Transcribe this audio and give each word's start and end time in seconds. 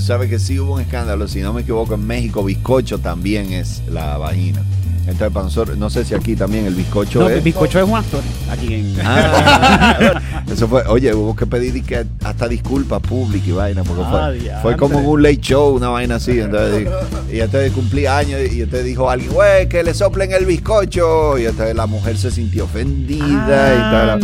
sabes 0.00 0.28
que 0.30 0.38
sí 0.38 0.58
hubo 0.60 0.74
un 0.74 0.80
escándalo, 0.80 1.26
si 1.28 1.40
no 1.40 1.52
me 1.52 1.62
equivoco, 1.62 1.94
en 1.94 2.06
México, 2.06 2.44
bizcocho 2.44 2.98
también 2.98 3.52
es 3.52 3.82
la 3.88 4.16
vagina. 4.18 4.60
Entonces, 5.06 5.32
para 5.32 5.44
nosotros, 5.44 5.78
no 5.78 5.88
sé 5.88 6.04
si 6.04 6.14
aquí 6.14 6.36
también 6.36 6.66
el 6.66 6.74
bizcocho 6.74 7.20
No, 7.20 7.30
es. 7.30 7.36
el 7.38 7.40
bizcocho 7.40 7.78
es 7.78 7.84
un 7.88 7.96
actor. 7.96 8.20
Aquí 8.50 8.74
en. 8.74 8.94
Ah, 9.02 10.20
eso 10.52 10.68
fue, 10.68 10.82
oye, 10.86 11.14
hubo 11.14 11.34
que 11.34 11.46
pedir 11.46 11.74
y 11.76 11.80
que 11.80 12.04
hasta 12.22 12.46
disculpas 12.46 13.00
públicas 13.00 13.48
y 13.48 13.52
vaina, 13.52 13.82
porque 13.84 14.02
Ah, 14.04 14.10
fue, 14.28 14.34
diantre. 14.38 14.62
fue 14.62 14.76
como 14.76 14.98
en 15.00 15.06
un 15.06 15.22
late 15.22 15.38
show, 15.40 15.74
una 15.74 15.88
vaina 15.88 16.16
así. 16.16 16.38
Entonces, 16.38 16.86
y 17.32 17.40
entonces 17.40 17.72
cumplí 17.72 18.04
años 18.04 18.38
y 18.52 18.60
entonces 18.60 18.84
dijo 18.84 19.08
alguien, 19.08 19.32
güey, 19.32 19.66
que 19.70 19.82
le 19.82 19.94
soplen 19.94 20.30
el 20.32 20.44
bizcocho. 20.44 21.38
Y 21.38 21.46
entonces 21.46 21.74
la 21.74 21.86
mujer 21.86 22.18
se 22.18 22.30
sintió 22.30 22.64
ofendida 22.64 23.74
y 23.74 23.78
tal. 23.90 24.20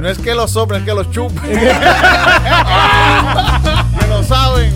No 0.00 0.08
es 0.08 0.18
que 0.18 0.36
los 0.36 0.52
soplen, 0.52 0.82
es 0.82 0.86
que 0.88 0.94
los 0.94 1.10
chupen. 1.10 1.42
que 4.12 4.18
lo 4.18 4.22
saben. 4.22 4.72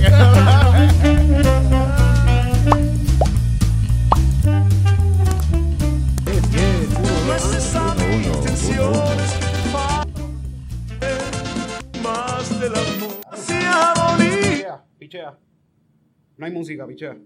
Pichea, 14.18 14.85
pichea. 14.99 15.39
No 16.37 16.46
hay 16.46 16.53
música, 16.53 16.87
pichea. 16.87 17.17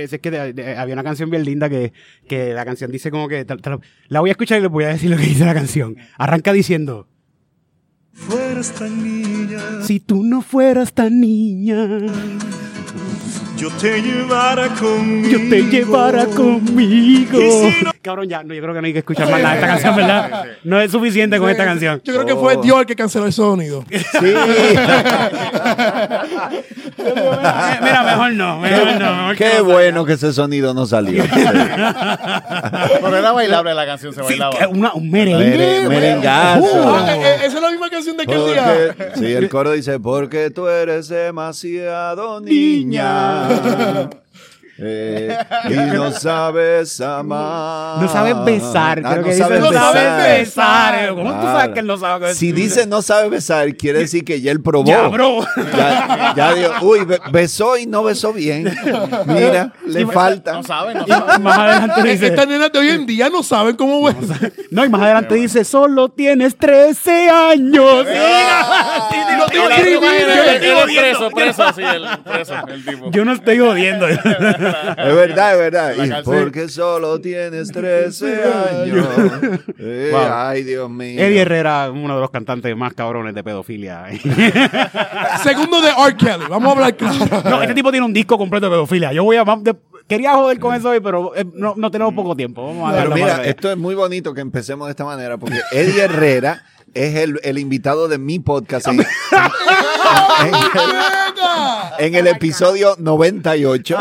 Yes. 0.00 0.12
Es 0.12 0.20
que 0.20 0.30
de- 0.30 0.52
de- 0.52 0.76
había 0.76 0.94
una 0.94 1.04
canción 1.04 1.30
bien 1.30 1.44
linda 1.44 1.68
que, 1.70 1.92
que 2.28 2.52
la 2.52 2.64
canción 2.64 2.90
dice 2.90 3.10
como 3.10 3.28
que... 3.28 3.44
te- 3.44 3.56
te 3.56 3.70
lo- 3.70 3.80
la 4.08 4.20
voy 4.20 4.30
a 4.30 4.32
escuchar 4.32 4.58
y 4.58 4.62
les 4.62 4.70
voy 4.70 4.84
a 4.84 4.88
decir 4.88 5.10
lo 5.10 5.16
que 5.16 5.22
dice 5.24 5.44
la 5.44 5.54
canción. 5.54 5.96
Arranca 6.18 6.52
diciendo... 6.52 7.06
fueras 8.12 8.72
tan 8.72 9.02
niña, 9.02 9.60
Si 9.84 10.00
tú 10.00 10.22
no 10.24 10.42
fueras 10.42 10.92
tan 10.92 11.20
niña, 11.20 11.86
yo 13.56 13.70
te 13.80 14.00
llevara 14.02 14.68
conmigo. 14.74 15.28
yo 15.30 15.38
te 15.48 15.62
llevara 15.62 16.26
conmigo. 16.26 17.38
Cabrón, 18.02 18.28
ya, 18.30 18.42
no, 18.42 18.54
yo 18.54 18.62
creo 18.62 18.72
que 18.74 18.80
no 18.80 18.86
hay 18.86 18.92
que 18.94 19.00
escuchar 19.00 19.28
más 19.30 19.42
nada 19.42 19.54
de 19.54 19.60
esta 19.60 19.66
canción, 19.72 19.94
¿verdad? 19.96 20.44
No 20.64 20.80
es 20.80 20.90
suficiente 20.90 21.38
con 21.38 21.50
esta 21.50 21.66
canción. 21.66 22.00
Yo 22.02 22.14
creo 22.14 22.24
que 22.24 22.34
fue 22.34 22.56
Dios 22.62 22.80
el 22.80 22.86
que 22.86 22.96
canceló 22.96 23.26
el 23.26 23.32
sonido. 23.34 23.84
Sí. 23.90 23.98
Mira, 27.82 28.02
mejor 28.04 28.32
no, 28.32 28.58
mejor 28.60 28.86
no. 29.00 29.16
mejor 29.16 29.36
que 29.36 29.44
Qué 29.44 29.58
no 29.58 29.64
bueno 29.64 30.04
que 30.04 30.12
ese 30.14 30.32
sonido 30.32 30.72
no 30.74 30.86
salió. 30.86 31.22
Pero 33.02 33.16
era 33.16 33.32
bailable 33.32 33.74
la 33.74 33.86
canción, 33.86 34.14
se 34.14 34.22
bailaba. 34.22 34.56
que 34.58 34.66
una- 34.66 34.92
un 34.94 35.10
merengue. 35.10 35.56
Mere- 35.58 35.88
merengazo. 35.88 36.62
Uh. 36.62 36.94
Ah, 36.94 37.14
eh, 37.16 37.20
eh, 37.22 37.36
esa 37.46 37.56
es 37.56 37.62
la 37.62 37.70
misma 37.70 37.90
canción 37.90 38.16
de 38.16 38.22
aquel 38.22 38.44
día. 38.46 38.94
Porque, 38.96 39.10
sí, 39.18 39.26
el 39.32 39.48
coro 39.48 39.72
dice, 39.72 39.98
porque 40.00 40.50
tú 40.50 40.68
eres 40.68 41.08
demasiado 41.08 42.40
niña. 42.40 43.48
Eh, 44.82 45.36
y 45.68 45.74
no 45.94 46.10
sabes 46.12 47.00
amar. 47.00 48.00
No 48.02 48.08
sabes 48.08 48.34
besar, 48.44 49.00
Ah, 49.04 49.10
creo 49.10 49.16
no 49.16 49.22
que 49.24 49.30
dice, 49.30 49.42
sabes 49.42 49.60
no 49.60 49.72
sabes 49.72 50.02
besar. 50.02 50.38
besar. 50.38 51.08
¿Cómo 51.14 51.32
tú 51.40 51.42
sabes 51.46 51.68
que 51.74 51.80
él 51.80 51.86
no 51.86 51.96
sabe 51.98 52.34
Si 52.34 52.52
dice 52.52 52.86
no 52.86 53.02
sabe 53.02 53.28
besar, 53.28 53.74
quiere 53.76 53.98
decir 54.00 54.24
que 54.24 54.40
ya 54.40 54.50
él 54.52 54.62
probó. 54.62 54.86
Ya, 54.86 55.08
bro. 55.08 55.40
Ya, 55.76 56.32
ya 56.36 56.54
dijo, 56.54 56.72
uy, 56.86 57.04
be- 57.04 57.20
besó 57.30 57.76
y 57.76 57.86
no 57.86 58.02
besó 58.04 58.32
bien. 58.32 58.74
Mira, 59.26 59.72
le 59.86 60.06
falta. 60.06 60.52
No 60.54 60.62
saben, 60.62 60.98
no 60.98 61.04
Y 61.06 61.10
saben. 61.10 61.42
más 61.42 61.58
adelante 61.58 62.00
Eh, 62.00 62.12
dice, 62.12 62.26
Estas 62.28 62.46
nenas 62.48 62.72
de 62.72 62.78
hoy 62.78 62.88
en 62.88 63.06
día 63.06 63.28
no 63.28 63.42
saben 63.42 63.76
cómo 63.76 64.08
es. 64.08 64.16
no, 64.70 64.84
y 64.84 64.88
más 64.88 65.02
adelante 65.02 65.34
dice, 65.34 65.64
solo 65.64 66.08
tienes 66.08 66.56
13 66.56 67.28
años. 67.28 68.04
No 68.04 68.10
él- 68.10 69.50
yo 73.12 73.22
él- 73.22 73.28
estoy 73.30 73.58
jodiendo. 73.58 74.06
Es 74.98 75.14
verdad, 75.14 75.52
es 75.52 75.58
verdad. 75.58 75.94
La 75.96 76.06
Y 76.06 76.08
canción. 76.08 76.36
porque 76.44 76.68
solo 76.68 77.20
tienes 77.20 77.70
13 77.72 78.42
años. 78.82 79.06
Eh, 79.78 80.08
Wow. 80.12 80.20
Ay, 80.32 80.62
Dios 80.64 80.90
mío. 80.90 81.20
Eddie 81.20 81.40
Herrera, 81.42 81.90
uno 81.90 82.14
de 82.14 82.20
los 82.20 82.30
cantantes 82.30 82.76
más 82.76 82.92
cabrones 82.94 83.34
de 83.34 83.42
pedofilia. 83.44 84.06
Segundo 85.42 85.80
de 85.80 85.88
R. 85.88 86.16
Kelly. 86.16 86.44
Vamos 86.48 86.68
a 86.68 86.72
hablar 86.72 86.96
claro. 86.96 87.18
No, 87.48 87.62
este 87.62 87.74
tipo 87.74 87.90
tiene 87.90 88.06
un 88.06 88.12
disco 88.12 88.36
completo 88.38 88.66
de 88.66 88.70
pedofilia. 88.72 89.12
Yo 89.12 89.24
voy 89.24 89.36
a... 89.36 89.44
de- 89.44 89.76
quería 90.08 90.32
joder 90.34 90.58
con 90.58 90.74
eso 90.74 90.90
hoy, 90.90 91.00
pero 91.00 91.34
eh, 91.36 91.44
no, 91.54 91.74
no 91.76 91.90
tenemos 91.90 92.12
poco 92.14 92.34
tiempo. 92.36 92.66
Vamos 92.66 92.92
a 92.92 92.96
Pero 92.96 93.14
mira, 93.14 93.44
esto 93.44 93.70
es 93.70 93.76
muy 93.76 93.94
bonito 93.94 94.34
que 94.34 94.40
empecemos 94.40 94.86
de 94.88 94.90
esta 94.90 95.04
manera 95.04 95.38
porque 95.38 95.60
Eddie 95.72 96.02
Herrera 96.02 96.62
es 96.94 97.14
el, 97.14 97.38
el 97.44 97.58
invitado 97.58 98.08
de 98.08 98.18
mi 98.18 98.40
podcast 98.40 98.88
en, 98.88 98.96
en- 101.98 102.14
el 102.14 102.26
episodio 102.26 102.94
98, 102.98 103.96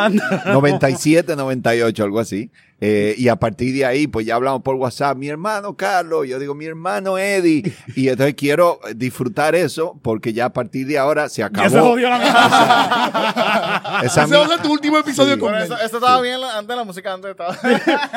97, 0.46 1.36
98, 1.36 2.04
algo 2.04 2.20
así. 2.20 2.50
Eh, 2.82 3.14
y 3.18 3.28
a 3.28 3.36
partir 3.36 3.74
de 3.76 3.86
ahí, 3.86 4.08
pues 4.08 4.26
ya 4.26 4.36
hablamos 4.36 4.62
por 4.62 4.76
WhatsApp, 4.76 5.18
mi 5.18 5.28
hermano 5.28 5.76
Carlos, 5.76 6.26
yo 6.28 6.40
digo 6.40 6.56
mi 6.56 6.66
hermano 6.66 7.18
Eddie. 7.18 7.64
Y 7.96 8.08
entonces 8.08 8.36
quiero 8.36 8.80
disfrutar 8.96 9.54
eso 9.56 10.00
porque 10.02 10.32
ya 10.32 10.46
a 10.46 10.54
partir 10.54 10.88
de 10.88 10.98
ahora 10.98 11.28
se 11.28 11.44
acabó. 11.44 11.68
Ya 11.68 11.70
se 11.70 11.80
jodió 11.80 12.10
la 12.10 12.18
esa, 14.04 14.24
Ese 14.24 14.36
va 14.38 14.46
a 14.46 14.48
ser 14.48 14.62
tu 14.62 14.72
último 14.72 14.98
episodio 14.98 15.34
Sí. 15.36 15.40
con 15.40 15.56
eso, 15.56 15.76
esto 15.80 15.98
estaba 15.98 16.22
bien 16.22 16.40
antes 16.44 16.68
de 16.68 16.76
la 16.76 16.84
música, 16.84 17.14
antes 17.14 17.32
estaba. 17.32 17.56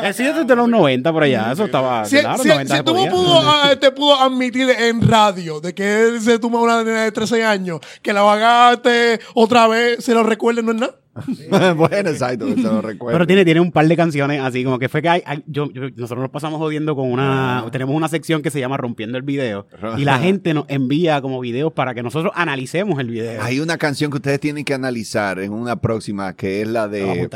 Eh, 0.07 0.13
Sí, 0.13 0.23
desde 0.33 0.55
los 0.57 0.69
90 0.69 1.13
por 1.13 1.23
allá. 1.23 1.53
Eso 1.53 1.65
estaba... 1.65 2.05
Si, 2.05 2.19
claro, 2.21 2.43
si- 2.43 2.49
90 2.49 2.77
si 2.77 2.83
tú 2.85 2.95
pudo, 3.11 3.41
ah, 3.43 3.71
te 3.81 3.91
pudo 3.91 4.15
admitir 4.21 4.71
en 4.71 5.07
radio 5.09 5.61
de 5.61 5.75
que 5.75 6.03
él 6.05 6.21
se 6.21 6.39
toma 6.39 6.61
una 6.61 6.83
nena 6.85 7.03
de 7.05 7.13
13 7.13 7.45
años, 7.45 7.81
que 8.03 8.13
la 8.13 8.23
vagaste 8.23 9.21
otra 9.35 9.67
vez, 9.69 10.05
se 10.05 10.15
lo 10.15 10.23
recuerde, 10.23 10.63
no 10.63 10.73
es 10.73 10.79
nada. 10.79 10.95
bueno, 11.77 12.11
exacto, 12.11 12.49
se 12.55 12.63
lo 12.63 12.81
recuerdo. 12.81 13.17
Pero 13.19 13.27
tiene, 13.27 13.45
tiene 13.45 13.61
un 13.61 13.71
par 13.71 13.87
de 13.87 13.97
canciones 13.97 14.41
así, 14.41 14.65
como 14.65 14.79
que 14.79 14.89
fue 14.89 15.03
que 15.03 15.09
hay, 15.09 15.23
hay- 15.27 15.43
yo, 15.47 15.71
yo- 15.73 15.91
nosotros 15.91 16.21
nos 16.23 16.31
pasamos 16.31 16.59
jodiendo 16.59 16.97
con 16.97 17.11
una, 17.13 17.65
tenemos 17.71 17.95
una 17.95 18.09
sección 18.09 18.43
que 18.43 18.51
se 18.51 18.61
llama 18.61 18.77
Rompiendo 18.79 19.19
el 19.19 19.23
Video 19.25 19.67
y 19.99 20.05
la 20.05 20.19
gente 20.19 20.55
nos 20.55 20.65
envía 20.69 21.21
como 21.21 21.41
videos 21.41 21.73
para 21.73 21.95
que 21.95 22.03
nosotros 22.03 22.33
analicemos 22.35 22.99
el 22.99 23.09
video. 23.09 23.43
Hay 23.43 23.61
una 23.61 23.77
canción 23.79 24.11
que 24.11 24.17
ustedes 24.17 24.41
tienen 24.41 24.65
que 24.65 24.75
analizar 24.75 25.39
en 25.41 25.53
una 25.53 25.77
próxima, 25.77 26.35
que 26.35 26.63
es 26.63 26.69
la 26.69 26.89
de 26.89 27.29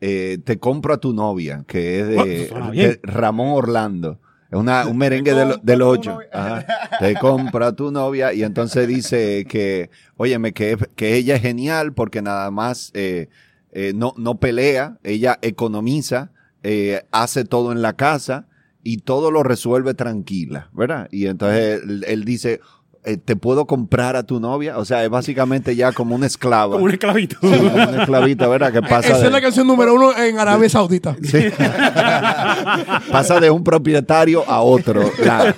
eh, 0.00 0.38
Te 0.44 0.58
compro 0.58 0.94
a 0.94 0.98
tu 0.98 1.12
novia, 1.12 1.64
que 1.66 2.00
es 2.00 2.06
de 2.08 3.00
Ramón 3.02 3.48
Orlando. 3.50 4.20
Una, 4.58 4.86
un 4.86 4.96
merengue 4.98 5.34
de, 5.34 5.44
lo- 5.46 5.56
de 5.56 5.76
los 5.76 5.88
ocho. 5.98 6.18
Ajá. 6.32 6.66
Te 6.98 7.14
compro 7.16 7.64
a 7.66 7.74
tu 7.74 7.90
novia 7.90 8.32
y 8.32 8.42
entonces 8.42 8.86
dice 8.88 9.44
que, 9.48 9.90
óyeme, 10.16 10.52
que, 10.52 10.76
que 10.96 11.14
ella 11.16 11.36
es 11.36 11.42
genial 11.42 11.92
porque 11.92 12.22
nada 12.22 12.50
más 12.50 12.90
eh, 12.94 13.28
eh, 13.72 13.92
no, 13.94 14.14
no 14.16 14.38
pelea, 14.38 14.98
ella 15.02 15.38
economiza, 15.42 16.30
eh, 16.62 17.02
hace 17.12 17.44
todo 17.44 17.72
en 17.72 17.82
la 17.82 17.94
casa 17.94 18.46
y 18.82 18.98
todo 18.98 19.30
lo 19.30 19.42
resuelve 19.42 19.94
tranquila, 19.94 20.70
¿verdad? 20.72 21.08
Y 21.10 21.26
entonces 21.26 21.82
él, 21.82 22.04
él 22.06 22.24
dice, 22.24 22.60
eh, 23.06 23.16
¿te 23.16 23.36
puedo 23.36 23.66
comprar 23.66 24.16
a 24.16 24.22
tu 24.24 24.40
novia? 24.40 24.76
O 24.78 24.84
sea, 24.84 25.02
es 25.04 25.08
básicamente 25.10 25.74
ya 25.76 25.92
como 25.92 26.14
un 26.14 26.24
esclavo. 26.24 26.72
Como 26.72 26.84
un 26.84 26.90
esclavito. 26.90 27.36
Sí, 27.40 27.48
como 27.48 27.88
un 27.88 28.00
esclavito, 28.00 28.50
¿verdad? 28.50 28.72
Que 28.72 28.82
pasa 28.82 29.08
Esa 29.08 29.18
de, 29.20 29.26
es 29.26 29.32
la 29.32 29.40
canción 29.40 29.66
número 29.66 29.94
uno 29.94 30.16
en 30.16 30.38
Arabia 30.38 30.68
Saudita. 30.68 31.16
Sí. 31.22 31.46
pasa 33.10 33.40
de 33.40 33.50
un 33.50 33.62
propietario 33.64 34.44
a 34.48 34.60
otro, 34.60 35.10
la, 35.24 35.44
la 35.44 35.54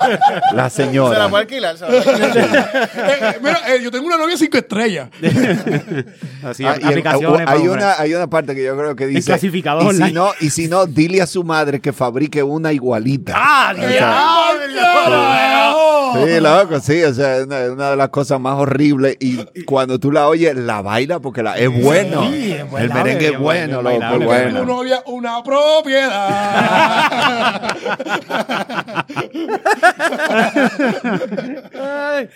Se 0.46 0.54
la 0.54 0.70
señora. 0.70 1.28
puede 1.28 1.42
alquilar, 1.42 1.76
se 1.76 1.84
la 1.84 2.02
puede 2.02 2.24
alquilar. 2.24 2.90
Eh, 2.94 3.38
mira, 3.42 3.58
eh, 3.74 3.80
yo 3.82 3.90
tengo 3.90 4.06
una 4.06 4.16
novia 4.16 4.36
cinco 4.36 4.58
estrellas. 4.58 5.08
Así, 6.42 6.64
Ah, 6.64 6.74
y 6.78 6.82
el- 6.82 6.88
aplicaciones. 6.88 7.48
hay, 7.48 7.58
comprar. 7.66 7.78
una, 7.78 7.94
hay 8.00 8.14
una 8.14 8.26
parte 8.28 8.54
que 8.54 8.62
yo 8.64 8.76
creo 8.76 8.94
que 8.94 9.06
dice 9.06 9.26
clasificador 9.30 9.94
y 9.94 9.96
si 9.96 10.12
no 10.12 10.30
y 10.40 10.50
si 10.50 10.68
no 10.68 10.86
dile 10.86 11.22
a 11.22 11.26
su 11.26 11.44
madre 11.44 11.80
que 11.80 11.92
fabrique 11.92 12.42
una 12.42 12.72
igualita 12.72 13.32
¡Ah, 13.36 13.72
O 13.74 13.80
sea, 13.80 14.12
Sí, 16.14 16.40
loco, 16.40 16.80
sí, 16.80 17.02
o 17.02 17.14
sea, 17.14 17.38
es 17.38 17.44
una, 17.46 17.90
de 17.90 17.96
las 17.96 18.08
cosas 18.08 18.40
más 18.40 18.54
horribles 18.58 19.16
y 19.20 19.38
cuando 19.64 19.98
tú 19.98 20.12
la 20.12 20.28
oyes, 20.28 20.54
la 20.56 20.82
baila 20.82 21.20
porque 21.20 21.42
la, 21.42 21.56
es 21.56 21.70
bueno. 21.82 22.28
Sí, 22.30 22.52
es 22.52 22.64
el 22.78 22.92
merengue 22.92 23.28
es 23.28 23.38
bueno, 23.38 23.82
loco, 23.82 24.14
es 24.14 24.24
bueno. 24.24 24.64
novia, 24.64 25.02
una 25.06 25.42
propiedad. 25.42 26.18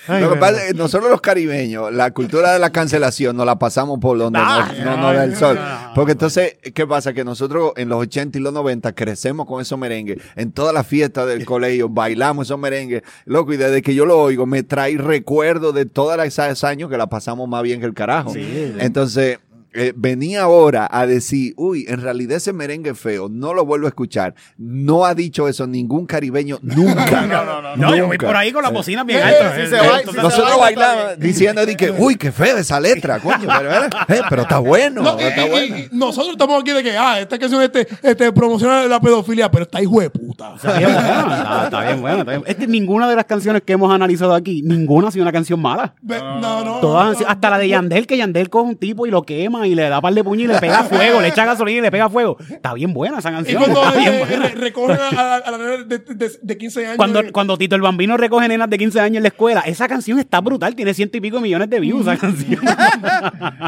Lo 0.08 0.30
que 0.30 0.36
pasa 0.36 0.62
es 0.62 0.72
que 0.72 0.74
nosotros 0.74 1.10
los 1.10 1.20
caribeños, 1.20 1.92
la 1.92 2.10
cultura 2.10 2.52
de 2.52 2.58
la 2.58 2.70
cancelación 2.70 3.36
nos 3.36 3.46
la 3.46 3.58
pasamos 3.58 3.98
por 3.98 4.18
donde 4.18 4.38
Ah, 4.42 4.70
no, 4.78 4.84
no 4.84 4.96
no, 4.96 5.02
nos 5.02 5.16
da 5.16 5.24
el 5.24 5.36
sol. 5.36 5.58
Porque 5.94 6.12
entonces, 6.12 6.56
¿qué 6.74 6.86
pasa? 6.86 7.12
Que 7.12 7.24
nosotros 7.24 7.72
en 7.76 7.88
los 7.88 8.00
80 8.00 8.38
y 8.38 8.40
los 8.40 8.52
90 8.52 8.92
crecemos 8.94 9.46
con 9.46 9.60
esos 9.60 9.78
merengues. 9.78 10.18
En 10.36 10.52
todas 10.52 10.74
las 10.74 10.86
fiestas 10.86 11.26
del 11.26 11.44
colegio 11.44 11.88
bailamos 11.88 12.46
esos 12.46 12.58
merengues. 12.58 13.02
Loco, 13.24 13.52
y 13.52 13.56
desde 13.62 13.82
que 13.82 13.94
yo 13.94 14.06
lo 14.06 14.20
oigo 14.20 14.46
me 14.46 14.62
trae 14.62 14.96
recuerdos 14.96 15.74
de 15.74 15.86
todos 15.86 16.18
esos 16.24 16.64
años 16.64 16.90
que 16.90 16.96
la 16.96 17.08
pasamos 17.08 17.48
más 17.48 17.62
bien 17.62 17.80
que 17.80 17.86
el 17.86 17.94
carajo. 17.94 18.32
Entonces, 18.36 19.38
eh, 19.74 19.92
venía 19.96 20.42
ahora 20.42 20.88
a 20.90 21.06
decir, 21.06 21.54
uy, 21.56 21.86
en 21.88 22.00
realidad 22.00 22.36
ese 22.36 22.52
merengue 22.52 22.90
es 22.90 22.98
feo, 22.98 23.28
no 23.30 23.54
lo 23.54 23.64
vuelvo 23.64 23.86
a 23.86 23.88
escuchar. 23.88 24.34
No 24.58 25.04
ha 25.04 25.14
dicho 25.14 25.48
eso 25.48 25.66
ningún 25.66 26.06
caribeño 26.06 26.58
nunca. 26.62 27.22
No, 27.22 27.44
no, 27.44 27.62
no. 27.62 27.76
No, 27.76 27.96
yo 27.96 28.06
voy 28.06 28.16
Nunca. 28.16 28.26
por 28.26 28.36
ahí 28.36 28.52
con 28.52 28.62
la 28.62 28.70
bocina 28.70 29.04
bien 29.04 29.22
alta. 29.22 29.56
Eh, 29.58 29.64
eh, 29.64 29.66
si 30.10 30.16
Nosotros 30.16 30.20
baila, 30.20 30.52
está 30.52 30.56
bailábamos 30.58 31.18
diciendo 31.18 31.66
de 31.66 31.76
que, 31.76 31.90
uy, 31.98 32.16
qué 32.16 32.32
feo 32.32 32.58
esa 32.58 32.78
letra, 32.80 33.18
coño. 33.20 33.48
Pero, 33.58 33.84
eh, 33.84 34.22
pero 34.28 34.42
está 34.42 34.58
bueno, 34.58 35.02
No, 35.02 35.18
está 35.18 35.46
bueno. 35.46 35.76
y 35.78 35.88
nosotros 35.92 36.32
estamos 36.32 36.60
aquí 36.60 36.72
de 36.72 36.82
que, 36.82 36.96
ah, 36.96 37.20
esta 37.20 37.38
canción 37.38 37.62
este, 37.62 37.86
este, 38.02 38.32
promociona 38.32 38.84
la 38.86 39.00
pedofilia, 39.00 39.50
pero 39.50 39.64
está 39.64 39.80
hijo 39.82 40.00
de 40.00 40.10
puta. 40.10 40.54
Está 40.56 40.78
bien 40.78 40.92
bueno, 40.92 41.34
está, 41.34 41.64
está 41.64 41.80
bien 41.84 42.00
bueno. 42.00 42.42
Es 42.46 42.56
que 42.56 42.66
ninguna 42.66 43.08
de 43.08 43.16
las 43.16 43.24
canciones 43.24 43.62
que 43.62 43.72
hemos 43.72 43.92
analizado 43.92 44.34
aquí, 44.34 44.62
ninguna 44.62 45.08
ha 45.08 45.10
sido 45.10 45.22
una 45.22 45.32
canción 45.32 45.60
mala. 45.60 45.94
No, 46.02 46.64
no. 46.64 46.80
Todas 46.80 47.18
hasta 47.26 47.50
la 47.50 47.58
de 47.58 47.68
Yandel, 47.68 48.06
que 48.06 48.16
Yandel 48.16 48.50
coge 48.50 48.68
un 48.68 48.76
tipo 48.76 49.06
y 49.06 49.10
lo 49.10 49.22
quema 49.22 49.61
y 49.66 49.74
le 49.74 49.88
da 49.88 50.00
par 50.00 50.12
de 50.14 50.22
puños 50.24 50.44
y 50.44 50.52
le 50.52 50.58
pega 50.58 50.82
fuego, 50.84 51.20
le 51.20 51.28
echa 51.28 51.44
gasolina 51.44 51.78
y 51.78 51.82
le 51.82 51.90
pega 51.90 52.08
fuego. 52.08 52.36
Está 52.50 52.74
bien 52.74 52.92
buena 52.92 53.18
esa 53.18 53.30
Y 53.30 53.34
canción. 53.34 53.62
cuando 53.64 53.82
está 53.84 53.98
bien 53.98 54.14
eh, 54.14 54.18
buena. 54.26 54.48
re- 54.48 54.54
recogen 54.54 54.98
a, 55.00 55.34
a- 55.36 55.50
la 55.50 55.58
nena 55.58 55.70
de, 55.84 55.98
de, 55.98 56.30
de 56.40 56.58
15 56.58 56.84
años. 56.86 56.96
Cuando, 56.96 57.20
cuando 57.32 57.56
Tito 57.58 57.76
el 57.76 57.82
Bambino 57.82 58.16
recoge 58.16 58.48
nenas 58.48 58.68
de 58.70 58.78
15 58.78 59.00
años 59.00 59.16
en 59.18 59.22
la 59.22 59.28
escuela, 59.28 59.60
esa 59.60 59.88
canción 59.88 60.18
está 60.18 60.40
brutal, 60.40 60.74
tiene 60.74 60.94
ciento 60.94 61.16
y 61.16 61.20
pico 61.20 61.40
millones 61.40 61.68
de 61.70 61.80
views 61.80 62.02
esa 62.02 62.16
canción. 62.16 62.60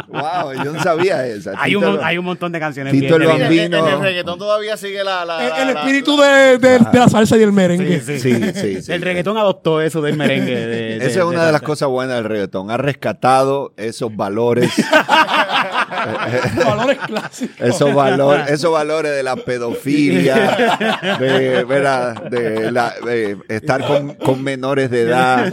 Wow, 0.08 0.52
yo 0.64 0.72
no 0.72 0.82
sabía 0.82 1.26
esa. 1.26 1.52
hay, 1.58 1.74
un, 1.74 1.82
Tito 1.84 2.04
hay 2.04 2.18
un 2.18 2.24
montón 2.24 2.52
de 2.52 2.60
canciones. 2.60 2.92
Tito 2.92 3.18
bien 3.18 3.30
el 3.30 3.38
Bambino. 3.40 3.78
en 3.88 3.94
el 3.94 4.00
reggaetón 4.00 4.38
todavía 4.38 4.76
sigue 4.76 5.02
la... 5.04 5.24
la, 5.24 5.42
el, 5.44 5.50
la- 5.50 5.62
el 5.62 5.74
la- 5.74 5.80
espíritu 5.80 6.16
de, 6.16 6.58
de- 6.58 6.78
de 6.78 6.98
la 6.98 7.08
salsa 7.08 7.36
y 7.36 7.42
el 7.42 7.52
merengue. 7.52 8.00
Sí, 8.00 8.18
sí. 8.18 8.34
Sí, 8.34 8.52
sí, 8.54 8.82
sí. 8.82 8.92
El 8.92 9.02
reggaetón 9.02 9.36
adoptó 9.36 9.80
eso 9.80 10.00
del 10.02 10.16
merengue. 10.16 10.54
de- 10.54 10.66
de- 10.66 11.06
Esa 11.06 11.20
es 11.20 11.24
una 11.24 11.44
de 11.46 11.52
las 11.52 11.62
cosas 11.62 11.88
buenas 11.88 12.16
del 12.16 12.24
reggaetón. 12.24 12.70
Ha 12.70 12.76
rescatado 12.76 13.72
esos 13.76 14.14
valores, 14.14 14.70
Valores 16.64 16.98
clásicos. 17.06 17.56
esos 17.60 17.94
valores, 17.94 18.50
esos 18.50 18.72
valores 18.72 19.12
de 19.12 19.22
la 19.22 19.36
pedofilia, 19.36 21.16
de, 21.20 21.64
¿verdad? 21.64 22.22
de, 22.24 22.70
la- 22.70 22.94
de 23.04 23.36
estar 23.48 23.86
con, 23.86 24.14
con 24.14 24.42
menores 24.42 24.90
de 24.90 25.02
edad. 25.02 25.52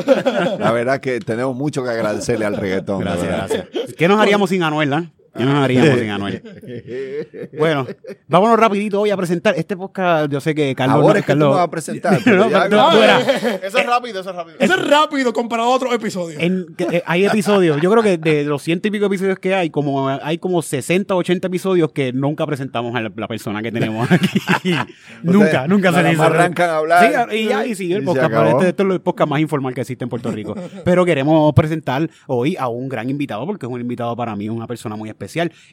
La 0.59 0.71
verdad 0.71 0.99
que 0.99 1.19
tenemos 1.19 1.55
mucho 1.55 1.83
que 1.83 1.89
agradecerle 1.89 2.45
al 2.45 2.57
reggaetón. 2.57 3.01
Gracias, 3.01 3.27
gracias. 3.27 3.65
¿Qué 3.97 4.07
nos 4.07 4.19
haríamos 4.19 4.49
sin 4.49 4.63
Anuel, 4.63 4.93
ah? 4.93 5.05
¿Qué 5.37 5.45
nos 5.45 5.55
haríamos 5.55 5.97
sin 5.99 6.09
Anuel? 6.09 6.41
Bueno, 7.57 7.87
vámonos 8.27 8.59
rapidito 8.59 8.99
hoy 9.01 9.11
a 9.11 9.17
presentar 9.17 9.55
este 9.57 9.77
podcast. 9.77 10.29
Yo 10.31 10.41
sé 10.41 10.53
que 10.53 10.75
Carlos... 10.75 11.01
Ahora 11.01 11.19
es 11.19 11.25
que 11.25 11.31
tú 11.33 11.39
Carlos- 11.39 11.49
me 11.51 11.55
vas 11.55 11.67
a 11.67 11.69
presentar. 11.71 12.27
No, 12.27 12.49
ya- 12.49 12.63
tú- 12.69 12.75
tú 12.75 13.01
eras- 13.01 13.43
Eso 13.63 13.77
es 13.77 13.85
rápido, 13.85 14.19
eso 14.19 14.29
es 14.29 14.35
rápido. 14.35 14.57
Eso 14.59 14.73
es 14.75 14.87
rápido 14.89 15.31
comparado 15.31 15.71
a 15.71 15.75
otros 15.75 15.93
episodios. 15.93 16.41
En- 16.41 16.65
eh, 16.91 17.01
hay 17.05 17.25
episodios, 17.25 17.79
yo 17.81 17.89
creo 17.89 18.03
que 18.03 18.17
de 18.17 18.43
los 18.43 18.61
ciento 18.61 18.89
y 18.89 18.91
pico 18.91 19.05
episodios 19.05 19.39
que 19.39 19.55
hay, 19.55 19.69
como 19.69 20.09
hay 20.09 20.37
como 20.37 20.61
60 20.61 21.15
o 21.15 21.19
80 21.19 21.47
episodios 21.47 21.91
que 21.93 22.11
nunca 22.11 22.45
presentamos 22.45 22.93
a 22.95 22.99
la, 23.01 23.11
la 23.15 23.27
persona 23.29 23.61
que 23.61 23.71
tenemos 23.71 24.11
aquí. 24.11 24.27
nunca, 25.23 25.45
Ustedes 25.45 25.69
nunca 25.69 25.93
se 25.93 26.03
más 26.17 26.19
arrancan 26.27 26.69
a 26.69 26.77
hablar. 26.77 27.29
Sí, 27.31 27.37
y 27.37 27.47
ya, 27.47 27.65
y 27.65 27.75
sigue 27.75 27.95
el 27.95 28.03
Y 28.03 28.05
podcast. 28.05 28.31
Este, 28.33 28.67
esto 28.69 28.83
es 28.83 28.89
el 28.91 29.01
podcast 29.01 29.29
más 29.29 29.39
informal 29.39 29.73
que 29.73 29.81
existe 29.81 30.03
en 30.03 30.09
Puerto 30.09 30.29
Rico. 30.29 30.55
Pero 30.83 31.05
queremos 31.05 31.53
presentar 31.53 32.09
hoy 32.27 32.57
a 32.57 32.67
un 32.67 32.89
gran 32.89 33.09
invitado, 33.09 33.45
porque 33.45 33.65
es 33.65 33.71
un 33.71 33.79
invitado 33.79 34.13
para 34.17 34.35
mí, 34.35 34.49
una 34.49 34.67
persona 34.67 34.97
muy 34.97 35.07
especial. 35.07 35.20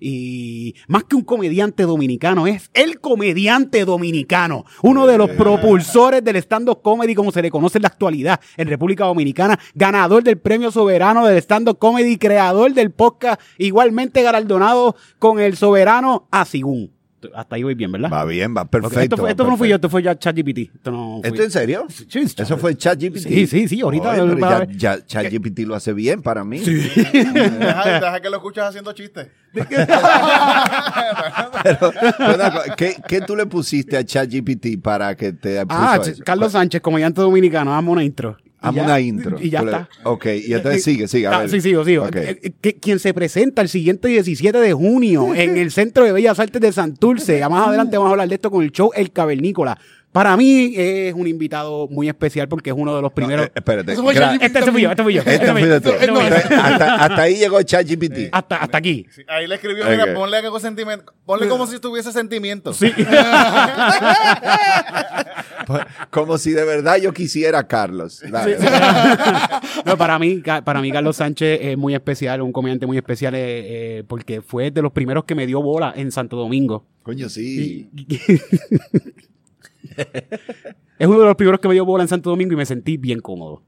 Y 0.01 0.75
más 0.87 1.05
que 1.05 1.17
un 1.17 1.23
comediante 1.23 1.85
dominicano, 1.85 2.47
es 2.47 2.71
el 2.75 3.01
comediante 3.01 3.85
dominicano. 3.85 4.65
Uno 4.83 5.07
de 5.07 5.19
los 5.19 5.31
propulsores 5.31 6.23
del 6.25 6.37
stand-up 6.37 6.83
comedy, 6.83 7.15
como 7.15 7.33
se 7.33 7.43
le 7.43 7.51
conoce 7.51 7.79
en 7.79 7.83
la 7.83 7.89
actualidad 7.89 8.41
en 8.57 8.69
República 8.69 9.05
Dominicana, 9.05 9.59
ganador 9.75 10.23
del 10.23 10.39
premio 10.39 10.71
soberano 10.71 11.27
del 11.27 11.39
stand-up 11.39 11.79
comedy, 11.79 12.19
creador 12.19 12.73
del 12.75 12.91
podcast, 12.91 13.41
igualmente 13.59 14.23
galardonado 14.23 14.97
con 15.19 15.39
el 15.41 15.57
soberano 15.57 16.29
Asigún. 16.31 16.98
Hasta 17.35 17.57
ahí 17.57 17.63
voy 17.65 17.75
bien, 17.75 17.91
¿verdad? 17.91 18.13
Va 18.13 18.25
bien, 18.25 18.55
va 18.57 18.65
perfecto. 18.65 19.01
Esto, 19.01 19.17
fue- 19.17 19.35
no 19.51 19.57
fui 19.57 19.69
yo, 19.69 19.75
esto 19.75 19.89
fue 19.91 20.03
ya 20.03 20.17
ChatGPT. 20.19 20.59
Esto 20.75 20.91
no 20.91 21.21
fui- 21.21 21.29
¿Esto 21.31 21.43
en 21.43 21.51
serio? 21.51 21.87
Sí, 21.89 22.07
sí, 22.09 22.35
Eso 22.39 22.57
fue 22.59 22.77
ChatGPT. 22.77 23.19
Sí, 23.19 23.47
sí, 23.47 23.67
sí, 23.69 23.81
ahorita 23.81 24.11
Oye, 24.23 24.37
pero 24.41 24.65
ya, 24.73 25.05
ChatGPT 25.05 25.61
lo 25.61 25.75
hace 25.75 25.93
bien 25.93 26.23
para 26.23 26.45
mí. 26.45 26.59
Deja, 26.61 27.85
deja 28.01 28.21
que 28.21 28.31
lo 28.31 28.37
escuches 28.37 28.63
haciendo 28.65 28.93
chistes. 28.93 29.29
Pero, 31.63 32.53
¿qué, 32.77 32.97
qué 33.07 33.21
tú 33.23 33.35
le 33.37 33.47
pusiste 33.47 33.97
a 33.97 34.05
ChatGPT 34.05 34.81
para 34.83 35.15
que 35.17 35.33
te 35.33 35.65
puso 35.67 35.79
Ah, 35.81 35.99
eso? 36.03 36.23
Carlos 36.25 36.53
Sánchez, 36.53 36.81
comediante 36.81 37.21
dominicano, 37.21 37.71
dame 37.73 37.91
una 37.91 38.05
intro. 38.05 38.37
Hazme 38.61 38.83
una 38.83 39.01
intro. 39.01 39.37
Y 39.41 39.51
ya 39.51 39.63
le- 39.63 39.71
está. 39.71 39.89
Ok, 40.05 40.27
y 40.47 40.53
entonces 40.53 40.83
sigue, 40.83 41.07
sigue. 41.09 41.27
a 41.29 41.33
Ah, 41.37 41.39
ver. 41.41 41.51
sí, 41.51 41.61
sigo, 41.61 41.85
sigo. 41.85 42.05
Ok. 42.05 42.17
Eh, 42.17 42.53
eh, 42.63 42.77
quien 42.81 42.99
se 42.99 43.15
presenta 43.15 43.63
el 43.63 43.69
siguiente 43.69 44.09
17 44.09 44.59
de 44.59 44.73
junio 44.73 45.35
en 45.35 45.57
el 45.57 45.71
Centro 45.71 46.05
de 46.05 46.13
Bellas 46.13 46.39
Artes 46.41 46.61
de 46.61 46.73
Santurce. 46.73 47.39
Ya 47.39 47.49
Más 47.49 47.69
adelante 47.69 47.97
vamos 47.97 48.11
a 48.11 48.13
hablar 48.13 48.29
de 48.29 48.35
esto 48.35 48.51
con 48.51 48.65
el 48.65 48.73
show 48.73 48.91
El 48.95 49.13
Cavernícola. 49.13 49.79
Para 50.13 50.37
mí 50.37 50.73
es 50.75 51.13
un 51.15 51.27
invitado 51.27 51.87
muy 51.89 52.09
especial 52.09 52.49
porque 52.49 52.71
es 52.71 52.77
uno 52.77 52.97
de 52.97 53.03
los 53.03 53.13
primeros. 53.13 53.47
Eh, 53.47 53.53
espérate. 53.55 53.93
Este 53.93 54.03
fui 54.03 54.15
yo, 54.15 54.91
este 54.91 55.03
fui 55.03 55.13
yo. 55.15 55.21
Este 55.21 55.53
fui 55.53 55.63
yo, 55.63 55.75
este 55.75 55.91
fui 55.91 55.99
yo. 55.99 56.01
Entonces, 56.01 56.45
hasta, 56.51 57.23
ahí 57.23 57.37
llegó 57.37 57.63
ChatGPT. 57.63 58.31
Hasta, 58.33 58.57
hasta 58.57 58.79
aquí. 58.79 59.07
Sí, 59.15 59.23
Ahí 59.29 59.47
le 59.47 59.57
escribió, 59.57 59.85
Ok. 59.85 59.91
mira, 59.91 60.15
ponle 60.15 60.39
algo 60.39 60.59
sentimiento. 60.61 61.13
Ponle 61.27 61.47
como 61.47 61.67
si 61.67 61.79
tuviese 61.79 62.11
sentimientos. 62.13 62.79
Sí. 62.79 62.93
Como 66.11 66.39
si 66.39 66.53
de 66.53 66.65
verdad 66.65 66.97
yo 66.97 67.13
quisiera 67.13 67.59
a 67.59 67.69
Carlos. 67.69 68.23
Dale. 68.31 68.57
No, 69.85 69.97
para 69.97 70.19
mí, 70.19 70.43
para 70.65 70.81
mí 70.81 70.91
Carlos 70.91 71.17
Sánchez 71.17 71.61
es 71.63 71.79
muy 71.79 71.95
especial, 71.95 72.43
un 72.43 72.53
comediante 72.53 72.87
muy 72.87 72.97
especial 72.97 73.35
eh, 73.35 73.99
eh, 73.99 74.05
porque 74.07 74.43
fue 74.43 74.71
de 74.71 74.83
los 74.83 74.93
primeros 74.93 75.25
que 75.25 75.35
me 75.35 75.47
dio 75.47 75.63
bola 75.63 75.93
en 75.97 76.11
Santo 76.11 76.37
Domingo. 76.37 76.85
Coño, 77.03 77.29
sí. 77.29 77.89
es 80.99 81.07
uno 81.07 81.21
de 81.21 81.27
los 81.27 81.37
primeros 81.37 81.61
que 81.61 81.69
me 81.69 81.75
dio 81.75 81.85
bola 81.85 82.05
en 82.05 82.09
Santo 82.09 82.31
Domingo 82.31 82.53
y 82.55 82.57
me 82.57 82.67
sentí 82.67 82.97
bien 82.97 83.21
cómodo. 83.21 83.63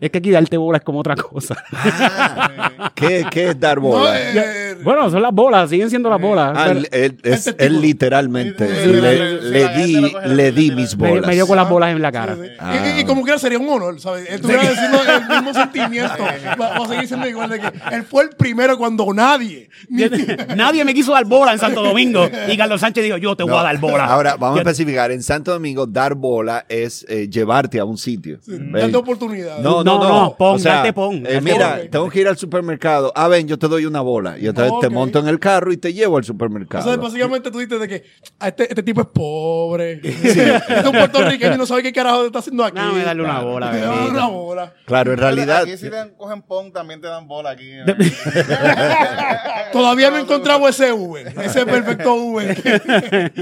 Es 0.00 0.10
que 0.10 0.16
aquí 0.18 0.30
darte 0.30 0.56
bola 0.56 0.78
es 0.78 0.84
como 0.84 1.00
otra 1.00 1.14
cosa. 1.14 1.62
Ah, 1.72 2.90
¿Qué, 2.96 3.26
qué 3.30 3.50
es 3.50 3.60
dar 3.60 3.76
No, 3.76 3.82
bola? 3.88 4.18
eh, 4.18 4.32
bueno, 4.82 5.10
son 5.10 5.22
las 5.22 5.32
bolas, 5.32 5.70
siguen 5.70 5.90
siendo 5.90 6.08
las 6.10 6.20
bolas. 6.20 6.52
Ah, 6.56 6.64
pero 6.68 6.78
él, 6.80 6.88
él- 6.92 7.16
es- 7.22 7.46
Este 7.46 7.66
él 7.66 7.80
literalmente 7.80 8.66
Sí, 8.68 8.74
sí, 8.84 8.92
le, 8.92 9.84
sí, 9.84 9.94
di, 9.94 10.12
le 10.34 10.52
di 10.52 10.70
mis 10.72 10.96
bolas. 10.96 11.26
me 11.26 11.34
dio 11.34 11.46
con 11.46 11.56
las 11.56 11.68
bolas 11.68 11.90
en 11.92 12.02
la 12.02 12.12
cara. 12.12 12.36
y- 12.36 12.50
Ah. 12.58 12.94
y, 12.96 13.00
y 13.00 13.04
como 13.04 13.22
quiera 13.22 13.38
sería 13.38 13.58
un 13.58 13.68
honor, 13.68 14.00
¿sabes? 14.00 14.28
Él 14.30 14.40
tuviera 14.40 14.62
diciendo 14.68 14.98
el 15.06 15.28
mismo 15.36 15.54
sentimiento. 15.54 16.22
Va, 16.60 16.78
va 16.78 16.84
a 16.84 16.88
seguir 16.88 17.06
siendo 17.08 17.28
igual 17.28 17.50
de 17.50 17.60
que 17.60 17.66
él 17.92 18.04
fue 18.04 18.24
el 18.24 18.30
primero 18.30 18.76
cuando 18.78 19.06
nadie. 19.14 19.68
ni- 19.88 20.04
Nadie 20.56 20.84
me 20.84 20.94
quiso 20.94 21.12
dar 21.12 21.24
bola 21.24 21.52
en 21.52 21.58
Santo 21.58 21.82
Domingo. 21.82 22.28
Y 22.48 22.56
Carlos 22.56 22.80
Sánchez 22.80 23.04
dijo, 23.04 23.16
yo 23.16 23.36
te 23.36 23.42
voy 23.42 23.54
a 23.56 23.62
dar 23.62 23.78
bola. 23.78 24.04
Ahora, 24.06 24.36
vamos 24.36 24.58
a 24.58 24.62
especificar. 24.62 25.10
En 25.10 25.22
Santo 25.22 25.52
Domingo, 25.52 25.86
dar 25.86 26.14
bola 26.14 26.64
es 26.68 27.04
eh, 27.08 27.28
llevarte 27.28 27.78
a 27.78 27.84
un 27.84 27.96
sitio. 27.98 28.38
Ven. 28.46 28.72
dando 28.72 28.98
oportunidades. 29.00 29.62
No, 29.62 29.82
no, 29.84 29.98
No, 29.98 29.98
no. 30.02 30.08
no, 30.22 30.34
pon, 30.36 30.56
O 30.56 30.58
sea, 30.58 30.74
darte 30.76 30.92
pon, 30.92 31.16
eh, 31.26 31.34
darte 31.34 31.40
mira, 31.40 31.80
tengo 31.90 32.08
que 32.08 32.20
ir 32.20 32.28
al 32.28 32.36
supermercado. 32.36 33.12
Ah, 33.14 33.28
ven, 33.28 33.46
yo 33.48 33.58
te 33.58 33.68
doy 33.68 33.86
una 33.86 34.00
bola. 34.00 34.38
Y 34.38 34.46
entonces 34.46 34.69
te 34.80 34.88
monto 34.88 35.18
en 35.18 35.28
el 35.28 35.38
carro 35.38 35.72
y 35.72 35.76
te 35.76 35.92
llevo 35.92 36.18
al 36.18 36.24
supermercado. 36.24 36.84
O 36.84 36.88
sea, 36.88 36.96
básicamente 36.96 37.50
tú 37.50 37.58
dices 37.58 37.80
de 37.80 37.88
que 37.88 38.04
ah, 38.38 38.48
este, 38.48 38.64
este 38.64 38.82
tipo 38.82 39.00
es 39.00 39.06
pobre. 39.08 40.00
Este 40.02 40.78
es 40.78 40.84
un 40.84 40.92
puertorriqueño 40.92 41.54
y 41.54 41.58
no 41.58 41.66
sabe 41.66 41.82
qué 41.82 41.92
carajo 41.92 42.26
está 42.26 42.40
haciendo 42.40 42.64
aquí. 42.64 42.76
Dame 42.76 43.02
darle 43.02 43.22
una 43.22 43.40
bola, 43.40 43.66
Dame 43.66 43.80
bebé. 43.80 44.10
una 44.10 44.28
bola. 44.28 44.74
Claro, 44.86 45.12
en 45.12 45.18
realidad. 45.18 45.62
Aquí 45.62 45.76
si 45.76 45.90
te 45.90 46.12
cogen 46.16 46.42
pon, 46.42 46.72
también 46.72 47.00
te 47.00 47.06
dan 47.06 47.26
bola 47.26 47.50
aquí. 47.50 47.70
Todavía 49.72 50.10
no 50.10 50.18
he 50.18 50.20
encontrado 50.20 50.68
ese 50.68 50.92
Uber. 50.92 51.32
Ese 51.40 51.66
perfecto 51.66 52.14
Uber. 52.14 52.50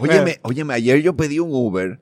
Óyeme, 0.00 0.38
óyeme, 0.42 0.74
ayer 0.74 1.02
yo 1.02 1.16
pedí 1.16 1.38
un 1.38 1.50
Uber 1.52 2.00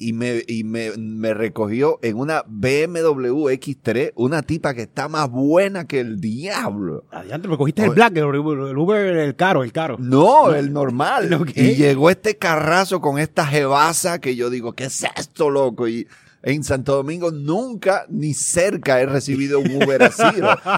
y, 0.00 0.14
me, 0.14 0.42
y 0.48 0.64
me, 0.64 0.96
me 0.96 1.34
recogió 1.34 1.98
en 2.02 2.16
una 2.16 2.42
BMW 2.46 3.50
X3 3.50 4.12
una 4.14 4.42
tipa 4.42 4.72
que 4.72 4.82
está 4.82 5.08
más 5.08 5.30
buena 5.30 5.86
que 5.86 6.00
el 6.00 6.20
diablo. 6.20 7.04
Adiante, 7.10 7.48
me 7.48 7.58
cogiste 7.58 7.84
el 7.84 7.90
black, 7.90 8.16
el 8.16 8.24
Uber, 8.24 8.70
el 8.70 8.78
Uber, 8.78 9.16
el 9.18 9.36
caro, 9.36 9.62
el 9.62 9.72
caro. 9.72 9.96
No, 9.98 10.52
el 10.54 10.72
normal. 10.72 11.46
Y 11.54 11.74
llegó 11.74 12.08
este 12.08 12.36
carrazo 12.36 13.00
con 13.00 13.18
esta 13.18 13.44
jebasa 13.44 14.20
que 14.20 14.34
yo 14.36 14.48
digo, 14.48 14.72
¿qué 14.72 14.84
es 14.84 15.04
esto, 15.16 15.50
loco? 15.50 15.86
Y 15.86 16.08
en 16.42 16.64
Santo 16.64 16.94
Domingo 16.96 17.30
nunca 17.30 18.06
ni 18.08 18.32
cerca 18.34 19.00
he 19.00 19.06
recibido 19.06 19.60
un 19.60 19.70
Uber 19.82 20.02
así. 20.02 20.22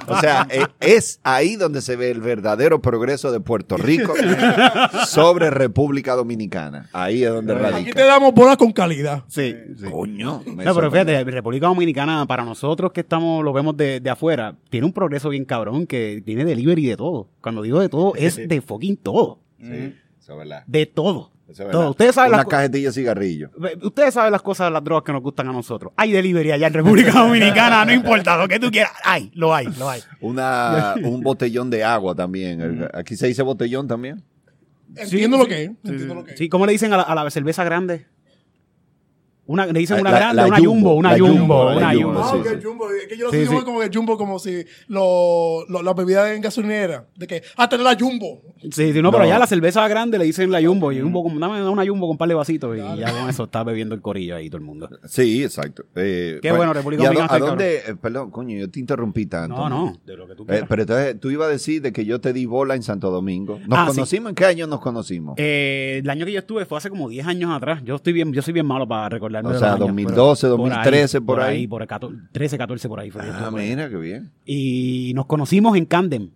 O 0.09 0.19
sea, 0.21 0.47
eh, 0.51 0.67
es 0.81 1.21
ahí 1.23 1.57
donde 1.57 1.81
se 1.83 1.97
ve 1.97 2.11
el 2.11 2.21
verdadero 2.21 2.83
progreso 2.83 3.31
de 3.31 3.41
Puerto 3.41 3.77
Rico 3.77 4.13
sobre 5.07 5.51
República 5.51 6.15
Dominicana. 6.15 6.89
Ahí 6.93 7.25
es 7.25 7.31
donde 7.31 7.53
Aquí 7.55 7.63
te 7.63 7.71
radica. 7.71 8.05
damos 8.07 8.35
bolas 8.35 8.57
con 8.57 8.73
calidad. 8.73 9.25
Sí. 9.29 9.55
Coño. 9.91 10.43
No, 10.47 10.57
pero 10.57 10.75
sorprende. 10.75 11.13
fíjate, 11.13 11.31
República 11.31 11.67
Dominicana, 11.67 12.27
para 12.27 12.45
nosotros 12.45 12.93
que 12.93 13.01
estamos, 13.01 13.45
lo 13.45 13.53
vemos 13.53 13.77
de, 13.77 14.01
de 14.01 14.11
afuera, 14.11 14.57
tiene 14.71 14.87
un 14.87 14.93
progreso 14.93 15.29
bien 15.29 15.45
cabrón 15.45 15.87
que 15.87 16.23
tiene 16.25 16.45
delivery 16.45 16.87
de 16.87 16.97
todo. 16.97 17.29
Cuando 17.41 17.63
digo 17.63 17.81
de 17.81 17.89
todo, 17.89 18.15
es 18.17 18.37
de 18.37 18.61
fucking 18.61 18.97
todo. 18.97 19.39
Verdad. 19.59 19.93
De 20.67 20.87
todo. 20.87 21.31
Eso 21.49 21.51
es 21.51 21.57
Todo. 21.59 21.67
verdad. 21.69 21.91
Ustedes 21.91 22.15
saben 22.15 22.33
Una 22.35 22.45
cajetilla 22.45 22.89
de 22.89 22.93
cigarrillo. 22.95 23.51
Ustedes 23.83 24.15
saben 24.15 24.33
las 24.33 24.41
cosas 24.41 24.69
de 24.69 24.71
las 24.71 24.83
drogas 24.83 25.05
que 25.05 25.13
nos 25.13 25.21
gustan 25.23 25.49
a 25.49 25.53
nosotros. 25.53 25.93
Hay 25.97 26.11
delivery 26.13 26.53
allá 26.53 26.69
en 26.69 26.73
República 26.73 27.13
Dominicana, 27.21 27.85
no 27.85 27.93
importa 27.93 28.37
lo 28.39 28.49
que 28.49 28.59
tú 28.59 28.71
quieras. 28.71 28.93
Hay, 29.05 29.31
lo 29.35 29.55
hay, 29.55 29.67
lo 29.79 29.91
hay. 29.91 30.01
Una, 30.21 30.95
un 31.03 31.21
botellón 31.23 31.69
de 31.69 31.85
agua 31.85 32.15
también. 32.15 32.61
El- 32.61 32.89
Aquí 32.95 33.17
se 33.17 33.27
dice 33.27 33.43
botellón 33.43 33.87
también. 33.87 34.23
Entiendo 34.97 35.37
lo 35.39 35.47
que 35.47 35.65
es. 35.65 35.71
Entiendo 35.85 36.15
lo 36.15 36.25
que 36.25 36.33
es. 36.33 36.39
Sí, 36.39 36.49
¿cómo 36.49 36.65
le 36.67 36.73
dicen 36.73 36.93
a 36.93 36.99
la, 36.99 37.03
a 37.03 37.15
la 37.15 37.31
cerveza 37.31 37.65
grande? 37.65 38.07
Una, 39.45 39.67
le 39.67 39.81
dicen 39.81 39.97
Ah, 39.99 40.01
una 40.03 40.11
la- 40.13 40.19
grande, 40.19 40.37
la 40.43 40.47
una 40.47 40.57
jumbo, 40.59 40.71
jumbo, 40.73 40.95
una 40.95 41.11
jumbo, 41.19 41.27
jumbo, 41.39 41.67
una 41.77 41.93
jumbo, 41.93 42.05
jumbo. 42.07 42.21
Ah, 42.21 42.31
sí, 42.33 42.37
ok, 42.39 42.47
sí. 42.47 42.55
el 42.55 42.65
jumbo. 42.65 42.91
Es 42.91 43.07
que 43.09 43.17
yo 43.19 43.25
lo 43.27 43.31
Sí, 43.33 43.65
como 43.65 43.83
el 43.83 43.91
jumbo, 43.93 44.17
como 44.17 44.39
si 44.39 44.65
lo, 44.87 45.65
lo- 45.69 45.83
la 45.83 45.93
bebida 45.95 46.33
en 46.35 46.41
gasolinera. 46.43 47.07
De 47.17 47.27
que, 47.27 47.43
ah, 47.57 47.69
tener 47.69 47.85
la 47.85 47.97
jumbo. 47.99 48.41
Sí, 48.63 48.93
sí, 48.93 49.03
no, 49.03 49.11
pero 49.11 49.25
No. 49.25 49.31
allá 49.31 49.39
la 49.41 49.47
cerveza 49.49 49.87
grande 49.89 50.17
le 50.19 50.25
dicen 50.25 50.51
la 50.53 50.63
jumbo. 50.63 50.93
Y 50.93 51.01
jumbo, 51.01 51.23
como, 51.25 51.41
dame 51.41 51.69
una 51.69 51.85
jumbo 51.85 52.07
con 52.07 52.13
un 52.13 52.19
par 52.19 52.29
de 52.29 52.35
vasitos. 52.35 52.77
Y 52.77 52.99
ya 53.01 53.13
con 53.13 53.29
eso 53.29 53.45
está 53.45 53.65
bebiendo 53.65 53.95
el 53.97 54.01
corillo 54.01 54.37
ahí 54.37 54.49
todo 54.49 54.59
el 54.59 54.65
mundo. 54.65 54.89
Sí, 55.07 55.43
exacto. 55.43 55.85
Eh, 55.97 56.39
Qué 56.41 56.53
bueno, 56.53 56.73
República 56.73 57.03
¿y 57.03 57.07
a 57.07 57.11
dó- 57.11 57.15
Dominicana 57.15 57.45
¿A 57.45 57.49
dónde? 57.49 57.77
eh, 57.89 57.95
perdón, 58.01 58.31
coño, 58.31 58.57
yo 58.59 58.71
te 58.71 58.79
interrumpí 58.79 59.27
tanto. 59.27 59.57
No, 59.57 59.69
no, 59.69 59.99
de 60.07 60.17
lo 60.17 60.29
que 60.29 60.35
tú 60.37 60.45
Eh, 60.45 60.47
quieras. 60.47 60.67
pero 60.69 60.83
entonces 60.83 61.19
tú 61.21 61.31
ibas 61.31 61.49
a 61.49 61.51
decir 61.51 61.83
de 61.83 61.93
que 61.93 62.05
yo 62.05 62.21
te 62.21 62.33
di 62.33 62.47
bola 62.47 62.77
en 62.77 62.83
Santo 62.85 63.11
Domingo. 63.11 63.59
¿Nos 63.67 63.79
Ah, 63.79 63.87
sí. 63.91 63.97
conocimos? 63.97 64.29
¿En 64.31 64.35
qué 64.37 64.45
año 64.47 64.67
nos 64.69 64.81
conocimos? 64.81 65.35
Eh, 65.39 66.01
el 66.03 66.09
año 66.11 66.25
que 66.27 66.33
yo 66.33 66.39
estuve 66.39 66.65
fue 66.65 66.79
hace 66.79 66.89
como 66.91 67.09
10 67.09 67.27
años 67.27 67.51
atrás. 67.51 67.83
Yo 67.85 67.97
estoy 67.97 68.13
bien, 68.13 68.33
yo 68.33 68.43
soy 68.43 68.53
bien 68.55 68.67
malo 68.67 68.87
para 68.87 69.09
O 69.41 69.59
sea, 69.59 69.61
los 69.61 69.63
años, 69.63 69.79
2012, 69.81 70.47
pero 70.47 70.57
2013, 70.57 71.21
por 71.21 71.41
ahí. 71.41 71.67
Por 71.67 71.83
el 71.83 71.89
14, 71.89 72.17
13, 72.33 72.59
14 72.59 72.89
por 72.89 73.01
ahí. 73.01 73.11
fue 73.11 73.23
ah, 73.23 73.49
por 73.51 73.61
ahí. 73.61 73.69
mira, 73.71 73.89
qué 73.89 73.97
bien. 73.97 74.31
Y 74.45 75.13
nos 75.15 75.27
conocimos 75.27 75.77
en 75.77 75.87
Camden. 75.87 76.33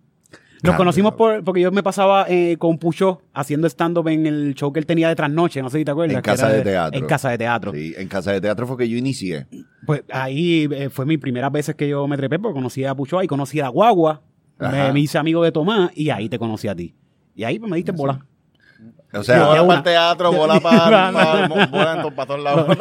Nos 0.63 0.75
conocimos 0.75 1.13
por, 1.13 1.43
porque 1.43 1.61
yo 1.61 1.71
me 1.71 1.83
pasaba 1.83 2.25
eh, 2.27 2.57
con 2.57 2.77
Pucho 2.77 3.21
haciendo 3.33 3.67
stand-up 3.67 4.07
en 4.07 4.25
el 4.25 4.55
show 4.55 4.73
que 4.73 4.79
él 4.79 4.85
tenía 4.85 5.07
de 5.09 5.15
trasnoche, 5.15 5.61
no 5.61 5.69
sé 5.69 5.79
si 5.79 5.85
te 5.85 5.91
acuerdas. 5.91 6.15
En 6.15 6.21
Casa 6.21 6.49
de 6.49 6.61
Teatro. 6.61 6.99
En 6.99 7.05
casa 7.05 7.29
de 7.29 7.37
teatro. 7.37 7.73
Sí, 7.73 7.93
en 7.97 8.07
Casa 8.07 8.31
de 8.31 8.41
Teatro 8.41 8.65
fue 8.65 8.77
que 8.77 8.89
yo 8.89 8.97
inicié. 8.97 9.45
Pues 9.85 10.03
ahí 10.11 10.67
eh, 10.71 10.89
fue 10.89 11.05
mi 11.05 11.17
primera 11.17 11.49
veces 11.49 11.75
que 11.75 11.87
yo 11.87 12.07
me 12.07 12.17
trepé, 12.17 12.39
porque 12.39 12.55
conocí 12.55 12.83
a 12.83 12.95
Pucho 12.95 13.19
ahí, 13.19 13.27
conocí 13.27 13.59
a 13.59 13.67
guagua, 13.67 14.21
me 14.59 14.99
hice 14.99 15.17
amigo 15.17 15.43
de 15.43 15.51
Tomás 15.51 15.91
y 15.93 16.09
ahí 16.09 16.27
te 16.29 16.39
conocí 16.39 16.67
a 16.67 16.75
ti. 16.75 16.95
Y 17.35 17.43
ahí 17.43 17.59
pues, 17.59 17.69
me 17.69 17.77
diste 17.77 17.91
bola. 17.91 18.25
O 19.13 19.23
sea, 19.23 19.45
bola 19.45 19.65
para 19.65 19.77
el 19.77 19.83
teatro, 19.83 20.31
bola 20.33 20.59
para, 20.59 21.47
bola 21.71 22.09
para 22.15 22.25
todos 22.27 22.43
lados. 22.43 22.77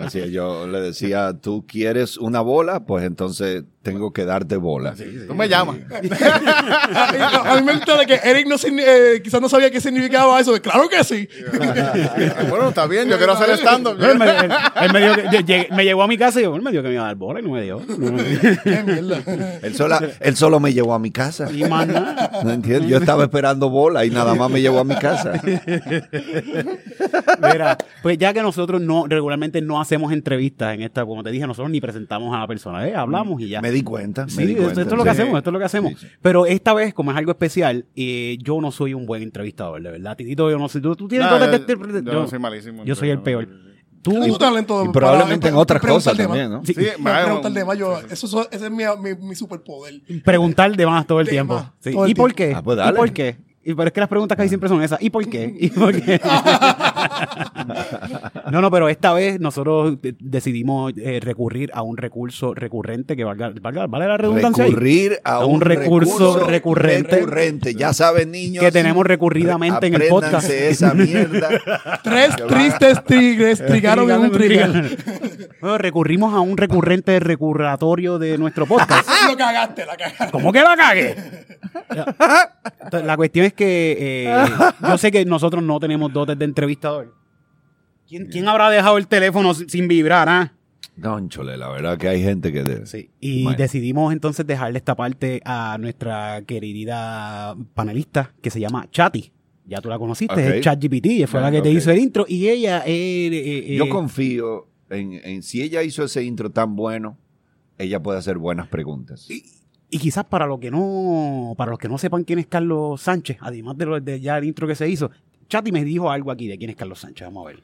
así 0.00 0.20
es, 0.20 0.30
yo 0.30 0.66
le 0.66 0.80
decía, 0.80 1.34
tú 1.40 1.64
quieres 1.66 2.16
una 2.16 2.40
bola, 2.40 2.84
pues 2.84 3.04
entonces 3.04 3.64
tengo 3.88 4.12
que 4.12 4.24
darte 4.24 4.56
bola. 4.56 4.94
Tú 5.26 5.34
me 5.34 5.48
llamas. 5.48 5.76
a, 5.90 7.56
mí 7.56 7.62
me 7.62 7.74
gusta 7.74 7.96
de 7.96 8.06
que 8.06 8.14
Eric 8.22 8.46
no, 8.46 8.56
eh, 8.56 9.20
quizás 9.22 9.40
no 9.40 9.48
sabía 9.48 9.70
qué 9.70 9.80
significaba 9.80 10.38
eso. 10.40 10.60
Claro 10.60 10.88
que 10.88 11.02
sí. 11.04 11.28
bueno, 12.48 12.68
está 12.68 12.86
bien, 12.86 13.08
yo 13.08 13.16
quiero 13.16 13.32
hacer 13.32 13.50
stand-up. 13.58 13.96
Él, 14.02 14.18
me, 14.18 14.26
él- 14.28 14.52
él 14.82 14.92
me, 14.92 15.00
dio 15.00 15.66
me 15.74 15.84
llegó 15.84 16.02
a 16.02 16.08
mi 16.08 16.18
casa 16.18 16.40
y 16.40 16.42
yo, 16.44 16.54
él 16.54 16.62
me 16.62 16.70
dijo 16.70 16.82
que 16.82 16.88
me 16.88 16.94
iba 16.94 17.04
a 17.04 17.06
dar 17.08 17.16
bola 17.16 17.40
y 17.40 17.42
no 17.42 17.50
me 17.50 17.62
dio. 17.62 17.80
Él, 19.62 19.74
sola- 19.74 20.00
él 20.20 20.36
solo 20.36 20.60
me 20.60 20.72
llevó 20.72 20.94
a 20.94 20.98
mi 20.98 21.10
casa. 21.10 21.50
Y 21.52 21.64
más 21.64 21.86
nada. 21.86 22.30
¿No 22.44 22.50
entiendes? 22.50 22.90
Yo 22.90 22.98
estaba 22.98 23.24
esperando 23.24 23.70
bola 23.70 24.04
y 24.04 24.10
nada 24.10 24.34
más 24.34 24.50
me 24.50 24.60
llevó 24.60 24.80
a 24.80 24.84
mi 24.84 24.94
casa. 24.96 25.40
Mira, 27.40 27.76
pues 28.02 28.18
ya 28.18 28.32
que 28.32 28.42
nosotros 28.42 28.80
no 28.80 29.06
regularmente 29.06 29.60
no 29.60 29.80
hacemos 29.80 30.12
entrevistas 30.12 30.74
en 30.74 30.82
esta, 30.82 31.04
como 31.04 31.22
te 31.22 31.30
dije, 31.30 31.46
nosotros 31.46 31.70
ni 31.70 31.80
presentamos 31.80 32.34
a 32.34 32.40
la 32.40 32.46
persona, 32.46 32.86
¿eh? 32.86 32.94
hablamos 32.94 33.40
y 33.40 33.48
ya. 33.48 33.60
Me 33.60 33.70
di 33.78 33.82
cuenta. 33.84 34.24
me 34.26 34.30
Sí, 34.30 34.44
di 34.46 34.52
esto, 34.52 34.62
cuenta. 34.64 34.80
esto 34.82 34.94
es 34.94 34.98
lo 34.98 35.04
que 35.04 35.10
Sí. 35.10 35.16
hacemos, 35.22 35.38
esto 35.38 35.50
es 35.50 35.52
lo 35.52 35.58
que 35.58 35.64
hacemos. 35.64 35.92
Pero 36.22 36.46
esta 36.46 36.74
vez, 36.74 36.94
como 36.94 37.10
es 37.10 37.16
algo 37.16 37.30
especial, 37.32 37.86
eh, 37.96 38.36
yo 38.40 38.60
no 38.60 38.70
soy 38.70 38.94
un 38.94 39.06
buen 39.06 39.22
entrevistador, 39.22 39.82
de 39.82 39.90
verdad. 39.90 40.16
Titito, 40.16 40.50
yo 40.50 40.58
no 40.58 40.68
sé, 40.68 40.80
tú, 40.80 40.94
tú 40.96 41.08
tienes 41.08 41.26
No, 41.30 41.38
todo 41.38 41.46
yo- 41.46 41.52
este- 41.56 41.76
yo 42.04 42.12
yo- 42.12 42.26
soy 42.28 42.38
malísimo. 42.38 42.84
yo 42.84 42.94
soy 42.94 43.10
el 43.10 43.20
peor. 43.20 43.48
Tú, 44.00 44.12
Tengo 44.12 44.26
tu 44.28 44.38
talento 44.38 44.84
Y 44.84 44.88
probablemente 44.90 45.48
en 45.48 45.54
otras 45.56 45.82
preguntar 45.82 46.12
cosas 46.14 46.26
también, 46.26 46.50
¿no? 46.50 46.64
Sí. 46.64 46.72
Sí, 46.72 46.86
Me 47.00 47.10
vaya, 47.10 47.24
pregunta 47.24 47.48
el 47.48 47.54
tema. 47.54 47.74
Yo, 47.74 47.98
eso, 48.08 48.26
eso- 48.26 48.48
ese 48.50 48.64
es 48.66 48.70
mi, 48.70 48.84
mi, 49.02 49.14
mi 49.28 49.34
superpoder. 49.34 50.00
preguntar 50.24 50.74
de 50.76 50.86
más 50.86 51.04
todo 51.06 51.18
el 51.20 51.26
De 51.26 51.32
tiempo. 51.32 51.54
más, 51.54 51.72
Sí. 51.80 51.90
todo 51.92 52.04
el 52.04 52.10
¿Y 52.12 52.14
por 52.14 52.32
tiempo. 52.32 52.52
qué? 52.54 52.56
Ah, 52.58 52.62
pues 52.62 52.78
¿Y 52.88 52.92
por 52.92 53.12
qué? 53.12 53.36
Y 53.64 53.74
pero 53.74 53.88
es 53.88 53.92
que 53.92 54.00
las 54.00 54.08
preguntas 54.08 54.36
casi 54.36 54.48
siempre 54.48 54.68
son 54.68 54.82
esas. 54.82 55.02
¿Y 55.02 55.10
por 55.10 55.28
qué? 55.28 55.54
¿Y 55.60 55.68
por 55.70 55.92
qué? 55.92 56.20
no, 58.50 58.60
no, 58.60 58.70
pero 58.70 58.88
esta 58.88 59.12
vez 59.12 59.40
nosotros 59.40 60.00
de- 60.00 60.16
decidimos 60.18 60.92
eh, 60.96 61.20
recurrir 61.22 61.70
a 61.74 61.82
un 61.82 61.96
recurso 61.96 62.54
recurrente 62.54 63.16
que 63.16 63.24
valga, 63.24 63.50
valga- 63.60 63.86
vale 63.88 64.06
la 64.06 64.16
redundancia 64.16 64.64
ahí? 64.64 64.70
Recurrir 64.70 65.18
a, 65.24 65.34
A 65.34 65.46
un 65.46 65.60
recurso 65.60 66.46
recurrente. 66.46 67.16
recurrente. 67.16 67.74
Ya 67.74 67.92
saben, 67.92 68.30
niños. 68.30 68.64
Que 68.64 68.72
tenemos 68.72 69.06
recurridamente 69.06 69.86
en 69.86 69.94
el 69.94 70.08
podcast. 70.08 70.50
esa 70.50 70.94
mierda. 70.94 71.48
Tres 72.02 72.36
tristes 72.48 73.04
tigres 73.04 73.64
trigaron 73.64 74.10
en 74.10 74.20
un 74.20 74.30
trigal. 74.32 74.96
Bueno, 75.60 75.78
recurrimos 75.78 76.34
a 76.34 76.40
un 76.40 76.56
recurrente 76.56 77.18
recurratorio 77.20 78.18
de 78.18 78.38
nuestro 78.38 78.66
podcast. 78.66 79.08
Lo 79.28 79.36
cagaste, 79.36 79.84
la 79.86 79.96
cagaste. 79.96 80.30
¿Cómo 80.30 80.52
que 80.52 80.62
la 80.62 80.76
cague? 80.76 81.16
Entonces, 82.80 83.06
La 83.06 83.16
cuestión 83.16 83.46
es 83.46 83.52
que 83.52 83.96
eh, 83.98 84.46
yo 84.88 84.98
sé 84.98 85.10
que 85.10 85.24
nosotros 85.24 85.62
no 85.62 85.78
tenemos 85.80 86.12
dotes 86.12 86.38
de 86.38 86.44
¿Quién, 88.08 88.26
quién 88.26 88.48
habrá 88.48 88.70
dejado 88.70 88.96
el 88.98 89.06
teléfono 89.06 89.52
sin 89.54 89.86
vibrar? 89.88 90.28
ah? 90.28 90.52
Conchole, 91.02 91.56
la 91.56 91.68
verdad 91.68 91.96
que 91.98 92.08
hay 92.08 92.22
gente 92.22 92.52
que... 92.52 92.64
de- 92.64 92.86
Sí. 92.86 93.10
Y 93.20 93.44
Bueno. 93.44 93.58
decidimos 93.58 94.12
entonces 94.12 94.46
dejarle 94.46 94.78
esta 94.78 94.96
parte 94.96 95.40
a 95.44 95.76
nuestra 95.78 96.42
querida 96.46 97.54
panelista 97.74 98.32
que 98.42 98.50
se 98.50 98.60
llama 98.60 98.88
Chati. 98.90 99.30
Ya 99.66 99.80
tú 99.82 99.88
la 99.90 99.98
conociste, 99.98 100.32
Ok. 100.32 100.40
es 100.56 100.60
ChatGPT, 100.62 101.26
fue 101.26 101.40
la 101.42 101.50
que 101.50 101.60
te 101.60 101.70
hizo 101.70 101.90
el 101.90 101.98
intro. 101.98 102.24
Y 102.26 102.48
ella 102.48 102.82
eh, 102.86 103.28
eh, 103.32 103.76
Yo 103.76 103.84
eh, 103.84 103.88
confío 103.90 104.66
en, 104.88 105.12
en 105.22 105.42
si 105.42 105.60
ella 105.60 105.82
hizo 105.82 106.02
ese 106.04 106.22
intro 106.24 106.50
tan 106.50 106.74
bueno, 106.74 107.18
ella 107.76 108.02
puede 108.02 108.18
hacer 108.18 108.38
buenas 108.38 108.66
preguntas. 108.68 109.28
Y 109.90 109.98
quizás 109.98 110.24
para 110.24 110.46
los 110.46 110.58
que 110.58 110.70
no, 110.70 111.54
para 111.56 111.70
los 111.70 111.78
que 111.78 111.88
no 111.88 111.98
sepan 111.98 112.24
quién 112.24 112.38
es 112.38 112.46
Carlos 112.46 113.00
Sánchez, 113.02 113.36
además 113.40 113.76
de, 113.76 113.86
lo, 113.86 114.00
de 114.00 114.20
ya 114.20 114.38
el 114.38 114.44
intro 114.44 114.66
que 114.66 114.74
se 114.74 114.88
hizo, 114.88 115.10
Chati 115.48 115.72
me 115.72 115.84
dijo 115.84 116.10
algo 116.10 116.30
aquí 116.30 116.46
de 116.48 116.58
quién 116.58 116.70
es 116.70 116.76
Carlos 116.76 116.98
Sánchez. 117.00 117.26
Vamos 117.26 117.46
a 117.46 117.48
ver. 117.50 117.62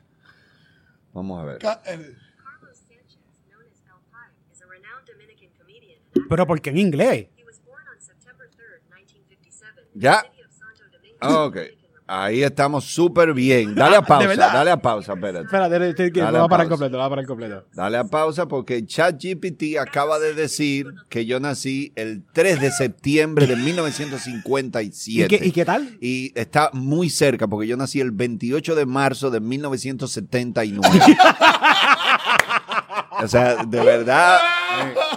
Vamos 1.12 1.40
a 1.40 1.44
ver. 1.44 1.58
Ca- 1.58 1.82
el- 1.86 2.16
Carlos 2.42 2.76
Sanchez, 2.78 3.18
known 3.50 3.62
as 3.70 3.82
El 3.86 4.00
Pai, 4.10 4.30
is 4.52 4.62
a 4.62 4.66
renowned 4.66 5.06
Dominican 5.06 5.50
comedian. 5.58 5.98
and 5.98 6.08
actor. 6.08 6.28
Pero 6.28 6.46
porque 6.46 6.70
en 6.70 6.78
inglés. 6.78 7.28
He 7.36 7.44
was 7.44 7.60
born 7.64 7.82
on 7.88 8.00
September 8.00 8.48
3rd, 8.50 8.80
1957, 8.90 9.84
in 9.94 10.00
Ya. 10.00 10.22
the 10.22 10.28
city 10.28 10.42
of 10.42 10.52
Santo 10.52 10.84
Domingo, 10.90 11.18
Ah, 11.20 11.44
Ok. 11.44 11.56
Ahí 12.06 12.42
estamos 12.42 12.84
súper 12.84 13.32
bien. 13.32 13.75
Dale 13.75 13.96
a 13.96 14.02
pausa, 14.02 14.28
verdad? 14.28 14.52
dale 14.52 14.70
a 14.70 14.76
pausa, 14.76 15.14
espérate. 15.14 15.46
Espérate, 15.46 16.11
Dale 16.11 16.32
lo 16.32 16.38
va 16.40 16.44
a 16.44 16.49
parar 16.49 16.66
pausa. 16.66 16.68
completo, 16.68 16.92
lo 16.92 16.99
va 16.99 17.06
a 17.06 17.08
parar 17.08 17.26
completo. 17.26 17.64
Dale 17.73 17.96
a 17.96 18.04
pausa 18.04 18.46
porque 18.46 18.84
ChatGPT 18.84 19.78
acaba 19.80 20.18
de 20.18 20.34
decir 20.34 20.87
que 21.08 21.25
yo 21.25 21.40
nací 21.40 21.92
el 21.96 22.23
3 22.34 22.61
de 22.61 22.70
septiembre 22.73 23.46
de 23.46 23.54
¿Y 23.54 23.56
1957. 23.56 25.28
qué, 25.28 25.46
¿Y 25.46 25.52
qué 25.52 25.64
tal? 25.64 25.96
Y 25.99 26.38
está 26.38 26.68
muy 26.75 27.08
cerca 27.08 27.49
porque 27.49 27.66
yo 27.66 27.78
nací 27.78 28.00
el 28.00 28.11
28 28.11 28.75
de 28.75 28.84
marzo 28.84 29.30
de 29.30 29.40
1979. 29.40 30.87
o 33.23 33.28
sea, 33.28 33.64
de 33.64 33.82
verdad, 33.82 34.40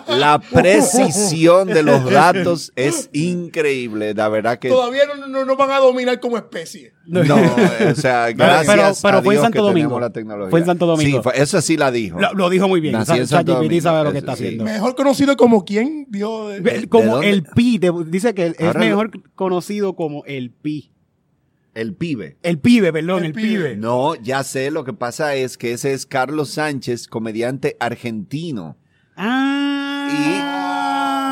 la 0.07 0.39
precisión 0.39 1.67
de 1.67 1.83
los 1.83 2.09
datos 2.09 2.71
es 2.75 3.09
increíble. 3.13 4.13
La 4.13 4.29
verdad 4.29 4.59
que... 4.59 4.69
Todavía 4.69 5.03
no, 5.17 5.27
no, 5.27 5.45
no 5.45 5.55
van 5.57 5.71
a 5.71 5.79
dominar 5.79 6.19
como 6.19 6.37
especie. 6.37 6.93
No, 7.05 7.21
o 7.91 7.95
sea, 7.95 8.31
gracias 8.31 8.67
pero- 8.67 8.93
pero 9.01 9.17
a 9.17 9.21
fue 9.21 9.33
en 9.35 9.37
Dios 9.39 9.43
Santo 9.43 9.55
que 9.55 9.59
Domingo. 9.59 9.87
tenemos 9.89 10.01
la 10.01 10.09
tecnología. 10.11 10.49
Fue 10.51 10.59
en 10.59 10.65
Santo 10.65 10.85
Domingo. 10.85 11.17
Sí, 11.17 11.23
fue- 11.23 11.41
eso 11.41 11.61
sí 11.61 11.77
la 11.77 11.91
dijo. 11.91 12.19
Lo, 12.19 12.33
lo 12.33 12.49
dijo 12.49 12.67
muy 12.67 12.79
bien. 12.81 12.93
Nací 12.93 13.13
en 13.13 13.27
Sa- 13.27 13.37
Santo 13.37 13.53
ChatGPT 13.61 13.81
sabe 13.81 13.97
lo 14.03 14.11
que 14.11 14.15
Domingo, 14.15 14.19
está 14.19 14.35
sí. 14.35 14.43
haciendo. 14.43 14.63
Mejor 14.63 14.95
conocido 14.95 15.37
como 15.37 15.65
quién, 15.65 16.05
Dios. 16.09 16.61
de- 16.63 16.87
Como 16.89 17.21
el 17.21 17.43
pi, 17.43 17.79
dice 18.07 18.33
que 18.33 18.47
es 18.47 18.59
Ahora 18.61 18.79
lo- 18.79 18.85
mejor 18.85 19.11
conocido 19.35 19.95
como 19.95 20.23
el 20.25 20.51
pi. 20.51 20.91
El 21.73 21.93
pibe. 21.93 22.37
El 22.41 22.57
pibe, 22.57 22.91
perdón, 22.91 23.19
el, 23.19 23.25
El 23.27 23.33
pibe. 23.33 23.47
pibe. 23.49 23.77
No, 23.77 24.15
ya 24.15 24.43
sé, 24.43 24.71
lo 24.71 24.83
que 24.83 24.93
pasa 24.93 25.35
es 25.35 25.59
que 25.59 25.73
ese 25.73 25.93
es 25.93 26.07
Carlos 26.07 26.49
Sánchez, 26.49 27.07
comediante 27.07 27.77
argentino. 27.79 28.77
Ah. 29.15 29.86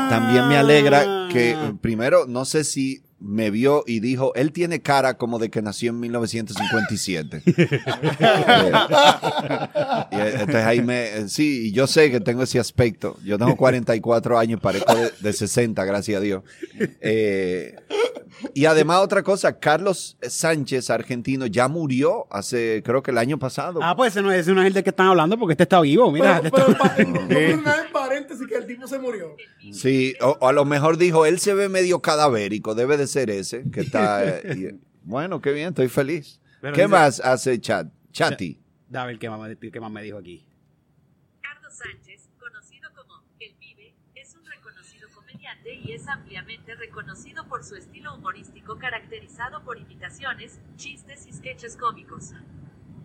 También 0.10 0.48
me 0.48 0.58
alegra 0.58 1.28
que, 1.32 1.52
eh, 1.52 1.74
primero, 1.82 2.26
no 2.28 2.46
sé 2.46 2.64
si 2.64 3.05
me 3.20 3.50
vio 3.50 3.84
y 3.88 4.02
dijo, 4.02 4.34
él 4.36 4.52
tiene 4.52 4.82
cara 4.82 5.16
como 5.18 5.40
de 5.40 5.50
que 5.50 5.62
nació 5.62 5.92
en 5.92 6.00
1957. 6.02 7.42
Eh, 8.16 8.72
y, 10.12 10.16
eh, 10.16 10.30
entonces 10.34 10.56
ahí 10.66 10.82
me, 10.82 11.18
eh, 11.18 11.30
sí, 11.30 11.68
y 11.68 11.72
yo 11.72 11.88
sé 11.88 12.12
que 12.12 12.20
tengo 12.20 12.44
ese 12.44 12.60
aspecto. 12.60 13.18
Yo 13.24 13.38
tengo 13.38 13.56
44 13.56 14.38
años, 14.38 14.60
parezco 14.60 14.94
de, 14.96 15.12
de 15.20 15.34
60, 15.34 15.84
gracias 15.86 16.18
a 16.18 16.22
Dios. 16.22 16.44
Eh, 17.02 17.76
y 18.54 18.66
además 18.66 19.00
otra 19.02 19.24
cosa, 19.24 19.60
Carlos 19.60 20.18
Sánchez, 20.22 20.90
argentino, 20.90 21.46
ya 21.46 21.68
murió 21.68 22.28
hace, 22.32 22.82
creo 22.86 23.02
que 23.02 23.12
el 23.12 23.18
año 23.18 23.40
pasado. 23.40 23.80
Ah, 23.82 23.96
pues 23.96 24.12
ese 24.14 24.22
no, 24.22 24.32
es- 24.32 24.42
ese 24.42 24.54
no 24.54 24.62
es 24.62 24.68
el 24.68 24.74
de 24.74 24.84
que 24.84 24.90
están 24.90 25.08
hablando 25.08 25.38
porque 25.38 25.54
este 25.54 25.64
está 25.64 25.80
vivo. 25.82 26.12
Mira, 26.12 26.42
Pero, 26.44 26.68
este 26.68 27.06
pero, 27.28 27.58
no 27.58 27.74
en 27.74 27.92
paréntesis 27.92 28.46
que 28.48 28.56
el 28.56 28.66
tipo 28.68 28.88
se 28.88 29.00
murió. 29.00 29.36
Sí, 29.72 30.16
o, 30.22 30.38
o 30.40 30.48
a 30.48 30.54
lo 30.54 30.66
mejor 30.66 30.98
dijo, 30.98 31.26
él 31.26 31.40
se 31.40 31.54
ve 31.54 31.70
medio 31.70 32.02
cadavérico, 32.02 32.76
debe 32.76 32.98
de 32.98 33.05
ser 33.08 33.30
ese, 33.30 33.70
que 33.72 33.82
está... 33.82 34.24
eh, 34.40 34.56
y- 34.74 34.80
Bueno, 35.04 35.40
qué 35.42 35.52
bien, 35.52 35.70
estoy 35.70 35.88
feliz. 35.88 36.40
Pero 36.62 36.74
¿Qué 36.74 36.82
dice- 36.84 36.92
más 36.92 37.20
hace 37.20 37.60
Chat? 37.60 37.88
Chati. 38.12 38.60
A 38.94 39.06
ver 39.06 39.20
qué 39.20 39.30
más, 39.30 39.40
me- 39.40 39.58
qué 39.72 39.80
más 39.80 39.92
me 39.92 40.02
dijo 40.04 40.18
aquí. 40.18 40.46
Carlos 41.42 41.74
Sánchez, 41.74 42.30
conocido 42.40 42.90
como 42.96 43.24
El 43.40 43.54
Pibe, 43.56 43.94
es 44.16 44.34
un 44.36 44.46
reconocido 44.46 45.08
comediante 45.14 45.74
y 45.76 45.92
es 45.92 46.08
ampliamente 46.08 46.74
reconocido 46.76 47.48
por 47.48 47.64
su 47.64 47.76
estilo 47.76 48.16
humorístico 48.16 48.78
caracterizado 48.80 49.64
por 49.64 49.78
imitaciones, 49.78 50.60
chistes 50.78 51.28
y 51.28 51.34
sketches 51.34 51.76
cómicos. 51.78 52.34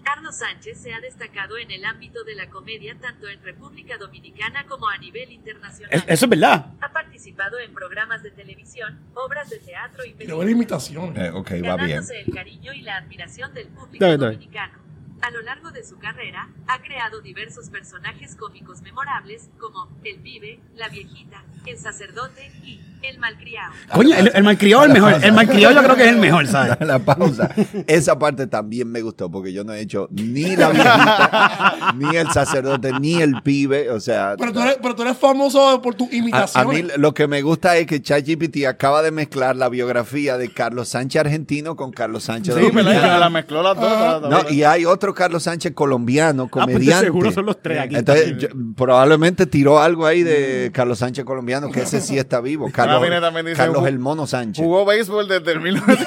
Carlos 0.02 0.36
Sánchez 0.38 0.80
se 0.80 0.92
ha 0.94 1.00
destacado 1.00 1.56
en 1.58 1.70
el 1.70 1.84
ámbito 1.84 2.24
de 2.24 2.34
la 2.34 2.48
comedia 2.50 2.96
tanto 2.98 3.28
en 3.28 3.42
República 3.42 3.96
Dominicana 3.98 4.66
como 4.66 4.88
a 4.88 4.96
nivel 4.98 5.30
internacional. 5.32 5.92
Es- 5.94 6.04
eso 6.06 6.26
es 6.26 6.30
verdad. 6.30 6.72
Ha 6.80 6.92
participado 6.92 7.58
en 7.58 7.72
programas 7.74 8.22
de 8.22 8.30
televisión, 8.30 8.98
obras 9.14 9.50
de 9.50 9.58
teatro 9.58 10.04
y 10.04 10.14
Quiero 10.14 10.38
ver 10.38 10.50
imitaciones. 10.50 11.18
Eh, 11.18 11.30
ok, 11.30 11.50
va 11.50 11.54
bien. 11.54 11.76
ganándose 11.76 12.20
el 12.20 12.32
cariño 12.34 12.72
y 12.72 12.82
la 12.82 12.96
admiración 12.96 13.52
del 13.54 13.68
público 13.68 14.04
Dale, 14.04 14.16
dale. 14.18 14.34
dominicano. 14.36 14.78
A 15.22 15.30
lo 15.30 15.42
largo 15.42 15.70
de 15.70 15.84
su 15.84 15.98
carrera, 15.98 16.48
ha 16.66 16.80
creado 16.80 17.20
diversos 17.20 17.68
personajes 17.68 18.36
cómicos 18.36 18.80
memorables 18.80 19.50
como 19.58 19.94
el 20.02 20.18
pibe, 20.20 20.60
la 20.76 20.88
viejita, 20.88 21.44
el 21.66 21.76
sacerdote 21.76 22.50
y 22.64 22.80
el 23.02 23.18
malcriado. 23.18 23.72
Coño, 23.92 24.14
el, 24.16 24.30
el 24.34 24.42
malcriado 24.44 24.82
es 24.84 24.88
el 24.88 24.92
mejor. 24.94 25.24
El 25.24 25.32
malcriado 25.32 25.74
yo 25.74 25.82
creo 25.82 25.96
que 25.96 26.02
es 26.04 26.08
el 26.10 26.16
mejor, 26.18 26.46
¿sabes? 26.46 26.76
La 26.86 26.98
pausa. 26.98 27.50
Esa 27.86 28.18
parte 28.18 28.46
también 28.46 28.90
me 28.90 29.00
gustó 29.02 29.30
porque 29.30 29.52
yo 29.52 29.64
no 29.64 29.72
he 29.72 29.80
hecho 29.80 30.08
ni 30.10 30.56
la 30.56 30.70
viejita, 30.70 31.94
ni 31.96 32.16
el 32.16 32.30
sacerdote, 32.30 32.92
ni 33.00 33.20
el 33.20 33.42
pibe. 33.42 33.90
O 33.90 34.00
sea, 34.00 34.34
Pero 34.38 34.52
tú, 34.52 34.60
eres, 34.60 34.78
pero 34.82 34.94
tú 34.94 35.02
eres 35.02 35.16
famoso 35.16 35.80
por 35.82 35.94
tus 35.94 36.08
a, 36.32 36.60
a 36.60 36.64
mí 36.64 36.84
lo 36.96 37.14
que 37.14 37.26
me 37.28 37.42
gusta 37.42 37.76
es 37.76 37.86
que 37.86 38.00
ChatGPT 38.02 38.66
acaba 38.66 39.02
de 39.02 39.10
mezclar 39.10 39.56
la 39.56 39.68
biografía 39.68 40.36
de 40.36 40.50
Carlos 40.52 40.88
Sánchez 40.88 41.20
argentino 41.20 41.76
con 41.76 41.92
Carlos 41.92 42.24
Sánchez 42.24 42.54
Sí, 42.54 42.60
¿verdad? 42.60 42.72
dominicano. 42.82 43.14
Que 43.14 43.20
la 43.20 43.30
mezcló 43.30 43.62
las 43.62 43.76
dos. 43.76 43.86
Ah. 43.90 44.18
la- 44.22 44.28
No, 44.28 44.50
y 44.50 44.62
hay 44.64 44.84
otro 44.84 45.14
Carlos 45.14 45.42
Sánchez 45.44 45.72
colombiano, 45.72 46.48
pues 46.48 46.66
de 46.66 46.72
comediante. 46.72 47.06
seguro 47.06 47.32
son 47.32 47.46
los 47.46 47.60
tres 47.62 47.80
aquí. 47.80 47.96
Entonces, 47.96 48.38
yo- 48.38 48.48
probablemente 48.76 49.46
tiró 49.46 49.78
algo 49.80 50.06
ahí 50.06 50.22
de 50.22 50.70
Carlos 50.72 50.98
Sánchez 50.98 51.24
colombiano, 51.24 51.70
que 51.70 51.82
ese 51.82 52.00
sí 52.00 52.18
está 52.18 52.40
vivo. 52.40 52.70
Carlos, 52.72 52.89
mira, 52.98 53.20
también 53.20 53.46
dice, 53.46 53.58
Carlos 53.58 53.86
el 53.86 53.98
Mono 53.98 54.26
Sánchez. 54.26 54.64
Jugó 54.64 54.84
béisbol 54.84 55.28
desde 55.28 55.52
el 55.52 55.60
1900. 55.60 56.06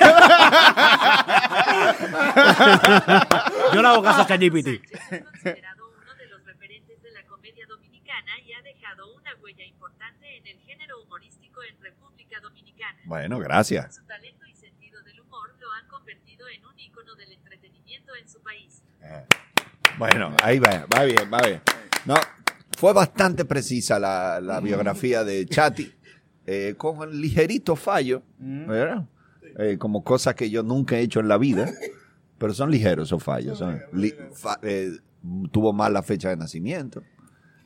Yo 3.74 3.82
le 3.82 3.88
hago 3.88 4.04
caso 4.04 4.22
a 4.22 4.28
ChatGPT. 4.28 4.66
Sánchez 4.66 4.82
es 5.12 5.24
considerado 5.24 5.88
uno 5.88 6.16
de 6.16 6.28
los 6.28 6.44
referentes 6.46 7.02
de 7.02 7.12
la 7.12 7.24
comedia 7.24 7.66
dominicana 7.68 8.32
y 8.46 8.54
ha 8.54 8.62
dejado 8.62 9.14
una 9.16 9.32
huella 9.42 9.64
importante 9.66 10.38
en 10.38 10.48
el 10.48 10.60
género 10.60 11.02
humorístico 11.04 11.62
en 11.64 11.80
República 11.82 12.40
Dominicana. 12.42 13.00
Bueno, 13.06 13.40
gracias. 13.40 13.96
Su 13.96 14.04
talento 14.04 14.46
y 14.46 14.56
sentido 14.56 15.02
del 15.04 15.22
humor 15.22 15.56
lo 15.60 15.72
han 15.72 15.88
convertido 15.88 16.48
en 16.50 16.66
un 16.66 16.80
ícono 16.80 17.16
del 17.16 17.32
entretenimiento 17.32 18.16
en 18.16 18.28
su 18.28 18.42
país. 18.42 18.82
Bueno, 19.98 20.36
ahí 20.44 20.60
va, 20.60 20.86
va 20.94 21.04
bien, 21.04 21.30
va 21.32 21.40
bien. 21.42 21.62
No, 22.06 22.16
fue 22.78 22.94
bastante 22.94 23.46
precisa 23.46 24.00
la, 24.00 24.40
la 24.42 24.60
biografía 24.60 25.24
de 25.24 25.46
Chati, 25.46 25.94
eh, 26.46 26.76
con 26.78 26.98
un 27.00 27.22
ligerito 27.22 27.76
fallo, 27.76 28.22
¿verdad? 28.68 29.06
Eh, 29.60 29.78
como 29.78 30.04
cosas 30.04 30.36
que 30.36 30.50
yo 30.50 30.64
nunca 30.64 30.98
he 30.98 31.02
hecho 31.02 31.20
en 31.20 31.28
la 31.28 31.38
vida, 31.38 31.70
pero 32.38 32.54
son 32.54 32.72
ligeros 32.72 33.08
esos 33.10 33.22
fallos. 33.24 33.58
son 33.60 33.80
li- 33.94 34.14
fa- 34.34 34.60
eh, 34.64 34.92
tuvo 35.52 35.72
mal 35.74 35.94
la 35.94 36.02
fecha 36.04 36.30
de 36.30 36.38
nacimiento, 36.38 37.04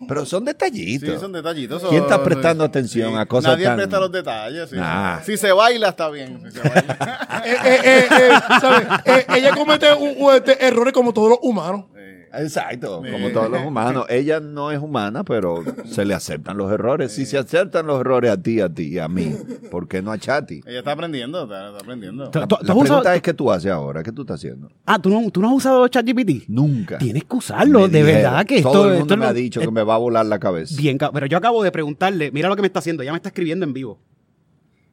pero 0.08 0.26
son 0.26 0.46
detallitos. 0.46 1.10
Sí, 1.10 1.20
son 1.20 1.32
detallitos. 1.32 1.84
¿Quién 1.90 2.04
está 2.04 2.24
prestando 2.24 2.64
atención 2.64 3.18
a 3.18 3.26
cosas 3.26 3.54
Nadie 3.54 3.66
tan- 3.66 3.76
presta 3.78 4.00
los 4.00 4.12
detalles. 4.12 4.70
sí. 4.70 4.76
Nah. 4.76 5.22
Si 5.22 5.38
se 5.38 5.52
baila, 5.52 5.90
está 5.90 6.10
bien. 6.10 6.42
Si 6.46 6.52
se 6.52 6.60
baila. 6.70 7.28
Eh, 7.48 7.56
eh, 7.64 7.80
eh, 7.84 8.06
eh, 8.12 8.32
¿sabes? 8.60 8.88
Eh, 9.06 9.26
ella 9.38 9.52
comete 9.56 9.94
un- 9.94 10.16
un- 10.18 10.34
este, 10.36 10.66
errores 10.66 10.92
como 10.94 11.14
todos 11.14 11.30
los 11.30 11.40
humanos. 11.42 11.86
Exacto, 12.34 13.02
Sí. 13.06 13.12
como 13.12 13.30
todos 13.32 13.50
los 13.50 13.64
humanos. 13.66 14.06
Ella 14.10 14.40
no 14.42 14.70
es 14.72 14.80
humana, 14.80 15.24
pero 15.24 15.64
se 15.86 16.04
le 16.06 16.14
aceptan 16.14 16.58
los 16.58 16.70
errores. 16.72 17.14
Si 17.14 17.26
se 17.26 17.38
aceptan 17.38 17.88
los 17.88 18.02
errores 18.02 18.30
a 18.32 18.38
ti, 18.38 18.60
a 18.60 18.68
ti 18.70 19.00
a 19.00 19.08
mí, 19.08 19.34
¿por 19.72 19.88
qué 19.88 20.02
no 20.02 20.12
a 20.12 20.18
Chati? 20.18 20.62
Ella 20.68 20.80
está 20.80 20.92
aprendiendo, 20.92 21.44
está, 21.44 21.68
está 21.70 21.80
aprendiendo. 21.80 22.30
¿Tú- 22.30 22.40
La, 22.40 22.48
tú- 22.48 22.56
la 22.60 22.66
pregunta 22.66 22.94
usado- 23.00 23.14
es, 23.16 23.22
¿qué 23.22 23.34
tú 23.34 23.50
haces 23.52 23.72
ahora? 23.72 24.04
¿Qué 24.04 24.12
tú 24.12 24.22
estás 24.24 24.36
haciendo? 24.36 24.70
Ah, 24.86 25.00
¿tú 25.00 25.10
no, 25.10 25.32
tú 25.32 25.42
no 25.42 25.48
has 25.50 25.54
usado 25.56 25.88
ChatGPT? 25.88 26.44
Nunca. 26.50 26.98
Tienes 26.98 27.24
que 27.24 27.36
usarlo, 27.36 27.80
Me 27.82 27.88
de 27.88 28.00
dijeron. 28.04 28.22
verdad 28.24 28.46
que 28.46 28.58
esto, 28.58 28.72
Todo 28.72 28.86
el 28.88 28.92
esto 28.92 29.00
mundo 29.00 29.14
es 29.14 29.20
me 29.20 29.26
lo- 29.26 29.30
ha 29.30 29.34
dicho 29.34 29.60
es 29.62 29.66
que 29.66 29.72
me 29.72 29.84
va 29.88 29.96
a 29.96 29.98
volar 29.98 30.26
la 30.26 30.38
cabeza. 30.40 30.76
bien, 30.78 30.98
pero 31.14 31.26
yo 31.26 31.38
acabo 31.38 31.64
de 31.64 31.72
preguntarle, 31.72 32.32
mira 32.32 32.50
lo 32.50 32.56
que 32.56 32.62
me 32.62 32.68
está 32.68 32.80
haciendo, 32.80 33.04
ya 33.04 33.12
me 33.12 33.18
está 33.18 33.30
escribiendo 33.30 33.66
en 33.66 33.74
vivo. 33.74 34.00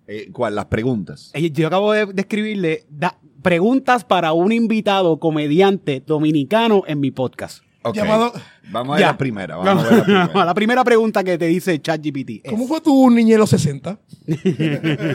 Eh, 0.07 0.29
¿Cuál? 0.33 0.55
Las 0.55 0.67
preguntas. 0.67 1.31
Eh, 1.35 1.51
Yo 1.51 1.67
acabo 1.67 1.93
de, 1.93 2.05
de 2.07 2.21
escribirle 2.23 2.85
da- 2.91 3.19
preguntas 3.43 4.05
para 4.05 4.33
un 4.35 4.53
invitado 4.53 5.19
comediante 5.19 6.03
dominicano 6.07 6.83
en 6.87 7.01
mi 7.01 7.11
podcast. 7.11 7.64
Ok. 7.85 7.95
Llamado- 7.97 8.33
Vamos 8.73 8.93
a 8.93 8.97
ver 8.97 9.01
Ya. 9.03 9.07
la 9.09 9.19
primera. 9.19 9.57
Vamos 9.57 9.85
a 9.85 9.89
ver 9.91 9.99
la 9.99 10.05
primera. 10.29 10.45
la 10.47 10.55
primera 10.55 10.85
pregunta 10.85 11.23
que 11.23 11.37
te 11.39 11.47
dice 11.47 11.79
ChatGPT 11.81 12.31
es, 12.45 12.51
¿Cómo 12.51 12.67
fue 12.67 12.81
tu 12.81 13.11
niñez 13.11 13.35
en 13.35 13.41
los 13.41 13.51
60? 13.51 13.99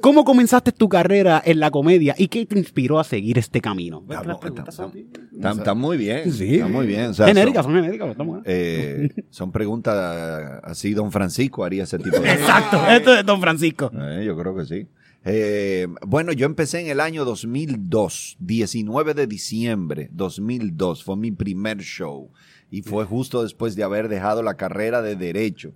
¿Cómo 0.00 0.24
comenzaste 0.24 0.72
tu 0.72 0.88
carrera 0.88 1.42
en 1.44 1.60
la 1.60 1.70
comedia 1.70 2.14
y 2.18 2.28
qué 2.28 2.44
te 2.46 2.58
inspiró 2.58 2.98
a 3.00 3.04
seguir 3.04 3.38
este 3.38 3.60
camino? 3.60 4.02
¿Ves 4.02 4.20
que 4.20 4.26
las 4.26 4.36
Está, 4.36 4.40
preguntas 4.40 4.74
está- 4.74 4.82
son- 4.82 4.92
está- 5.34 5.50
está 5.52 5.74
muy 5.74 5.96
bien. 5.96 6.32
Sí. 6.32 6.54
Está 6.56 6.68
muy 6.68 6.86
bien. 6.86 7.06
O 7.06 7.14
sea, 7.14 7.26
genéricas, 7.26 7.64
son, 7.64 7.72
son 7.72 7.82
genéricas, 7.82 8.10
estamos- 8.10 8.42
eh, 8.44 9.08
son 9.30 9.52
preguntas 9.52 10.60
así. 10.62 10.92
Don 10.94 11.10
Francisco 11.10 11.64
haría 11.64 11.84
ese 11.84 11.98
tipo 11.98 12.18
de 12.18 12.30
Exacto, 12.32 12.78
esto 12.90 13.16
es 13.18 13.24
Don 13.24 13.40
Francisco. 13.40 13.90
Eh, 13.94 14.24
yo 14.26 14.36
creo 14.36 14.54
que 14.54 14.66
sí. 14.66 14.86
Eh, 15.28 15.88
bueno, 16.06 16.30
yo 16.30 16.46
empecé 16.46 16.80
en 16.80 16.86
el 16.86 17.00
año 17.00 17.24
2002, 17.24 18.36
19 18.38 19.12
de 19.12 19.26
diciembre 19.26 20.08
2002, 20.12 21.02
fue 21.02 21.16
mi 21.16 21.32
primer 21.32 21.78
show 21.78 22.30
y 22.70 22.82
fue 22.82 23.04
justo 23.04 23.42
después 23.42 23.74
de 23.74 23.82
haber 23.82 24.08
dejado 24.08 24.44
la 24.44 24.54
carrera 24.54 25.02
de 25.02 25.16
derecho. 25.16 25.72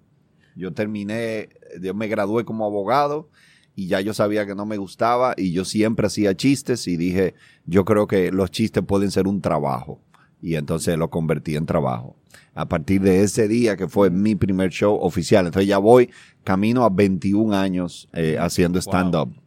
Yo 0.54 0.72
terminé, 0.72 1.48
yo 1.82 1.94
me 1.94 2.06
gradué 2.06 2.44
como 2.44 2.64
abogado 2.64 3.28
y 3.74 3.88
ya 3.88 4.00
yo 4.00 4.14
sabía 4.14 4.46
que 4.46 4.54
no 4.54 4.66
me 4.66 4.76
gustaba 4.76 5.34
y 5.36 5.50
yo 5.50 5.64
siempre 5.64 6.06
hacía 6.06 6.36
chistes 6.36 6.86
y 6.86 6.96
dije, 6.96 7.34
yo 7.66 7.84
creo 7.84 8.06
que 8.06 8.30
los 8.30 8.52
chistes 8.52 8.84
pueden 8.84 9.10
ser 9.10 9.26
un 9.26 9.40
trabajo 9.40 10.00
y 10.40 10.54
entonces 10.54 10.96
lo 10.96 11.10
convertí 11.10 11.56
en 11.56 11.66
trabajo. 11.66 12.16
A 12.54 12.68
partir 12.68 13.00
de 13.00 13.22
ese 13.22 13.48
día 13.48 13.76
que 13.76 13.88
fue 13.88 14.10
mi 14.10 14.34
primer 14.34 14.70
show 14.70 14.96
oficial, 15.00 15.46
entonces 15.46 15.68
ya 15.68 15.78
voy 15.78 16.10
camino 16.44 16.84
a 16.84 16.90
21 16.90 17.54
años 17.54 18.08
eh, 18.12 18.36
haciendo 18.38 18.78
stand-up. 18.80 19.39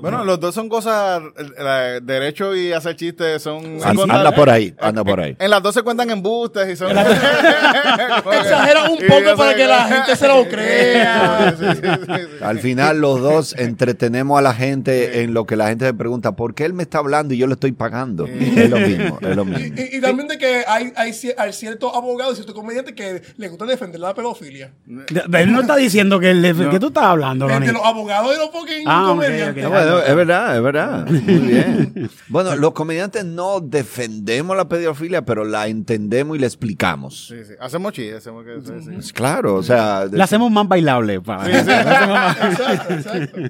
Bueno, 0.00 0.24
los 0.24 0.38
dos 0.38 0.54
son 0.54 0.68
cosas, 0.68 1.20
el- 1.36 1.54
el 1.66 2.06
derecho 2.06 2.54
y 2.54 2.72
hacer 2.72 2.94
chistes 2.94 3.42
son... 3.42 3.80
Son- 3.80 4.10
Anda 4.10 4.32
por 4.32 4.48
ahí, 4.48 4.72
anda 4.80 5.02
por 5.02 5.18
ahí. 5.20 5.36
En 5.40 5.50
las 5.50 5.60
dos 5.60 5.74
se 5.74 5.82
cuentan 5.82 6.08
embustes 6.10 6.68
y 6.70 6.76
son... 6.76 6.96
Exagera 6.96 8.84
un 8.90 8.98
poco 9.08 9.36
para 9.36 9.54
que 9.54 9.66
la 9.66 9.84
gente 9.84 10.16
se 10.16 10.28
lo 10.28 10.44
crea. 10.48 11.54
Sí, 11.58 11.64
sí, 11.66 11.80
sí, 11.82 12.04
sí. 12.06 12.44
Al 12.44 12.58
final 12.60 13.00
los 13.00 13.20
dos 13.20 13.54
entretenemos 13.58 14.38
a 14.38 14.42
la 14.42 14.54
gente 14.54 15.22
en 15.22 15.34
lo 15.34 15.46
que 15.46 15.56
la 15.56 15.68
gente 15.68 15.86
se 15.86 15.94
pregunta, 15.94 16.32
¿por 16.32 16.54
qué 16.54 16.64
él 16.64 16.74
me 16.74 16.82
está 16.84 16.98
hablando 16.98 17.34
y 17.34 17.38
yo 17.38 17.46
le 17.46 17.54
estoy 17.54 17.72
pagando? 17.72 18.26
Es 18.26 18.70
lo 18.70 18.78
mismo, 18.78 19.18
es 19.20 19.36
lo 19.36 19.44
mismo. 19.44 19.74
Y, 19.76 19.96
y 19.96 20.00
también 20.00 20.28
de 20.28 20.38
que 20.38 20.64
hay, 20.66 20.92
hay, 20.96 21.12
hay 21.36 21.52
ciertos 21.52 21.92
abogados 21.94 22.34
y 22.34 22.36
ciertos 22.36 22.54
comediantes 22.54 22.94
que 22.94 23.22
les 23.36 23.50
gusta 23.50 23.64
defender 23.66 24.00
la 24.00 24.14
pedofilia. 24.14 24.70
De- 24.86 25.42
Él 25.42 25.52
no 25.52 25.60
está 25.62 25.76
diciendo 25.76 26.20
que 26.20 26.30
él, 26.30 26.54
¿qué 26.70 26.78
tú 26.78 26.88
estás 26.88 27.04
hablando, 27.04 27.46
De, 27.48 27.72
los 27.72 27.84
abogados 27.84 28.34
y 28.34 28.38
los 28.38 28.50
fucking 28.50 28.84
Ah, 28.86 29.04
comediantes. 29.08 29.64
No, 29.64 29.71
bueno, 29.72 29.98
es 30.00 30.16
verdad, 30.16 30.56
es 30.56 30.62
verdad. 30.62 31.06
Muy 31.08 31.20
bien. 31.38 32.10
Bueno, 32.28 32.56
los 32.56 32.72
comediantes 32.72 33.24
no 33.24 33.60
defendemos 33.60 34.56
la 34.56 34.68
pedofilia, 34.68 35.24
pero 35.24 35.44
la 35.44 35.66
entendemos 35.68 36.36
y 36.36 36.40
la 36.40 36.46
explicamos. 36.46 37.26
Sí, 37.28 37.36
sí. 37.44 37.52
Hacemos 37.60 37.92
chistes, 37.92 38.16
hacemos 38.18 38.44
que... 38.44 38.60
sí, 38.60 38.72
sí. 38.84 38.90
Pues 38.94 39.12
claro, 39.12 39.54
o 39.56 39.62
sea, 39.62 40.06
de- 40.08 40.16
La 40.16 40.24
hacemos 40.24 40.50
más 40.50 40.66
bailable. 40.68 41.20
para- 41.20 41.42
más- 42.08 42.36
Exacto, 42.52 42.94
exacto. 42.94 43.40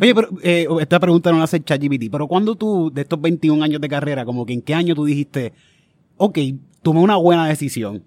Oye, 0.00 0.14
pero 0.14 0.28
eh, 0.42 0.66
esta 0.80 0.98
pregunta 1.00 1.30
no 1.30 1.38
la 1.38 1.44
hace 1.44 1.62
ChatGPT, 1.62 2.10
pero 2.10 2.26
cuando 2.26 2.54
tú, 2.56 2.90
de 2.92 3.02
estos 3.02 3.20
21 3.20 3.62
años 3.62 3.80
de 3.80 3.88
carrera, 3.88 4.24
como 4.24 4.44
que 4.46 4.52
en 4.54 4.62
qué 4.62 4.74
año 4.74 4.94
tú 4.94 5.04
dijiste, 5.04 5.52
ok, 6.16 6.38
tomé 6.82 7.00
una 7.00 7.16
buena 7.16 7.46
decisión? 7.46 8.02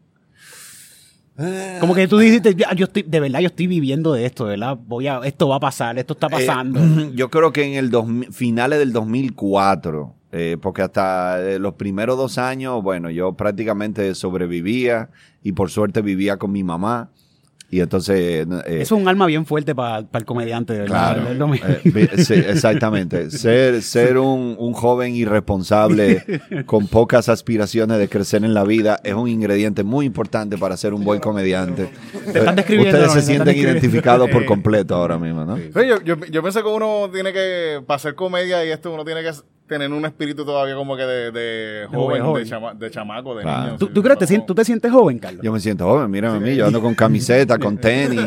Como 1.80 1.95
que 1.95 2.08
tú 2.08 2.17
dijiste, 2.17 2.56
yo 2.75 2.86
estoy, 2.86 3.04
de 3.04 3.19
verdad, 3.19 3.39
yo 3.39 3.47
estoy 3.47 3.67
viviendo 3.67 4.13
de 4.13 4.25
esto, 4.25 4.45
de 4.45 4.52
¿verdad? 4.52 4.78
Voy 4.88 5.08
a, 5.08 5.19
esto 5.23 5.47
va 5.47 5.56
a 5.56 5.60
pasar, 5.60 5.97
esto 5.97 6.13
está 6.13 6.28
pasando. 6.28 6.80
Eh, 6.80 7.12
yo 7.15 7.30
creo 7.30 7.54
que 7.54 7.63
en 7.63 7.75
el 7.75 7.89
2000 7.89 8.34
finales 8.34 8.80
del 8.80 8.91
2004, 8.91 10.15
eh, 10.32 10.58
porque 10.62 10.82
hasta 10.82 11.41
eh, 11.41 11.58
los 11.58 11.75
primeros 11.75 12.17
dos 12.17 12.38
años, 12.38 12.84
bueno, 12.84 13.10
yo 13.10 13.34
prácticamente 13.34 14.13
sobrevivía 14.15 15.10
y 15.41 15.54
por 15.54 15.69
suerte 15.69 16.02
vivía 16.02 16.38
con 16.38 16.52
mi 16.52 16.63
mamá. 16.63 17.10
Y 17.71 17.82
entonces... 17.82 18.47
eh, 18.65 18.82
es 18.82 18.91
un 18.91 19.08
arma 19.08 19.25
bien 19.27 19.45
fuerte 19.45 19.75
para 19.75 19.99
el 20.12 20.25
comediante, 20.25 20.73
de 20.73 20.79
verdad. 20.79 21.21
Claro. 21.36 21.53
Eh, 21.53 22.10
sí, 22.17 22.34
exactamente. 22.34 23.29
Ser, 23.32 23.82
ser 23.84 24.17
un, 24.17 24.55
un 24.58 24.73
joven 24.73 25.15
irresponsable 25.15 26.23
con 26.65 26.88
pocas 26.88 27.29
aspiraciones 27.29 27.97
de 27.99 28.10
crecer 28.10 28.43
en 28.43 28.53
la 28.53 28.63
vida 28.63 28.99
es 29.03 29.13
un 29.13 29.27
ingrediente 29.27 29.84
muy 29.84 30.05
importante 30.05 30.58
para 30.58 30.77
ser 30.77 30.93
un 30.93 31.03
buen 31.03 31.19
comediante. 31.19 31.89
están 32.34 32.55
describiendo, 32.55 32.97
Ustedes 32.97 33.13
se 33.13 33.21
sienten 33.21 33.55
identificados 33.55 34.29
por 34.29 34.45
completo 34.49 34.95
ahora 34.95 35.19
mismo, 35.19 35.45
¿no? 35.45 35.58
Sí, 35.58 35.88
yo, 35.88 36.01
yo, 36.03 36.15
yo 36.25 36.43
pensé 36.43 36.62
que 36.62 36.67
uno 36.67 37.10
tiene 37.13 37.32
que, 37.32 37.82
para 37.86 37.97
hacer 37.97 38.15
comedia 38.15 38.65
y 38.65 38.69
esto, 38.69 38.91
uno 38.91 39.05
tiene 39.05 39.21
que 39.21 39.32
tener 39.69 39.91
un 39.93 40.03
espíritu 40.03 40.43
todavía 40.43 40.75
como 40.75 40.97
que 40.97 41.03
de, 41.03 41.32
de 41.32 41.88
joven, 41.88 42.21
joven. 42.23 42.43
de, 42.43 42.49
chama- 42.49 42.73
de 42.73 42.91
chamaco, 42.91 43.36
de 43.36 43.43
Claro. 43.43 43.63
niño. 43.65 43.77
¿Tú, 43.77 43.86
sí, 43.88 43.91
tú 43.93 44.03
crees, 44.03 44.19
te 44.19 44.39
tú 44.39 44.53
te 44.55 44.65
sientes 44.65 44.91
joven, 44.91 45.17
Carlos? 45.19 45.41
Yo 45.43 45.53
me 45.53 45.60
siento 45.62 45.86
joven, 45.86 46.12
mírame 46.12 46.38
a 46.38 46.39
mí, 46.41 46.55
yo 46.55 46.65
ando 46.67 46.82
con 46.82 46.93
camiseta, 46.95 47.58
con 47.58 47.77
tenis. 47.82 48.19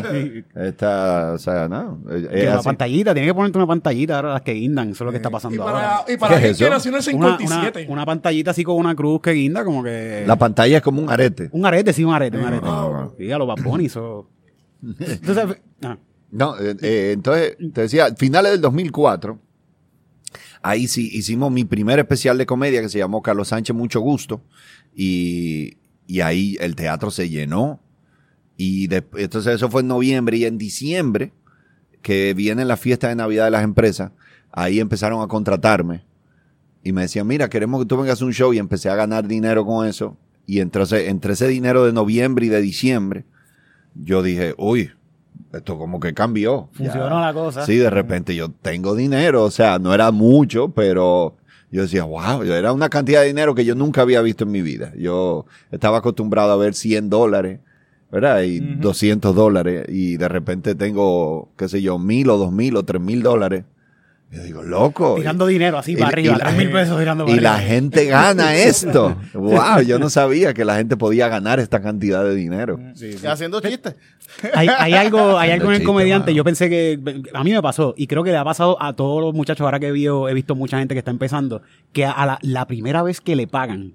Esta, 0.55 1.33
o 1.33 1.37
sea, 1.37 1.67
no. 1.67 1.99
es- 2.09 2.27
Que 2.27 2.39
es 2.39 2.47
una 2.47 2.55
así. 2.55 2.65
pantallita, 2.65 3.13
tienes 3.13 3.29
que 3.29 3.35
ponerte 3.35 3.57
una 3.59 3.67
pantallita 3.67 4.15
ahora 4.15 4.33
las 4.33 4.41
que 4.41 4.53
guindan, 4.53 4.89
eso 4.89 5.03
es 5.03 5.05
lo 5.05 5.11
que 5.11 5.17
está 5.17 5.29
Y 5.29 5.31
pasando 5.31 5.63
para, 5.63 5.97
ahora. 5.97 6.13
y 6.13 6.17
para 6.17 6.39
¿Qué 6.39 6.49
es 6.49 6.61
alguien 6.61 6.69
que 6.69 6.73
nació 6.75 6.89
en 6.91 6.95
el 6.95 7.15
Una, 7.15 7.27
una, 7.27 7.37
57. 7.37 7.85
una 7.91 8.05
pantallita 8.05 8.51
así 8.51 8.63
con 8.63 8.75
una 8.77 8.95
cruz 8.95 9.21
que 9.21 9.31
guinda, 9.31 9.63
como 9.63 9.83
que... 9.83 10.23
La 10.25 10.35
pantalla 10.37 10.77
es 10.77 10.83
como 10.83 11.01
un 11.01 11.09
arete. 11.09 11.49
Un 11.51 11.65
arete, 11.65 11.93
sí, 11.93 12.03
un 12.03 12.13
arete, 12.13 12.37
un 12.37 12.45
arete. 12.45 12.65
Ah, 12.67 12.85
bueno. 12.89 13.13
Sí, 13.17 13.31
a 13.31 13.37
los 13.37 13.49
eso... 13.83 14.29
Entonces, 14.99 15.57
ah, 15.83 15.97
No, 16.31 16.57
eh, 16.59 16.75
eh, 16.81 17.11
entonces, 17.13 17.55
te 17.73 17.81
decía, 17.81 18.07
finales 18.17 18.51
del 18.53 18.61
2004, 18.61 19.39
ahí 20.63 20.87
sí 20.87 21.09
hicimos 21.13 21.51
mi 21.51 21.65
primer 21.65 21.99
especial 21.99 22.37
de 22.37 22.45
comedia 22.47 22.81
que 22.81 22.89
se 22.89 22.97
llamó 22.97 23.21
Carlos 23.21 23.49
Sánchez 23.49 23.75
Mucho 23.75 23.99
Gusto 23.99 24.41
y, 24.95 25.77
y 26.07 26.21
ahí 26.21 26.57
el 26.59 26.75
teatro 26.75 27.11
se 27.11 27.29
llenó. 27.29 27.79
Y 28.57 28.87
de- 28.87 29.03
entonces 29.17 29.55
eso 29.55 29.69
fue 29.69 29.81
en 29.81 29.87
noviembre 29.87 30.37
y 30.37 30.45
en 30.45 30.57
diciembre 30.57 31.33
que 32.01 32.33
viene 32.33 32.65
la 32.65 32.77
fiesta 32.77 33.07
de 33.09 33.15
Navidad 33.15 33.45
de 33.45 33.51
las 33.51 33.63
empresas, 33.63 34.11
ahí 34.51 34.79
empezaron 34.79 35.21
a 35.21 35.27
contratarme. 35.27 36.03
Y 36.83 36.91
me 36.91 37.01
decían, 37.03 37.27
mira, 37.27 37.49
queremos 37.49 37.81
que 37.81 37.87
tú 37.87 37.97
vengas 37.97 38.21
a 38.21 38.25
un 38.25 38.33
show 38.33 38.53
y 38.53 38.57
empecé 38.57 38.89
a 38.89 38.95
ganar 38.95 39.27
dinero 39.27 39.65
con 39.65 39.87
eso. 39.87 40.17
Y 40.45 40.59
entonces 40.59 41.07
entre 41.07 41.33
ese 41.33 41.47
dinero 41.47 41.85
de 41.85 41.93
noviembre 41.93 42.45
y 42.45 42.49
de 42.49 42.61
diciembre, 42.61 43.25
yo 43.95 44.21
dije, 44.21 44.53
uy, 44.57 44.91
esto 45.53 45.77
como 45.77 45.99
que 45.99 46.13
cambió. 46.13 46.69
Funcionó 46.73 47.21
la 47.21 47.33
cosa. 47.33 47.65
Sí, 47.65 47.77
de 47.77 47.89
repente 47.89 48.35
yo 48.35 48.49
tengo 48.49 48.95
dinero, 48.95 49.43
o 49.43 49.51
sea, 49.51 49.79
no 49.79 49.93
era 49.93 50.11
mucho, 50.11 50.69
pero 50.69 51.35
yo 51.71 51.83
decía, 51.83 52.03
wow, 52.03 52.43
era 52.43 52.73
una 52.73 52.89
cantidad 52.89 53.21
de 53.21 53.27
dinero 53.27 53.55
que 53.55 53.65
yo 53.65 53.75
nunca 53.75 54.01
había 54.01 54.21
visto 54.21 54.43
en 54.43 54.51
mi 54.51 54.61
vida. 54.61 54.93
Yo 54.97 55.45
estaba 55.71 55.99
acostumbrado 55.99 56.51
a 56.51 56.55
ver 56.55 56.73
100 56.73 57.09
dólares, 57.09 57.59
¿verdad? 58.11 58.41
Y 58.43 58.59
200 58.59 59.35
dólares, 59.35 59.85
y 59.89 60.17
de 60.17 60.27
repente 60.27 60.75
tengo, 60.75 61.49
qué 61.57 61.67
sé 61.69 61.81
yo, 61.81 61.97
mil 61.97 62.29
o 62.29 62.37
dos 62.37 62.51
mil 62.51 62.75
o 62.75 62.83
tres 62.83 63.01
mil 63.01 63.23
dólares. 63.23 63.65
Yo 64.33 64.41
digo, 64.43 64.63
loco. 64.63 65.15
tirando 65.15 65.45
dinero 65.45 65.77
así 65.77 65.91
Y- 65.91 65.95
para 65.95 66.09
y 66.19 66.27
arriba, 66.27 66.37
la 66.37 66.43
tres 66.45 66.53
mil 66.57 66.67
gente- 66.67 66.79
pesos 66.81 66.99
tirando 66.99 67.23
Y 67.25 67.27
para 67.27 67.41
la 67.41 67.55
arriba. 67.55 67.69
gente 67.69 68.05
gana 68.05 68.55
esto. 68.57 69.15
Wow, 69.33 69.81
yo 69.85 69.99
no 69.99 70.09
sabía 70.09 70.53
que 70.53 70.65
la 70.65 70.75
gente 70.75 70.97
podía 70.97 71.27
ganar 71.27 71.59
esta 71.59 71.81
cantidad 71.81 72.23
de 72.23 72.33
dinero. 72.35 72.79
Y 72.99 73.25
haciendo 73.25 73.61
chistes. 73.61 73.95
Hay, 74.55 74.67
hay 74.75 74.93
algo, 74.93 75.37
hay 75.37 75.51
algo 75.51 75.65
en 75.65 75.71
el 75.71 75.77
chiste, 75.77 75.85
comediante. 75.85 76.31
mano. 76.31 76.37
Yo 76.37 76.43
pensé 76.43 76.69
que 76.69 76.99
a 77.33 77.43
mí 77.43 77.51
me 77.51 77.61
pasó 77.61 77.93
y 77.95 78.07
creo 78.07 78.23
que 78.23 78.31
le 78.31 78.37
ha 78.37 78.43
pasado 78.43 78.81
a 78.81 78.93
todos 78.93 79.21
los 79.21 79.33
muchachos 79.35 79.63
ahora 79.65 79.79
que 79.79 79.87
he, 79.89 79.91
visto- 79.91 80.27
he 80.27 80.33
visto 80.33 80.55
mucha 80.55 80.79
gente 80.79 80.95
que 80.95 80.99
está 80.99 81.11
empezando 81.11 81.61
que 81.91 82.05
a 82.05 82.25
la, 82.25 82.39
la 82.41 82.65
primera 82.65 83.03
vez 83.03 83.21
que 83.21 83.35
le 83.35 83.45
pagan 83.47 83.93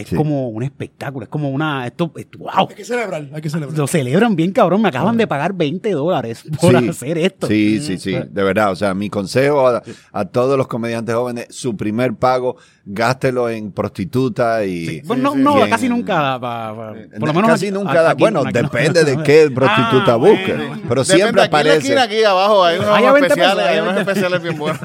es 0.00 0.08
Sí. 0.08 0.16
como 0.16 0.48
un 0.48 0.62
espectáculo, 0.62 1.24
es 1.24 1.28
como 1.28 1.50
una 1.50 1.86
esto, 1.86 2.12
esto- 2.16 2.38
wow. 2.38 2.68
Hay 2.68 2.74
que 2.76 2.84
celebrar, 2.84 3.28
hay 3.34 3.40
que 3.42 3.50
celebrar. 3.50 3.76
Lo 3.76 3.86
celebran 3.86 4.36
bien 4.36 4.52
cabrón, 4.52 4.80
me 4.82 4.88
acaban 4.88 5.16
de 5.16 5.26
pagar 5.26 5.52
20 5.54 5.90
dólares 5.90 6.44
por 6.60 6.78
Sí, 6.78 6.88
hacer 6.88 7.18
esto. 7.18 7.46
Sí, 7.48 7.80
sí, 7.80 7.98
sí, 7.98 8.12
de 8.12 8.42
verdad. 8.42 8.70
O 8.70 8.76
sea, 8.76 8.94
mi 8.94 9.10
consejo 9.10 9.66
a, 9.68 9.82
a 10.12 10.24
todos 10.26 10.56
los 10.56 10.68
comediantes 10.68 11.14
jóvenes, 11.14 11.46
su 11.50 11.76
primer 11.76 12.14
pago, 12.14 12.56
gástelo 12.84 13.50
en 13.50 13.72
prostituta 13.72 14.64
y... 14.64 15.00
Bueno, 15.02 15.34
no, 15.36 15.52
sí, 15.54 15.58
no, 15.60 15.68
casi 15.70 15.88
nunca. 15.88 16.38
pa- 16.40 16.74
pa- 16.74 16.94
por 17.18 17.28
lo 17.28 17.34
menos 17.34 17.50
Casi 17.50 17.66
aquí- 17.66 17.74
nunca 17.74 17.92
a- 17.92 18.02
da- 18.02 18.10
aquí- 18.12 18.20
bueno, 18.22 18.40
aquí- 18.40 18.52
depende 18.52 19.04
de 19.04 19.22
qué 19.24 19.50
prostituta 19.50 20.12
Ah, 20.12 20.16
busque. 20.16 20.54
bueno. 20.54 20.80
Pero 20.88 21.02
Depende, 21.02 21.04
siempre 21.04 21.42
aparece. 21.42 21.98
aquí 21.98 22.22
abajo, 22.24 22.64
hay 22.64 22.78
unos 22.78 22.88
Hay 22.90 23.04
a 23.04 23.12
20 23.12 23.26
especiales, 23.28 23.54
pesos, 23.56 23.68
hay 23.68 23.72
hay 23.74 23.78
a 23.78 23.82
unos 23.82 23.94
20 23.96 24.10
especiales 24.12 24.42
bien 24.42 24.58
buenos. 24.58 24.80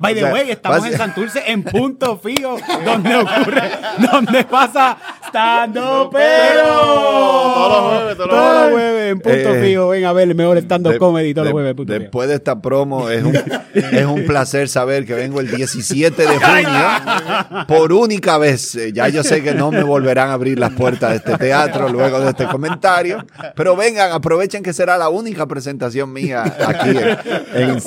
By 0.00 0.14
the 0.14 0.22
O 0.22 0.26
sea, 0.26 0.32
way, 0.34 0.50
estamos 0.50 0.86
en 0.86 0.96
Santurce 0.98 1.42
en 1.46 1.62
punto 1.62 2.18
fijo, 2.18 2.56
donde 2.84 3.16
ocurre, 3.16 3.59
donde 4.12 4.44
pasa 4.44 4.96
stand-up, 5.28 6.10
pero 6.12 6.62
Todos 6.64 7.70
los 7.70 7.92
jueves, 7.92 8.16
todos 8.16 8.28
los 8.30 8.38
todos 8.38 8.62
los 8.62 8.70
jueves. 8.72 9.10
en 9.12 9.20
punto 9.20 9.54
Eh, 9.54 9.62
fijo. 9.64 9.88
Ven 9.88 10.04
a 10.04 10.12
ver 10.12 10.28
el 10.28 10.34
mejor 10.34 10.58
De- 10.90 10.98
comedy 10.98 11.34
todos 11.34 11.46
los 11.46 11.52
jueves. 11.52 11.74
fijo. 11.76 11.84
después 12.00 12.28
de 12.28 12.34
esta 12.34 12.60
promo, 12.60 13.08
es 13.10 13.22
un, 13.24 13.34
es 13.74 14.06
un 14.06 14.24
placer 14.26 14.68
saber 14.68 15.04
que 15.06 15.14
vengo 15.14 15.40
el 15.40 15.50
17 15.50 16.22
de 16.22 16.28
junio 16.38 17.66
por 17.68 17.92
única 17.92 18.38
vez. 18.38 18.74
Eh, 18.76 18.92
Ya 18.92 19.08
yo 19.08 19.22
sé 19.22 19.42
que 19.42 19.54
no 19.54 19.70
me 19.70 19.82
volverán 19.82 20.30
a 20.30 20.34
abrir 20.34 20.58
las 20.58 20.72
puertas 20.72 21.10
de 21.10 21.16
este 21.16 21.36
teatro 21.38 21.88
luego 21.88 22.20
de 22.20 22.30
este 22.30 22.46
comentario, 22.46 23.24
pero 23.54 23.76
vengan, 23.76 24.12
aprovechen 24.12 24.62
que 24.62 24.72
será 24.72 24.96
la 24.98 25.08
única 25.08 25.46
presentación 25.46 26.12
mía 26.12 26.42
aquí 26.66 26.90
en, 26.90 27.18
en 27.70 27.80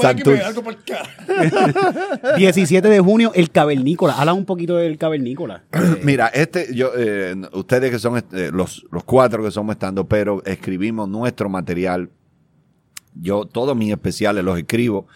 cara. 0.86 2.36
17 2.38 2.88
de 2.88 3.00
junio, 3.00 3.32
el 3.36 3.50
Cavernícola. 3.52 4.14
Habla 4.18 4.34
un 4.34 4.46
poquito 4.46 4.78
del 4.78 4.98
Cavernícola. 4.98 5.63
Mira, 6.04 6.28
este, 6.28 6.74
yo, 6.74 6.92
eh, 6.96 7.36
ustedes 7.54 7.92
que 7.92 8.00
son 8.00 8.24
eh, 8.32 8.52
los, 8.54 8.86
los 8.92 9.04
cuatro 9.04 9.44
que 9.44 9.52
somos 9.52 9.74
estando, 9.74 10.08
pero 10.08 10.44
escribimos 10.46 11.10
nuestro 11.10 11.50
material. 11.50 12.10
Yo, 13.16 13.46
todos 13.46 13.76
mis 13.76 13.92
especiales 13.92 14.44
los 14.44 14.58
escribo 14.58 15.08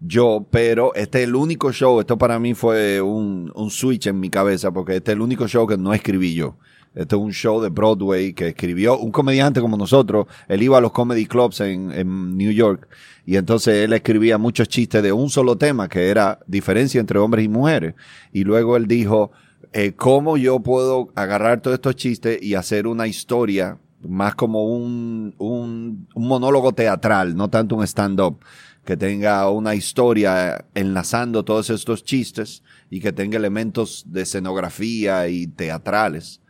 yo, 0.00 0.46
pero 0.50 0.94
este 0.94 1.18
es 1.22 1.28
el 1.28 1.34
único 1.34 1.72
show, 1.72 2.00
esto 2.00 2.16
para 2.16 2.38
mí 2.38 2.54
fue 2.54 3.02
un, 3.02 3.52
un 3.54 3.70
switch 3.70 4.06
en 4.06 4.18
mi 4.18 4.30
cabeza, 4.30 4.70
porque 4.70 4.96
este 4.96 5.12
es 5.12 5.16
el 5.16 5.20
único 5.20 5.46
show 5.46 5.66
que 5.66 5.76
no 5.76 5.92
escribí 5.92 6.34
yo. 6.34 6.56
Este 6.94 7.14
es 7.14 7.20
un 7.20 7.32
show 7.32 7.60
de 7.60 7.68
Broadway 7.68 8.32
que 8.32 8.48
escribió 8.48 8.98
un 8.98 9.12
comediante 9.12 9.60
como 9.60 9.76
nosotros. 9.76 10.26
Él 10.48 10.62
iba 10.62 10.78
a 10.78 10.80
los 10.80 10.90
comedy 10.90 11.26
clubs 11.26 11.60
en, 11.60 11.92
en 11.92 12.36
New 12.36 12.50
York 12.50 12.88
y 13.24 13.36
entonces 13.36 13.84
él 13.84 13.92
escribía 13.92 14.38
muchos 14.38 14.68
chistes 14.68 15.02
de 15.02 15.12
un 15.12 15.30
solo 15.30 15.56
tema, 15.56 15.88
que 15.88 16.08
era 16.08 16.40
diferencia 16.46 16.98
entre 16.98 17.18
hombres 17.18 17.44
y 17.44 17.48
mujeres. 17.48 17.94
Y 18.32 18.42
luego 18.42 18.76
él 18.76 18.86
dijo, 18.86 19.30
eh, 19.72 19.92
¿cómo 19.92 20.36
yo 20.36 20.60
puedo 20.60 21.10
agarrar 21.14 21.60
todos 21.60 21.74
estos 21.74 21.96
chistes 21.96 22.42
y 22.42 22.54
hacer 22.54 22.86
una 22.86 23.06
historia 23.06 23.78
más 24.02 24.34
como 24.34 24.64
un, 24.64 25.34
un, 25.38 26.08
monólogo 26.14 26.72
teatral, 26.72 27.36
no 27.36 27.48
tanto 27.50 27.76
un 27.76 27.84
stand-up? 27.84 28.38
que 28.84 28.96
tenga 28.96 29.48
una 29.50 29.74
historia 29.74 30.64
enlazando 30.74 31.44
todos 31.44 31.70
estos 31.70 32.02
chistes 32.02 32.62
y 32.88 33.00
que 33.00 33.12
tenga 33.12 33.36
elementos 33.36 34.04
de 34.08 34.22
escenografía 34.22 35.28
y 35.28 35.46
teatrales. 35.46 36.40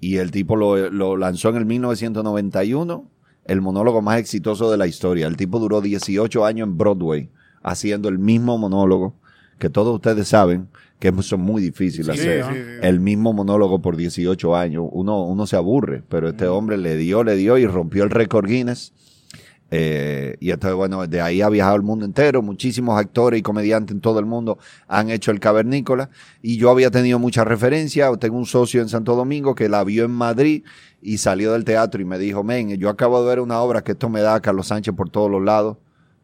Y 0.00 0.16
el 0.16 0.30
tipo 0.30 0.56
lo, 0.56 0.90
lo 0.90 1.16
lanzó 1.16 1.50
en 1.50 1.56
el 1.56 1.66
1991, 1.66 3.10
el 3.44 3.60
monólogo 3.60 4.02
más 4.02 4.18
exitoso 4.18 4.70
de 4.70 4.76
la 4.76 4.86
historia. 4.86 5.26
El 5.26 5.36
tipo 5.36 5.58
duró 5.58 5.80
18 5.80 6.44
años 6.44 6.66
en 6.66 6.78
Broadway 6.78 7.30
haciendo 7.62 8.08
el 8.08 8.18
mismo 8.18 8.56
monólogo 8.58 9.14
que 9.58 9.70
todos 9.70 9.94
ustedes 9.94 10.28
saben 10.28 10.68
que 10.98 11.12
son 11.22 11.40
muy 11.40 11.62
difíciles 11.62 12.16
Sí, 12.16 12.20
hacer. 12.22 12.44
sí, 12.44 12.50
sí. 12.52 12.78
El 12.82 13.00
mismo 13.00 13.32
monólogo 13.32 13.80
por 13.80 13.96
18 13.96 14.56
años. 14.56 14.86
Uno, 14.90 15.24
uno 15.24 15.46
se 15.46 15.56
aburre, 15.56 16.02
pero 16.08 16.30
este 16.30 16.46
hombre 16.46 16.76
le 16.76 16.96
dio, 16.96 17.22
le 17.24 17.36
dio 17.36 17.56
y 17.58 17.66
rompió 17.66 18.04
el 18.04 18.10
récord 18.10 18.46
Guinness. 18.46 18.92
Eh, 19.70 20.36
y 20.40 20.50
entonces, 20.50 20.74
bueno, 20.76 21.06
de 21.06 21.20
ahí 21.20 21.42
ha 21.42 21.48
viajado 21.48 21.76
el 21.76 21.82
mundo 21.82 22.04
entero. 22.04 22.42
Muchísimos 22.42 22.98
actores 22.98 23.38
y 23.38 23.42
comediantes 23.42 23.94
en 23.94 24.00
todo 24.00 24.18
el 24.18 24.26
mundo 24.26 24.58
han 24.86 25.10
hecho 25.10 25.30
el 25.30 25.40
cavernícola. 25.40 26.10
Y 26.42 26.56
yo 26.56 26.70
había 26.70 26.90
tenido 26.90 27.18
mucha 27.18 27.44
referencia. 27.44 28.10
Tengo 28.16 28.38
un 28.38 28.46
socio 28.46 28.80
en 28.80 28.88
Santo 28.88 29.14
Domingo 29.14 29.54
que 29.54 29.68
la 29.68 29.84
vio 29.84 30.04
en 30.04 30.10
Madrid 30.10 30.64
y 31.02 31.18
salió 31.18 31.52
del 31.52 31.64
teatro 31.64 32.00
y 32.00 32.04
me 32.04 32.18
dijo, 32.18 32.42
men, 32.42 32.70
yo 32.76 32.88
acabo 32.88 33.20
de 33.22 33.28
ver 33.28 33.40
una 33.40 33.60
obra 33.60 33.82
que 33.82 33.92
esto 33.92 34.08
me 34.08 34.20
da 34.20 34.34
a 34.34 34.40
Carlos 34.40 34.68
Sánchez 34.68 34.94
por 34.94 35.10
todos 35.10 35.30
los 35.30 35.42
lados. 35.44 35.76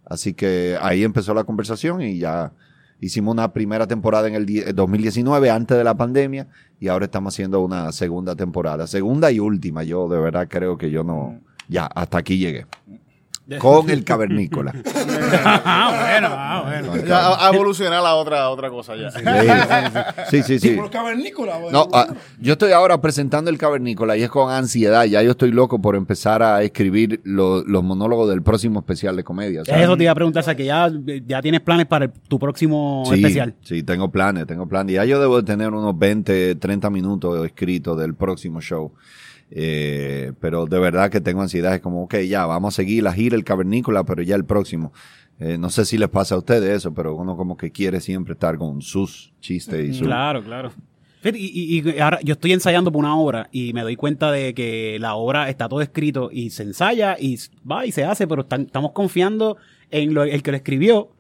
Así 0.07 0.35
que 0.35 0.77
ahí 0.81 1.05
empezó 1.05 1.33
la 1.35 1.45
conversación 1.45 2.03
y 2.03 2.19
ya 2.19 2.53
hicimos 3.05 3.33
una 3.33 3.53
primera 3.53 3.87
temporada 3.87 4.29
en 4.29 4.35
el 4.35 4.47
die- 4.47 4.73
2019, 4.73 5.51
antes 5.51 5.77
de 5.77 5.85
la 5.85 5.95
pandemia, 5.97 6.49
y 6.81 6.89
ahora 6.89 7.05
estamos 7.07 7.35
haciendo 7.35 7.61
una 7.61 7.93
segunda 7.93 8.35
temporada. 8.35 8.87
Segunda 8.87 9.31
y 9.31 9.39
última. 9.41 9.83
Yo 9.85 10.09
de 10.09 10.19
verdad 10.19 10.47
creo 10.49 10.77
que 10.79 10.91
yo 10.91 11.05
no... 11.05 11.41
Ya, 11.69 11.87
hasta 11.87 12.19
aquí 12.19 12.37
llegué. 12.39 12.67
Con 13.59 13.91
el 13.91 14.05
cavernícola. 14.05 14.73
ah, 15.45 16.09
bueno, 16.11 16.29
ah, 16.31 16.63
bueno. 16.67 17.07
Ya 17.07 17.27
a, 17.27 17.49
a 17.49 17.55
evolucionar 17.55 17.99
a 18.05 18.15
otra, 18.15 18.43
a 18.45 18.49
otra 18.51 18.71
cosa 18.71 18.95
ya. 18.97 19.11
Sí, 20.31 20.43
sí, 20.43 20.59
sí. 20.59 20.71
Por 20.71 20.85
los 20.85 20.91
cavernícolas, 20.91 21.61
güey. 21.61 21.73
No, 21.73 21.87
ah, 21.93 22.07
yo 22.41 22.55
estoy 22.55 22.73
ahora 22.73 23.01
presentando 23.01 23.51
el 23.51 23.59
cavernícola 23.59 24.17
y 24.17 24.23
es 24.23 24.31
con 24.31 24.51
ansiedad. 24.51 25.05
Ya 25.05 25.23
yo 25.23 25.33
estoy 25.33 25.51
loco 25.53 25.81
por 25.81 25.95
empezar 25.97 26.43
a 26.43 26.63
escribir 26.63 27.21
lo- 27.25 27.63
los 27.65 27.85
monólogos 27.85 28.31
del 28.31 28.43
próximo 28.43 28.81
especial 28.81 29.15
de 29.17 29.25
comedia. 29.25 29.65
¿sabes? 29.65 29.83
Eso 29.85 29.97
te 29.97 30.05
iba 30.05 30.13
a 30.13 30.15
preguntar, 30.15 30.41
o 30.41 30.45
sea, 30.45 30.55
que 30.55 30.65
ya, 30.65 30.91
ya 31.27 31.43
tienes 31.43 31.61
planes 31.61 31.87
para 31.87 32.07
el- 32.07 32.13
tu 32.13 32.39
próximo 32.39 33.03
Sí, 33.09 33.17
especial. 33.17 33.55
sí, 33.63 33.83
tengo 33.83 34.11
planes, 34.11 34.47
tengo 34.47 34.67
planes. 34.67 34.95
Ya 34.95 35.05
yo 35.05 35.21
debo 35.21 35.37
de 35.37 35.43
tener 35.43 35.69
unos 35.69 35.99
20, 35.99 36.55
30 36.57 36.89
minutos 36.91 37.45
escritos 37.45 37.99
del 37.99 38.15
próximo 38.15 38.61
show. 38.63 38.93
Eh, 39.51 40.33
pero 40.41 40.67
de 40.67 40.79
verdad 40.79 41.11
que 41.11 41.21
tengo 41.21 41.43
ansiedad. 41.43 41.75
Es 41.75 41.81
como, 41.81 42.05
ok, 42.05 42.17
ya, 42.29 42.47
vamos 42.47 42.75
a 42.75 42.77
seguir 42.77 43.03
la 43.03 43.13
gira, 43.13 43.37
el 43.37 43.45
cavernícola, 43.45 44.05
pero 44.05 44.23
ya 44.23 44.37
el 44.37 44.45
próximo. 44.45 44.93
Eh, 45.39 45.59
no 45.59 45.71
sé 45.71 45.85
si 45.85 45.99
les 45.99 46.09
pasa 46.09 46.35
a 46.35 46.39
ustedes 46.39 46.71
eso, 46.77 46.95
pero 46.95 47.15
uno 47.15 47.37
como 47.37 47.57
que 47.57 47.71
quiere 47.73 48.01
siempre 48.01 48.35
estar 48.35 48.57
con 48.59 48.81
sus 48.83 49.33
chistes 49.41 49.89
y 49.91 49.95
su... 49.95 50.05
Claro, 50.05 50.43
claro. 50.43 50.73
Y, 51.25 51.79
y- 51.81 51.89
y 51.91 51.99
ahora 52.01 52.21
yo 52.23 52.35
estoy 52.35 52.53
ensayando 52.53 52.93
por 52.93 53.01
una 53.01 53.17
obra 53.17 53.49
y 53.51 53.73
me 53.73 53.81
doy 53.81 53.97
cuenta 53.97 54.31
de 54.31 54.53
que 54.55 54.99
la 55.01 55.15
obra 55.15 55.49
está 55.49 55.69
todo 55.71 55.81
escrito 55.81 56.29
y 56.31 56.51
se 56.51 56.65
ensaya 56.65 57.17
y 57.19 57.39
va 57.69 57.87
y 57.87 57.93
se 57.93 58.05
hace, 58.05 58.27
pero 58.29 58.43
están- 58.43 58.63
estamos 58.67 58.93
confiando 58.93 59.57
en 59.91 60.13
lo- 60.13 60.23
el 60.25 60.43
que 60.43 60.51
lo 60.51 60.57
escribió 60.59 61.11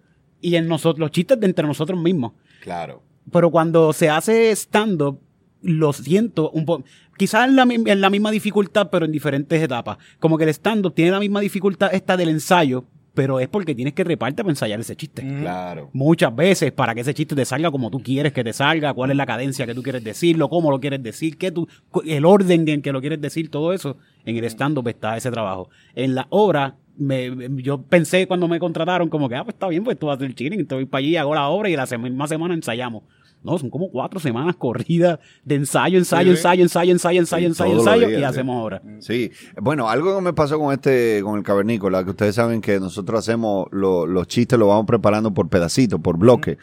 y 0.42 0.56
en 0.56 0.68
nosotros, 0.68 1.00
los 1.00 1.10
chistes 1.10 1.40
de 1.40 1.46
entre 1.46 1.66
nosotros 1.66 1.98
mismos. 1.98 2.32
Claro. 2.60 3.02
Pero 3.32 3.50
cuando 3.50 3.94
se 3.94 4.10
hace 4.10 4.50
stand-up, 4.54 5.18
lo 5.64 5.92
siento 5.92 6.50
un 6.50 6.64
poco. 6.64 6.84
Quizás 7.16 7.48
en 7.48 7.56
la, 7.56 7.62
en 7.62 8.00
la 8.00 8.10
misma 8.10 8.30
dificultad, 8.30 8.88
pero 8.90 9.06
en 9.06 9.12
diferentes 9.12 9.60
etapas. 9.62 9.98
Como 10.20 10.36
que 10.36 10.44
el 10.44 10.50
stand-up 10.50 10.94
tiene 10.94 11.10
la 11.10 11.20
misma 11.20 11.40
dificultad 11.40 11.94
esta 11.94 12.16
del 12.16 12.28
ensayo, 12.28 12.84
pero 13.14 13.38
es 13.38 13.48
porque 13.48 13.74
tienes 13.74 13.94
que 13.94 14.04
reparte 14.04 14.42
para 14.42 14.50
ensayar 14.50 14.80
ese 14.80 14.96
chiste. 14.96 15.22
Claro. 15.22 15.88
Muchas 15.92 16.34
veces 16.34 16.72
para 16.72 16.94
que 16.94 17.02
ese 17.02 17.14
chiste 17.14 17.34
te 17.34 17.44
salga 17.44 17.70
como 17.70 17.90
tú 17.90 18.02
quieres 18.02 18.32
que 18.32 18.42
te 18.42 18.52
salga, 18.52 18.92
cuál 18.92 19.12
es 19.12 19.16
la 19.16 19.26
cadencia 19.26 19.66
que 19.66 19.74
tú 19.74 19.82
quieres 19.82 20.02
decirlo, 20.02 20.48
cómo 20.48 20.70
lo 20.70 20.80
quieres 20.80 21.02
decir, 21.02 21.38
qué 21.38 21.52
tú, 21.52 21.68
el 22.04 22.24
orden 22.24 22.68
en 22.68 22.82
que 22.82 22.92
lo 22.92 23.00
quieres 23.00 23.20
decir, 23.20 23.50
todo 23.50 23.72
eso. 23.72 23.96
En 24.24 24.36
el 24.36 24.44
stand-up 24.44 24.88
está 24.88 25.16
ese 25.16 25.30
trabajo. 25.30 25.70
En 25.94 26.16
la 26.16 26.26
obra, 26.30 26.76
me, 26.96 27.30
yo 27.62 27.82
pensé 27.82 28.26
cuando 28.26 28.48
me 28.48 28.58
contrataron 28.58 29.08
como 29.08 29.28
que, 29.28 29.36
ah, 29.36 29.44
pues 29.44 29.54
está 29.54 29.68
bien, 29.68 29.84
pues 29.84 29.98
tú 29.98 30.06
vas 30.06 30.14
a 30.14 30.16
hacer 30.16 30.34
chilling, 30.34 30.66
te 30.66 30.74
voy 30.74 30.86
para 30.86 30.98
allí, 30.98 31.16
hago 31.16 31.34
la 31.34 31.48
obra 31.48 31.70
y 31.70 31.76
la 31.76 31.86
misma 31.98 32.26
semana 32.26 32.54
ensayamos. 32.54 33.04
No, 33.44 33.58
son 33.58 33.68
como 33.70 33.90
cuatro 33.90 34.18
semanas 34.18 34.56
corridas 34.56 35.18
de 35.44 35.54
ensayo, 35.56 35.98
ensayo, 35.98 36.30
Sí, 36.32 36.36
ensayo, 36.38 36.62
ensayo, 36.62 36.92
ensayo, 36.92 37.20
ensayo, 37.20 37.46
ensayo, 37.46 37.72
ensayo, 37.78 38.08
días, 38.08 38.20
y 38.20 38.24
hacemos 38.24 38.64
obra. 38.64 38.82
Sí, 39.00 39.30
bueno, 39.60 39.88
algo 39.88 40.16
que 40.16 40.22
me 40.22 40.32
pasó 40.32 40.58
con 40.58 40.72
este, 40.72 41.20
con 41.22 41.36
el 41.38 41.44
cavernícola, 41.44 42.02
que 42.04 42.10
ustedes 42.10 42.34
saben 42.34 42.60
que 42.62 42.80
nosotros 42.80 43.18
hacemos 43.20 43.66
lo- 43.70 44.06
los 44.06 44.26
chistes, 44.26 44.58
los 44.58 44.66
vamos 44.68 44.86
preparando 44.86 45.32
por 45.34 45.48
pedacitos, 45.48 46.00
por 46.00 46.16
bloques. 46.18 46.56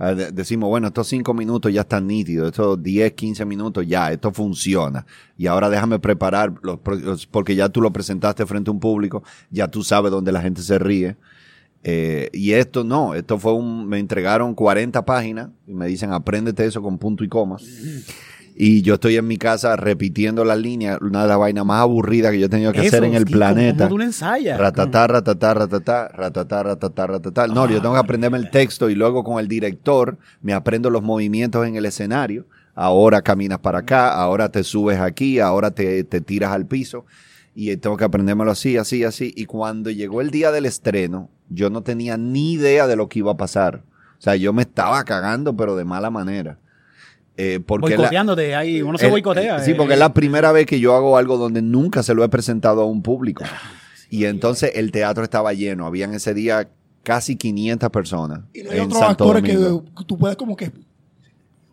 Ah, 0.00 0.14
de- 0.14 0.30
decimos, 0.30 0.68
bueno, 0.68 0.86
estos 0.86 1.08
cinco 1.08 1.34
minutos 1.34 1.72
ya 1.72 1.80
están 1.80 2.06
nítidos, 2.06 2.46
estos 2.52 2.80
10, 2.80 3.14
15 3.14 3.44
minutos 3.44 3.84
ya, 3.84 4.12
esto 4.12 4.30
funciona. 4.30 5.04
Y 5.36 5.48
ahora 5.48 5.68
déjame 5.68 5.98
preparar, 5.98 6.54
los- 6.62 7.26
porque 7.26 7.56
ya 7.56 7.68
tú 7.68 7.80
lo 7.82 7.92
presentaste 7.92 8.46
frente 8.46 8.70
a 8.70 8.72
un 8.74 8.78
público, 8.78 9.24
ya 9.50 9.66
tú 9.66 9.82
sabes 9.82 10.12
dónde 10.12 10.30
la 10.30 10.40
gente 10.40 10.62
se 10.62 10.78
ríe. 10.78 11.16
Eh, 11.84 12.28
y 12.32 12.52
esto 12.52 12.84
no, 12.84 13.14
esto 13.14 13.38
fue 13.38 13.54
un, 13.54 13.86
me 13.86 13.98
entregaron 13.98 14.54
40 14.54 15.04
páginas 15.04 15.50
y 15.66 15.74
me 15.74 15.86
dicen, 15.86 16.12
apréndete 16.12 16.64
eso 16.66 16.82
con 16.82 16.98
punto 16.98 17.24
y 17.24 17.28
comas. 17.28 17.62
Y 18.60 18.82
yo 18.82 18.94
estoy 18.94 19.16
en 19.16 19.24
mi 19.24 19.36
casa 19.36 19.76
repitiendo 19.76 20.44
las 20.44 20.58
líneas, 20.58 20.98
una 21.00 21.22
de 21.22 21.28
las 21.28 21.38
vainas 21.38 21.64
más 21.64 21.80
aburridas 21.80 22.32
que 22.32 22.40
yo 22.40 22.46
he 22.46 22.48
tenido 22.48 22.72
que 22.72 22.80
Eso, 22.80 22.88
hacer 22.88 23.04
en 23.04 23.14
el 23.14 23.24
planeta. 23.24 23.84
¿Cómo 23.84 23.90
tú 23.90 23.98
lo 23.98 24.04
ensayas? 24.04 24.58
Ratatá, 24.58 25.06
ratatá, 25.06 25.54
ratatá, 25.54 26.08
ratatá, 26.08 26.62
ratatá, 26.64 27.06
ratatá. 27.06 27.46
No, 27.46 27.70
yo 27.70 27.80
tengo 27.80 27.94
que 27.94 28.00
aprenderme 28.00 28.38
el 28.38 28.50
texto 28.50 28.90
y 28.90 28.96
luego 28.96 29.22
con 29.22 29.38
el 29.38 29.46
director 29.46 30.18
me 30.42 30.54
aprendo 30.54 30.90
los 30.90 31.04
movimientos 31.04 31.64
en 31.68 31.76
el 31.76 31.86
escenario. 31.86 32.46
Ahora 32.74 33.22
caminas 33.22 33.60
para 33.60 33.78
acá, 33.78 34.12
ahora 34.12 34.48
te 34.48 34.64
subes 34.64 34.98
aquí, 34.98 35.38
ahora 35.38 35.70
te, 35.70 36.02
te 36.02 36.20
tiras 36.20 36.50
al 36.50 36.66
piso. 36.66 37.06
Y 37.60 37.76
tengo 37.78 37.96
que 37.96 38.04
aprendérmelo 38.04 38.52
así, 38.52 38.76
así, 38.76 39.02
así. 39.02 39.32
Y 39.34 39.46
cuando 39.46 39.90
llegó 39.90 40.20
el 40.20 40.30
día 40.30 40.52
del 40.52 40.64
estreno, 40.64 41.28
yo 41.48 41.70
no 41.70 41.82
tenía 41.82 42.16
ni 42.16 42.52
idea 42.52 42.86
de 42.86 42.94
lo 42.94 43.08
que 43.08 43.18
iba 43.18 43.32
a 43.32 43.36
pasar. 43.36 43.82
O 44.16 44.20
sea, 44.22 44.36
yo 44.36 44.52
me 44.52 44.62
estaba 44.62 45.02
cagando, 45.02 45.56
pero 45.56 45.74
de 45.74 45.84
mala 45.84 46.08
manera. 46.08 46.60
Eh, 47.36 47.58
porque 47.58 47.90
la- 47.90 47.96
Boicoteándote 47.96 48.54
ahí, 48.54 48.80
uno 48.80 48.96
se 48.96 49.06
el- 49.06 49.10
boicotea. 49.10 49.58
Sí, 49.58 49.72
eh. 49.72 49.74
porque 49.74 49.94
es 49.94 49.98
la 49.98 50.14
primera 50.14 50.52
vez 50.52 50.66
que 50.66 50.78
yo 50.78 50.94
hago 50.94 51.18
algo 51.18 51.36
donde 51.36 51.60
nunca 51.60 52.04
se 52.04 52.14
lo 52.14 52.22
he 52.22 52.28
presentado 52.28 52.82
a 52.82 52.84
un 52.84 53.02
público. 53.02 53.42
Y 54.08 54.26
entonces 54.26 54.70
el 54.76 54.92
teatro 54.92 55.24
estaba 55.24 55.52
lleno. 55.52 55.84
Habían 55.84 56.14
ese 56.14 56.34
día 56.34 56.68
casi 57.02 57.34
500 57.34 57.90
personas 57.90 58.42
Y 58.52 58.62
no 58.62 58.70
hay 58.70 58.78
en 58.78 58.84
otros 58.84 59.00
Santo 59.00 59.24
actores 59.24 59.42
que 59.42 60.04
tú 60.04 60.16
puedes 60.16 60.36
como 60.36 60.54
que... 60.54 60.70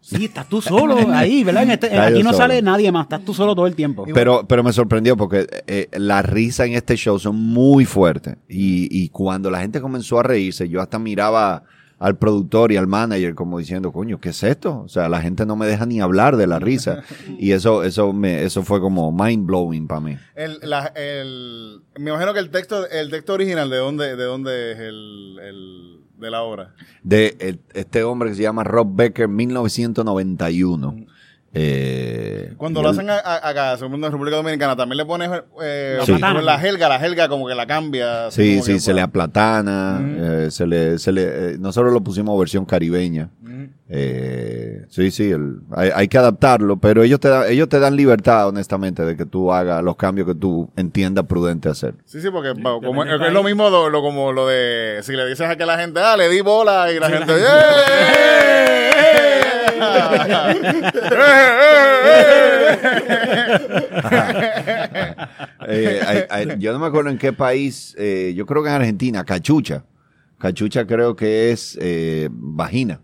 Sí, 0.08 0.26
estás 0.26 0.48
tú 0.48 0.62
solo 0.62 0.98
ahí, 1.12 1.44
¿verdad? 1.44 1.64
En 1.64 1.72
este- 1.72 1.98
aquí 1.98 2.20
no 2.22 2.30
solo. 2.30 2.38
sale 2.38 2.62
nadie 2.62 2.92
más, 2.92 3.06
estás 3.06 3.26
tú 3.26 3.34
solo 3.34 3.56
todo 3.56 3.66
el 3.66 3.76
tiempo. 3.76 4.06
Pero, 4.14 4.46
pero 4.48 4.64
me 4.64 4.72
sorprendió 4.72 5.18
porque 5.18 5.48
eh, 5.66 5.88
la 5.94 6.22
risa 6.22 6.66
en 6.66 6.74
este 6.74 6.96
show 6.96 7.18
son 7.18 7.36
muy 7.36 7.86
fuertes. 7.86 8.36
Y, 8.48 8.88
y 8.92 9.10
cuando 9.10 9.50
la 9.50 9.62
gente 9.62 9.82
comenzó 9.82 10.20
a 10.20 10.24
reírse, 10.24 10.70
yo 10.70 10.80
hasta 10.80 11.00
miraba 11.00 11.64
al 11.98 12.18
productor 12.18 12.72
y 12.72 12.78
al 12.78 12.86
manager 12.88 13.34
como 13.36 13.58
diciendo, 13.58 13.92
coño, 13.92 14.20
¿qué 14.20 14.30
es 14.30 14.44
esto? 14.44 14.82
O 14.82 14.90
sea, 14.90 15.10
la 15.10 15.22
gente 15.22 15.46
no 15.46 15.56
me 15.56 15.66
deja 15.66 15.86
ni 15.88 16.02
hablar 16.02 16.36
de 16.38 16.46
la 16.46 16.60
risa. 16.60 17.02
Y 17.40 17.54
eso, 17.54 17.84
eso 17.84 18.14
me, 18.14 18.44
eso 18.44 18.62
fue 18.64 18.80
como 18.80 19.12
mind 19.12 19.48
blowing 19.48 19.88
para 19.88 20.02
mí. 20.02 20.18
El, 20.36 20.60
la- 20.62 20.92
el- 20.96 21.82
me 21.98 22.12
imagino 22.12 22.32
que 22.34 22.40
el 22.42 22.52
texto, 22.52 22.88
el 22.90 23.10
texto 23.10 23.34
original, 23.34 23.70
¿de 23.72 23.78
dónde, 23.78 24.16
de 24.16 24.24
dónde 24.24 24.72
es 24.74 24.78
el, 24.80 25.40
el- 25.42 26.05
de 26.20 26.32
la 26.32 26.42
obra? 26.44 26.74
de 27.04 27.36
el- 27.40 27.60
este 27.74 28.04
hombre 28.04 28.30
que 28.30 28.36
se 28.36 28.42
llama 28.44 28.64
Rob 28.64 28.96
Becker, 28.96 29.28
1991. 29.28 31.06
Eh, 31.58 32.54
Cuando 32.58 32.82
lo 32.82 32.90
hacen 32.90 33.10
a- 33.10 33.16
a- 33.18 33.48
acá, 33.50 33.78
segundo 33.78 34.08
en 34.08 34.14
República 34.14 34.36
Dominicana, 34.38 34.76
también 34.76 34.98
le 34.98 35.06
pones 35.06 35.30
eh, 35.64 36.00
Sí. 36.06 36.20
como 36.20 36.42
la 36.42 36.56
helga, 36.62 36.90
la 36.90 36.98
helga 36.98 37.30
como 37.30 37.48
que 37.48 37.56
la 37.56 37.66
cambia. 37.66 38.30
Sí, 38.30 38.62
sí, 38.62 38.80
se 38.80 38.90
le 38.92 38.96
bueno. 38.96 39.06
aplatana, 39.06 40.02
eh, 40.04 40.48
se 40.52 40.68
le, 40.68 41.00
se 41.00 41.14
le, 41.14 41.24
eh, 41.24 41.56
nosotros 41.58 41.94
lo 41.94 42.02
pusimos 42.02 42.38
versión 42.38 42.66
caribeña. 42.66 43.30
Eh, 43.88 44.84
sí, 44.90 45.12
sí, 45.12 45.30
el- 45.32 45.60
hay, 45.72 45.92
hay 45.94 46.08
que 46.08 46.18
adaptarlo, 46.18 46.78
pero 46.78 47.04
ellos 47.04 47.20
te, 47.20 47.30
da- 47.30 47.48
ellos 47.48 47.70
te 47.70 47.80
dan 47.80 47.96
libertad, 47.96 48.48
honestamente, 48.48 49.06
de 49.06 49.16
que 49.16 49.26
tú 49.26 49.54
hagas 49.54 49.84
los 49.84 49.96
cambios 49.96 50.28
que 50.28 50.34
tú 50.36 50.70
entiendas 50.76 51.26
prudente 51.26 51.70
hacer. 51.70 51.94
Sí, 52.06 52.20
sí, 52.20 52.30
porque 52.32 52.54
como- 52.60 53.04
es 53.06 53.32
lo 53.34 53.44
mismo 53.44 53.70
lo, 53.70 53.90
lo- 53.90 54.02
como 54.02 54.34
lo 54.34 54.48
de 54.48 55.00
si 55.04 55.14
le 55.14 55.26
dices 55.28 55.48
a 55.48 55.56
que 55.56 55.66
la 55.68 55.78
gente, 55.78 56.00
ah, 56.02 56.18
le 56.18 56.30
di 56.30 56.42
bola 56.42 56.92
y 56.92 57.00
la 57.00 57.08
Sí, 57.08 57.12
la 57.14 57.18
gente, 57.20 57.34
gente- 57.34 57.46
Eh, 65.68 66.56
yo 66.60 66.74
no 66.74 66.80
me 66.80 66.88
acuerdo 66.88 67.10
en 67.10 67.18
qué 67.18 67.34
país, 67.34 67.96
eh, 67.98 68.34
yo 68.36 68.46
creo 68.46 68.64
que 68.64 68.70
en 68.70 68.76
Argentina, 68.76 69.24
cachucha. 69.24 69.84
Cachucha 70.38 70.86
creo 70.86 71.16
que 71.16 71.52
es 71.52 71.78
eh, 71.82 72.28
vagina. 72.32 73.00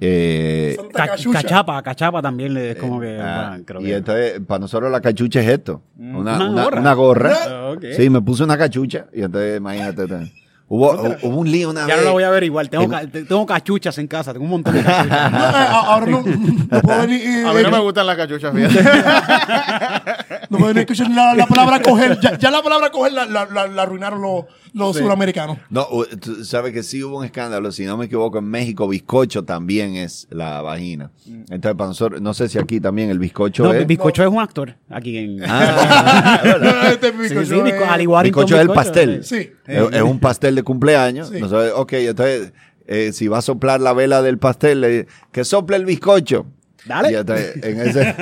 Eh, 0.00 0.76
Ca- 0.94 1.08
cachucha. 1.08 1.42
cachapa, 1.42 1.82
cachapa 1.82 2.22
también 2.22 2.54
le 2.54 2.70
es 2.70 2.76
como 2.76 2.98
que. 3.00 3.18
ah, 3.20 3.58
creo 3.66 3.80
y 3.82 3.84
que- 3.84 3.96
entonces, 3.96 4.40
para 4.46 4.60
nosotros 4.60 4.90
la 4.90 5.00
cachucha 5.00 5.40
es 5.40 5.48
esto, 5.48 5.82
una, 5.98 6.18
Una 6.36 6.50
una- 6.50 6.64
gorra. 6.64 6.80
una 6.80 6.94
gorra. 6.94 7.36
Ah. 7.46 7.74
Sí, 7.96 8.08
me 8.08 8.22
puse 8.22 8.42
una 8.44 8.56
cachucha 8.56 9.06
y 9.12 9.22
entonces, 9.22 9.58
imagínate. 9.58 10.32
Hubo, 10.72 10.92
hubo 11.22 11.36
un 11.38 11.50
lío 11.50 11.70
una 11.70 11.80
Ya 11.80 11.96
vez. 11.96 11.96
no 11.96 12.02
lo 12.04 12.12
voy 12.12 12.22
a 12.22 12.30
ver 12.30 12.44
igual. 12.44 12.70
Tengo, 12.70 12.84
En- 12.84 12.90
ca- 12.90 13.06
te- 13.06 13.24
tengo 13.24 13.44
cachuchas 13.44 13.98
en 13.98 14.06
casa, 14.06 14.32
tengo 14.32 14.44
un 14.44 14.52
montón 14.52 14.72
de 14.74 14.84
cachuchas. 14.84 15.30
No, 15.32 15.38
eh, 15.48 15.66
ahora 15.68 16.06
no, 16.06 16.22
no 16.70 16.80
puedo 16.80 17.00
venir... 17.00 17.20
eh, 17.22 17.44
A 17.44 17.52
mí 17.52 17.62
no 17.62 17.68
eh, 17.68 17.72
me 17.72 17.78
gustan 17.80 18.06
las 18.06 18.16
cachuchas, 18.16 18.54
fíjate. 18.54 18.84
No 20.50 20.58
puedo 20.58 20.68
venir 20.68 20.78
a 20.78 20.80
escuchar 20.82 21.10
la, 21.10 21.34
la 21.34 21.46
palabra 21.46 21.80
coger. 21.82 22.18
Ya, 22.20 22.38
ya 22.38 22.50
la 22.52 22.62
palabra 22.62 22.90
coger 22.90 23.12
la, 23.12 23.26
la, 23.26 23.46
la, 23.46 23.66
la 23.66 23.82
arruinaron 23.82 24.20
los, 24.22 24.44
los 24.72 24.96
suramericanos. 24.96 25.58
No, 25.70 25.86
tú 26.20 26.44
sabes 26.44 26.72
que 26.72 26.82
sí 26.82 27.02
hubo 27.02 27.18
un 27.18 27.24
escándalo, 27.24 27.72
si 27.72 27.84
no 27.84 27.96
me 27.96 28.06
equivoco, 28.06 28.38
en 28.38 28.44
México 28.44 28.86
bizcocho 28.88 29.44
también 29.44 29.96
es 29.96 30.26
la 30.30 30.62
vagina. 30.62 31.10
Entonces, 31.26 31.74
para 31.76 31.88
nosotros, 31.88 32.20
no 32.20 32.34
sé 32.34 32.48
si 32.48 32.58
aquí 32.58 32.80
también 32.80 33.10
el 33.10 33.18
bizcocho 33.18 33.64
No, 33.64 33.72
es... 33.72 33.86
Bizcocho 33.86 34.22
es 34.22 34.28
un 34.28 34.38
actor 34.40 34.76
aquí 34.88 35.16
en. 35.18 35.38
Ah, 35.46 36.40
Este 36.92 37.10
Sí, 37.12 37.18
bizcocho 37.18 37.44
sí, 37.46 37.54
bizco- 37.60 37.82
es- 37.84 37.88
Ali 37.90 38.06
Warrington 38.06 38.44
bizcocho 38.44 38.56
es 38.56 38.68
el 38.68 38.74
pastel. 38.74 39.24
Sí. 39.24 39.50
Es, 39.66 39.82
es 39.92 40.02
un 40.02 40.18
pastel 40.20 40.54
de 40.54 40.62
cumpleaños. 40.62 41.28
Sí. 41.28 41.40
Nosotros, 41.40 41.72
ok, 41.76 41.92
entonces, 41.94 42.52
eh, 42.86 43.12
si 43.12 43.28
va 43.28 43.38
a 43.38 43.42
soplar 43.42 43.80
la 43.80 43.92
vela 43.92 44.22
del 44.22 44.38
pastel, 44.38 44.80
le- 44.80 45.06
que 45.32 45.44
sople 45.44 45.76
el 45.76 45.84
bizcocho. 45.84 46.46
Dale. 46.86 47.12
Y 47.12 47.14
entonces, 47.14 47.56
en 47.62 47.80
ese, 47.80 48.14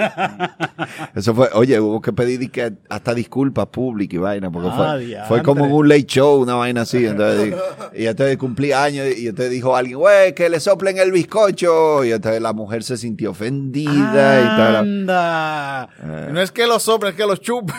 eso 1.14 1.35
fue, 1.35 1.49
oye, 1.55 1.79
hubo 1.81 2.01
que 2.01 2.12
pedir 2.12 2.38
di 2.40 2.49
que 2.49 2.73
hasta 2.88 3.14
disculpas 3.14 3.66
públicas 3.66 4.14
y 4.14 4.18
vaina, 4.18 4.51
porque 4.51 4.68
Ah, 4.73 4.77
fue, 4.77 4.99
diantre. 5.05 5.29
fue 5.29 5.42
como 5.42 5.64
en 5.66 5.73
un 5.73 5.88
late 5.88 6.07
show, 6.07 6.40
una 6.42 6.55
vaina 6.55 6.83
así. 6.83 7.07
Entonces, 7.07 7.55
y 7.94 8.07
entonces 8.07 8.37
cumplí 8.37 8.73
años 8.73 9.07
y 9.16 9.29
entonces 9.29 9.53
dijo 9.53 9.77
alguien, 9.77 9.99
güey, 9.99 10.35
que 10.35 10.49
le 10.49 10.59
soplen 10.61 10.99
el 10.99 11.12
bizcocho. 11.12 12.05
Y 12.05 12.12
entonces 12.12 12.42
la 12.42 12.53
mujer 12.53 12.83
se 12.83 12.97
sintió 12.97 13.31
ofendida 13.31 14.40
y 14.40 14.44
tal. 14.57 14.77
Anda. 14.77 15.88
No 16.31 16.40
es 16.40 16.51
que 16.53 16.66
los 16.66 16.83
soplen, 16.83 17.12
es 17.12 17.16
que 17.16 17.27
los 17.27 17.40
chupen. 17.40 17.77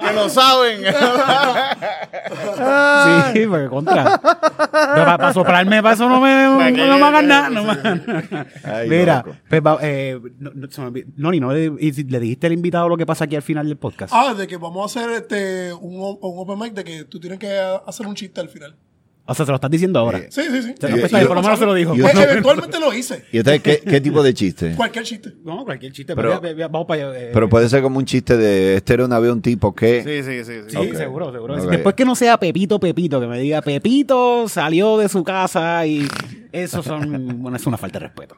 que 0.00 0.12
lo 0.14 0.28
saben. 0.28 0.80
Sí, 3.32 3.46
porque 3.46 3.66
contra. 3.68 4.18
Para, 4.18 5.32
soplarme, 5.32 5.82
para 5.82 5.94
eso 5.94 6.08
no 6.08 6.20
me, 6.20 6.44
no, 6.44 6.58
¿Para 6.58 6.70
me 6.96 7.04
hagan 7.04 7.28
nada. 7.28 7.48
no 7.50 7.64
me 7.64 7.70
hagan 7.72 8.02
nada. 8.06 8.21
Ay, 8.64 8.88
Mira, 8.88 9.24
pues, 9.48 9.62
va- 9.62 9.78
eh, 9.82 10.20
no, 10.38 10.50
no, 10.54 10.70
se 10.70 10.80
me 10.80 10.86
olvidó. 10.88 11.08
Noni, 11.16 11.40
¿no 11.40 11.52
le, 11.52 11.70
le 11.70 12.20
dijiste 12.20 12.46
al 12.46 12.52
invitado 12.52 12.88
lo 12.88 12.96
que 12.96 13.06
pasa 13.06 13.24
aquí 13.24 13.36
al 13.36 13.42
final 13.42 13.66
del 13.68 13.76
podcast? 13.76 14.12
Ah, 14.16 14.34
de 14.34 14.46
que 14.46 14.56
vamos 14.56 14.82
a 14.96 15.00
hacer 15.00 15.10
este 15.22 15.72
un, 15.72 15.94
un 15.96 16.18
open 16.20 16.58
mic 16.58 16.74
de 16.74 16.84
que 16.84 17.04
tú 17.04 17.18
tienes 17.20 17.38
que 17.38 17.50
hacer 17.86 18.06
un 18.06 18.14
chiste 18.14 18.40
al 18.40 18.48
final. 18.48 18.74
O 19.24 19.34
sea, 19.34 19.46
se 19.46 19.52
lo 19.52 19.56
estás 19.56 19.70
diciendo 19.70 20.00
ahora. 20.00 20.18
Eh, 20.18 20.26
Sí, 20.30 20.42
sí, 20.50 20.62
sí. 20.62 20.74
Se- 20.80 20.90
y- 20.90 20.94
y- 21.22 21.26
por 21.26 21.36
lo 21.36 21.42
menos 21.42 21.58
se 21.58 21.64
lo 21.64 21.74
dijo. 21.74 21.94
y- 21.94 22.00
Pues, 22.02 22.14
eventualmente 22.14 22.80
lo 22.80 22.92
hice. 22.92 23.24
¿Y 23.30 23.38
entonces 23.38 23.62
qué, 23.62 23.80
qué 23.88 24.00
tipo 24.00 24.20
de 24.22 24.34
chiste? 24.34 24.74
Cualquier 24.74 25.04
chiste. 25.04 25.32
No, 25.44 25.64
cualquier 25.64 25.92
chiste. 25.92 26.16
Pero- 26.16 26.40
Pero, 26.40 26.52
ya- 26.54 26.58
ya- 26.58 26.68
vamos 26.68 26.86
para 26.88 27.08
allá. 27.10 27.18
eh, 27.20 27.30
Pero 27.32 27.48
puede 27.48 27.68
ser 27.68 27.82
como 27.82 27.98
un 27.98 28.04
chiste 28.04 28.36
de 28.36 28.76
este 28.76 28.94
era 28.94 29.04
una 29.04 29.18
vez 29.20 29.30
un 29.30 29.40
tipo 29.40 29.72
que... 29.74 30.02
Sí, 30.02 30.22
sí, 30.28 30.44
sí. 30.44 30.60
sí. 30.68 30.96
Seguro, 30.96 31.30
seguro. 31.32 31.64
Después 31.66 31.94
que 31.94 32.04
no 32.04 32.16
sea 32.16 32.36
Pepito, 32.38 32.80
Pepito, 32.80 33.20
que 33.20 33.26
me 33.28 33.38
diga 33.38 33.62
Pepito 33.62 34.48
salió 34.48 34.98
de 34.98 35.08
su 35.08 35.22
casa 35.22 35.86
y 35.86 36.06
eso 36.50 36.82
son, 36.82 37.40
bueno, 37.40 37.56
es 37.56 37.66
una 37.66 37.78
falta 37.78 37.98
de 37.98 38.06
respeto. 38.08 38.36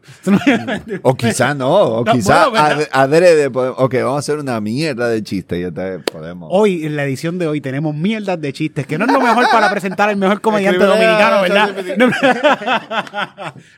O 1.03 1.15
quizá 1.17 1.55
no, 1.55 1.69
o 1.75 2.05
No, 2.05 2.13
quizá 2.13 2.49
bueno, 2.49 2.65
adrede. 2.93 3.47
Ok, 3.47 3.95
vamos 3.95 4.17
a 4.17 4.19
hacer 4.19 4.39
una 4.39 4.61
mierda 4.61 5.09
de 5.09 5.23
chiste 5.23 5.59
y 5.61 5.63
entonces 5.65 6.03
podemos... 6.13 6.49
Hoy, 6.53 6.85
en 6.85 6.95
la 6.97 7.05
edición 7.05 7.39
de 7.39 7.47
hoy, 7.49 7.61
tenemos 7.61 7.95
mierdas 7.95 8.41
de 8.41 8.53
chistes, 8.53 8.87
que 8.87 8.99
no 8.99 9.07
es 9.07 9.13
lo 9.13 9.21
mejor 9.21 9.47
para 9.51 9.71
presentar 9.71 10.09
al 10.11 10.17
mejor 10.17 10.41
comediante 10.41 10.74
Dominicano, 10.79 11.43
¿verdad? 11.43 11.97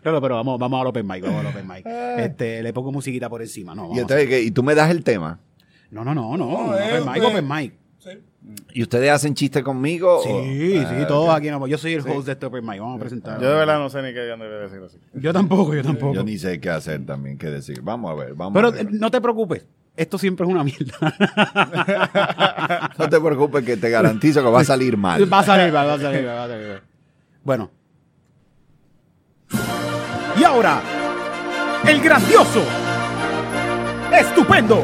No, 0.05 0.13
no, 0.13 0.21
pero 0.21 0.35
vamos, 0.37 0.59
vamos 0.59 0.81
al 0.81 0.87
open 0.89 1.07
mic, 1.07 1.23
vamos 1.23 1.41
al 1.41 1.47
open 1.47 1.67
mic. 1.67 1.87
Este, 2.17 2.63
le 2.63 2.73
pongo 2.73 2.93
musiquita 2.93 3.29
por 3.29 3.43
encima, 3.43 3.75
no, 3.75 3.83
y 3.85 3.89
vamos. 3.89 3.99
entonces, 4.03 4.29
¿qué? 4.29 4.43
¿y 4.43 4.51
tú 4.51 4.63
me 4.63 4.75
das 4.75 4.91
el 4.91 5.03
tema? 5.05 5.41
No, 5.91 6.05
no, 6.05 6.15
no, 6.15 6.37
no, 6.37 6.47
No, 6.47 6.71
open 6.71 7.05
mic, 7.05 7.25
open 7.25 7.49
mic. 7.49 7.73
¿Y 8.73 8.83
ustedes 8.83 9.11
hacen 9.11 9.35
chistes 9.35 9.63
conmigo? 9.65 10.21
Sí, 10.23 10.31
o- 10.31 10.43
sí, 10.43 10.85
Ah, 11.03 11.07
todos 11.09 11.29
ok. 11.31 11.37
aquí 11.37 11.51
no. 11.51 11.67
Yo 11.67 11.79
soy 11.79 11.95
el 11.95 12.07
host 12.09 12.27
de 12.27 12.33
este 12.33 12.47
open 12.47 12.65
mic, 12.65 12.79
vamos 12.79 12.97
a 12.97 13.01
presentar. 13.01 13.41
Yo 13.41 13.49
de 13.51 13.57
verdad 13.57 13.79
no 13.79 13.91
sé 13.91 14.03
ni 14.03 14.13
qué 14.13 14.21
debe 14.21 14.61
decir 14.61 14.79
así. 14.87 14.99
Yo 15.15 15.33
tampoco, 15.33 15.75
yo 15.75 15.83
tampoco. 15.83 16.15
Yo 16.15 16.23
ni 16.23 16.39
sé 16.39 16.61
qué 16.61 16.71
hacer 16.71 17.05
también, 17.05 17.39
qué 17.39 17.49
decir. 17.51 17.81
Vamos 17.83 18.11
a 18.13 18.15
ver, 18.15 18.35
vamos 18.35 18.55
Pero 18.55 18.69
a 18.69 18.71
ver. 18.71 18.83
eh, 18.87 18.89
no 18.93 19.11
te 19.11 19.21
preocupes, 19.21 19.67
esto 19.97 20.19
siempre 20.19 20.47
es 20.47 20.53
una 20.53 20.63
mierda. 20.65 21.15
No 22.99 23.09
te 23.09 23.21
preocupes 23.21 23.65
que 23.65 23.77
te 23.77 23.91
garantizo 23.91 24.43
que 24.43 24.49
va 24.51 24.61
a 24.61 24.65
salir 24.65 24.97
mal. 24.97 25.31
Va 25.33 25.41
a 25.41 25.45
salir, 25.45 25.75
va, 25.75 25.85
va 25.85 25.95
a 25.95 25.99
salir, 25.99 26.27
va 26.27 26.45
a 26.45 26.49
salir. 26.49 26.83
Bueno. 27.45 27.71
Y 30.39 30.45
ahora, 30.45 30.81
el 31.87 32.01
grandioso, 32.01 32.63
estupendo, 34.13 34.83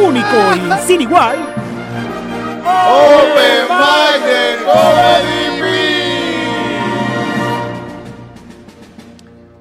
único 0.00 0.54
y 0.56 0.86
sin 0.86 1.00
igual, 1.00 1.36
Open 2.64 3.68
Mic 3.68 4.24
de 4.26 4.56
Comedy 4.64 5.64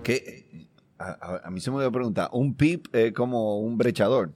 ¿Qué? 0.04 0.68
A, 1.00 1.06
a- 1.10 1.42
a 1.46 1.50
mí 1.52 1.60
se 1.60 1.72
me 1.72 1.78
dio 1.80 1.88
a 1.88 1.92
preguntar, 1.92 2.30
¿un 2.34 2.56
pip 2.56 2.88
es 2.96 3.14
como 3.14 3.60
un 3.60 3.78
brechador? 3.78 4.32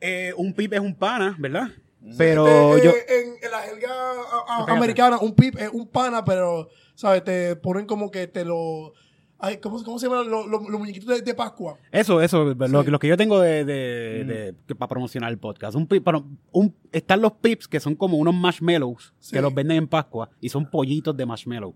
Eh, 0.00 0.32
un 0.36 0.52
pip 0.52 0.72
es 0.72 0.80
un 0.80 0.94
pana, 0.94 1.36
¿verdad? 1.38 1.68
Pero 2.16 2.76
Eh, 2.76 2.80
yo... 2.84 2.90
eh, 2.90 3.04
en, 3.08 3.44
en 3.44 3.50
la 3.50 3.58
jerga 3.62 3.88
a- 3.90 4.64
a- 4.64 4.72
americana, 4.76 5.18
un 5.18 5.34
pip 5.34 5.56
es 5.58 5.70
un 5.72 5.88
pana, 5.88 6.24
pero, 6.24 6.68
¿sabes? 6.94 7.24
Te 7.24 7.56
ponen 7.56 7.86
como 7.86 8.10
que 8.10 8.26
te 8.28 8.44
lo. 8.44 8.92
Ay, 9.38 9.58
¿cómo, 9.58 9.82
¿Cómo 9.84 9.98
se 9.98 10.06
llaman 10.08 10.30
los, 10.30 10.46
los- 10.46 10.68
los 10.68 10.78
muñequitos 10.80 11.08
de, 11.08 11.20
de 11.20 11.34
Pascua? 11.34 11.76
Eso, 11.92 12.22
eso, 12.22 12.54
lo, 12.54 12.82
Sí. 12.84 12.90
lo 12.90 12.98
que 12.98 13.08
yo 13.08 13.16
tengo 13.18 13.38
de, 13.40 13.64
de- 13.64 14.24
de- 14.24 14.54
que- 14.66 14.74
para 14.74 14.88
promocionar 14.88 15.30
el 15.30 15.38
podcast. 15.38 15.76
Un 15.76 15.86
pip, 15.86 16.02
pero 16.04 16.24
un, 16.52 16.74
están 16.92 17.20
los 17.20 17.32
pips 17.32 17.68
que 17.68 17.80
son 17.80 17.96
como 17.96 18.16
unos 18.16 18.34
marshmallows 18.34 19.12
Sí. 19.18 19.32
que 19.36 19.42
los 19.42 19.52
venden 19.52 19.76
en 19.78 19.88
Pascua 19.88 20.30
y 20.40 20.48
son 20.48 20.70
pollitos 20.70 21.14
de 21.16 21.26
marshmallow. 21.26 21.74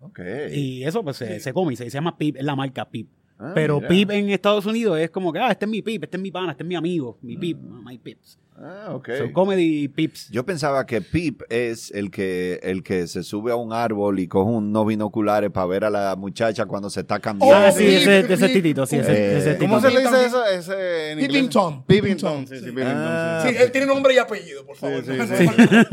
Ok. 0.00 0.20
Y 0.52 0.82
eso 0.84 1.02
pues 1.04 1.16
se, 1.16 1.34
Sí. 1.34 1.40
se 1.40 1.52
come 1.52 1.72
y 1.72 1.76
se, 1.76 1.84
se 1.84 1.90
llama 1.90 2.18
pip, 2.18 2.36
es 2.36 2.44
la 2.44 2.56
marca 2.56 2.84
pip. 2.90 3.08
Ah, 3.42 3.50
Pero 3.54 3.76
mira. 3.76 3.88
pip 3.88 4.10
en 4.12 4.30
Estados 4.30 4.64
Unidos 4.66 4.98
es 5.00 5.10
como 5.10 5.32
que, 5.32 5.40
ah, 5.40 5.50
este 5.50 5.64
es 5.64 5.70
mi 5.70 5.82
pip, 5.82 6.04
este 6.04 6.16
es 6.16 6.22
mi 6.22 6.30
pana, 6.30 6.52
este 6.52 6.62
es 6.62 6.68
mi 6.68 6.76
amigo, 6.76 7.18
mi 7.22 7.36
pip, 7.36 7.58
my 7.58 7.98
pips. 7.98 8.38
Ah, 8.64 8.90
ok. 8.94 9.08
So, 9.18 9.32
comedy 9.32 9.88
pips. 9.88 10.28
Yo 10.30 10.46
pensaba 10.46 10.86
que 10.86 11.00
Pip 11.00 11.42
es 11.48 11.90
el 11.90 12.12
que 12.12 12.60
el 12.62 12.84
que 12.84 13.08
se 13.08 13.24
sube 13.24 13.50
a 13.50 13.56
un 13.56 13.72
árbol 13.72 14.20
y 14.20 14.28
coge 14.28 14.48
unos 14.52 14.86
binoculares 14.86 15.50
para 15.50 15.66
ver 15.66 15.84
a 15.84 15.90
la 15.90 16.14
muchacha 16.14 16.64
cuando 16.66 16.88
se 16.88 17.00
está 17.00 17.18
cambiando. 17.18 17.56
ah, 17.56 17.70
Oh, 17.72 17.76
sí, 17.76 17.84
ese, 17.86 18.32
ese 18.32 18.48
titito, 18.50 18.86
sí, 18.86 18.96
ese, 18.98 19.12
Eh, 19.12 19.38
ese 19.38 19.58
¿Cómo 19.58 19.80
titito. 19.80 19.90
se 19.90 19.96
le 19.98 20.02
dice 20.10 20.26
eso? 20.26 20.44
Ese 20.46 21.10
en 21.12 21.18
inglés? 21.18 21.32
Peeping 21.32 21.50
Tom. 21.50 21.82
Peeping 21.84 22.16
Tom, 22.16 22.46
sí, 22.46 22.54
sí, 22.54 22.60
Sí. 22.60 22.66
Peeping 22.66 22.84
Tom. 22.84 22.94
Ah. 22.96 23.44
sí, 23.48 23.54
él 23.58 23.72
tiene 23.72 23.86
nombre 23.88 24.14
y 24.14 24.18
apellido, 24.18 24.64
por 24.64 24.76
favor. 24.76 25.02
sí, 25.04 25.10
sí. 25.36 25.46
falta 25.46 25.88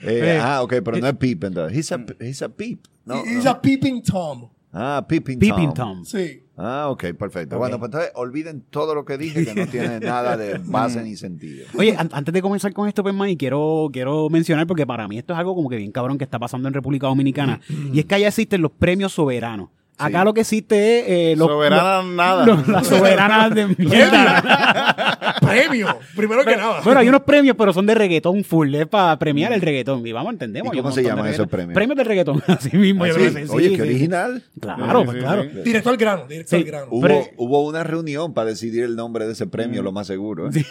Eh, 0.02 0.38
ah, 0.42 0.62
ok, 0.62 0.74
pero 0.84 0.96
no 0.98 1.06
es 1.08 1.16
Pip 1.16 1.44
entonces. 1.44 1.76
He's 1.76 1.92
a, 1.92 2.04
he's 2.20 2.42
a 2.42 2.48
Pip. 2.48 2.86
No, 3.04 3.22
He's 3.24 3.44
no. 3.44 3.50
a 3.50 3.60
peeping 3.60 4.02
Tom. 4.02 4.48
Ah, 4.72 5.04
Peeping, 5.08 5.38
Peeping 5.38 5.74
Tom. 5.74 5.96
Tom. 5.98 6.04
Sí. 6.04 6.44
Ah, 6.62 6.88
ok, 6.90 7.04
perfecto. 7.18 7.56
Bueno, 7.58 7.78
pues 7.78 7.88
entonces 7.88 8.12
olviden 8.14 8.62
todo 8.68 8.94
lo 8.94 9.04
que 9.06 9.16
dije, 9.16 9.46
que 9.46 9.54
no 9.54 9.66
tiene 9.66 9.98
nada 10.00 10.36
de 10.36 10.58
base 10.58 11.02
ni 11.02 11.16
sentido. 11.16 11.66
Oye, 11.78 11.96
an- 11.96 12.10
antes 12.12 12.34
de 12.34 12.42
comenzar 12.42 12.72
con 12.74 12.86
esto, 12.86 13.00
Open 13.00 13.16
Mic, 13.16 13.38
quiero, 13.38 13.88
quiero 13.92 14.28
mencionar, 14.28 14.66
porque 14.66 14.86
para 14.86 15.08
mí 15.08 15.16
esto 15.18 15.32
es 15.32 15.38
algo 15.38 15.54
como 15.54 15.70
que 15.70 15.76
bien 15.76 15.90
cabrón 15.90 16.18
que 16.18 16.24
está 16.24 16.38
pasando 16.38 16.68
en 16.68 16.74
República 16.74 17.06
Dominicana, 17.06 17.60
y 17.92 17.98
es 18.00 18.04
que 18.04 18.14
allá 18.16 18.28
existen 18.28 18.60
los 18.60 18.72
premios 18.72 19.12
soberanos. 19.12 19.70
Acá 20.00 20.18
Sí. 20.20 20.24
lo 20.24 20.34
que 20.34 20.40
existe 20.40 20.98
es... 20.98 21.04
eh, 21.08 21.36
los- 21.36 21.48
Soberana 21.48 21.96
los- 22.02 22.06
nada. 22.14 22.46
los- 22.46 22.86
soberanas 22.86 23.54
de 23.54 23.66
mierda. 23.76 25.36
Premio. 25.40 25.98
Primero 26.16 26.44
que 26.44 26.56
nada. 26.56 26.80
Bueno, 26.84 27.00
hay 27.00 27.08
unos 27.08 27.22
premios, 27.22 27.56
pero 27.56 27.72
son 27.72 27.86
de 27.86 27.94
reggaetón 27.94 28.44
full, 28.44 28.74
es 28.74 28.86
para 28.86 29.18
premiar 29.18 29.52
el 29.52 29.60
reggaetón. 29.60 30.06
Y 30.06 30.12
vamos, 30.12 30.32
entendemos. 30.32 30.72
¿Y 30.72 30.76
hay 30.76 30.80
un 30.80 30.82
cómo 30.84 30.94
se 30.94 31.02
llaman 31.02 31.26
esos 31.26 31.46
premios? 31.48 31.74
Premios 31.74 31.96
de 31.96 32.04
reggaetón, 32.04 32.42
así 32.48 32.76
mismo. 32.76 33.06
yo 33.06 33.12
Ah, 33.12 33.16
creo 33.16 33.28
sí. 33.30 33.34
que 33.36 33.46
sí, 33.46 33.52
Oye, 33.54 33.68
sí, 33.68 33.76
qué 33.76 33.82
sí. 33.82 33.88
original. 33.88 34.42
Claro, 34.60 35.00
Sí, 35.00 35.04
pues 35.04 35.16
sí, 35.16 35.22
claro. 35.22 35.42
sí. 35.42 35.48
Directo 35.64 35.90
al 35.90 35.96
grano, 35.96 36.26
directo 36.28 36.50
Sí. 36.50 36.56
al 36.56 36.64
grano. 36.64 36.86
Hubo, 36.90 37.00
Pero- 37.02 37.24
hubo 37.36 37.66
una 37.66 37.84
reunión 37.84 38.32
para 38.34 38.50
decidir 38.50 38.84
el 38.84 38.96
nombre 38.96 39.26
de 39.26 39.32
ese 39.32 39.46
premio, 39.46 39.82
lo 39.82 39.92
más 39.92 40.06
seguro. 40.06 40.48
¿eh? 40.48 40.64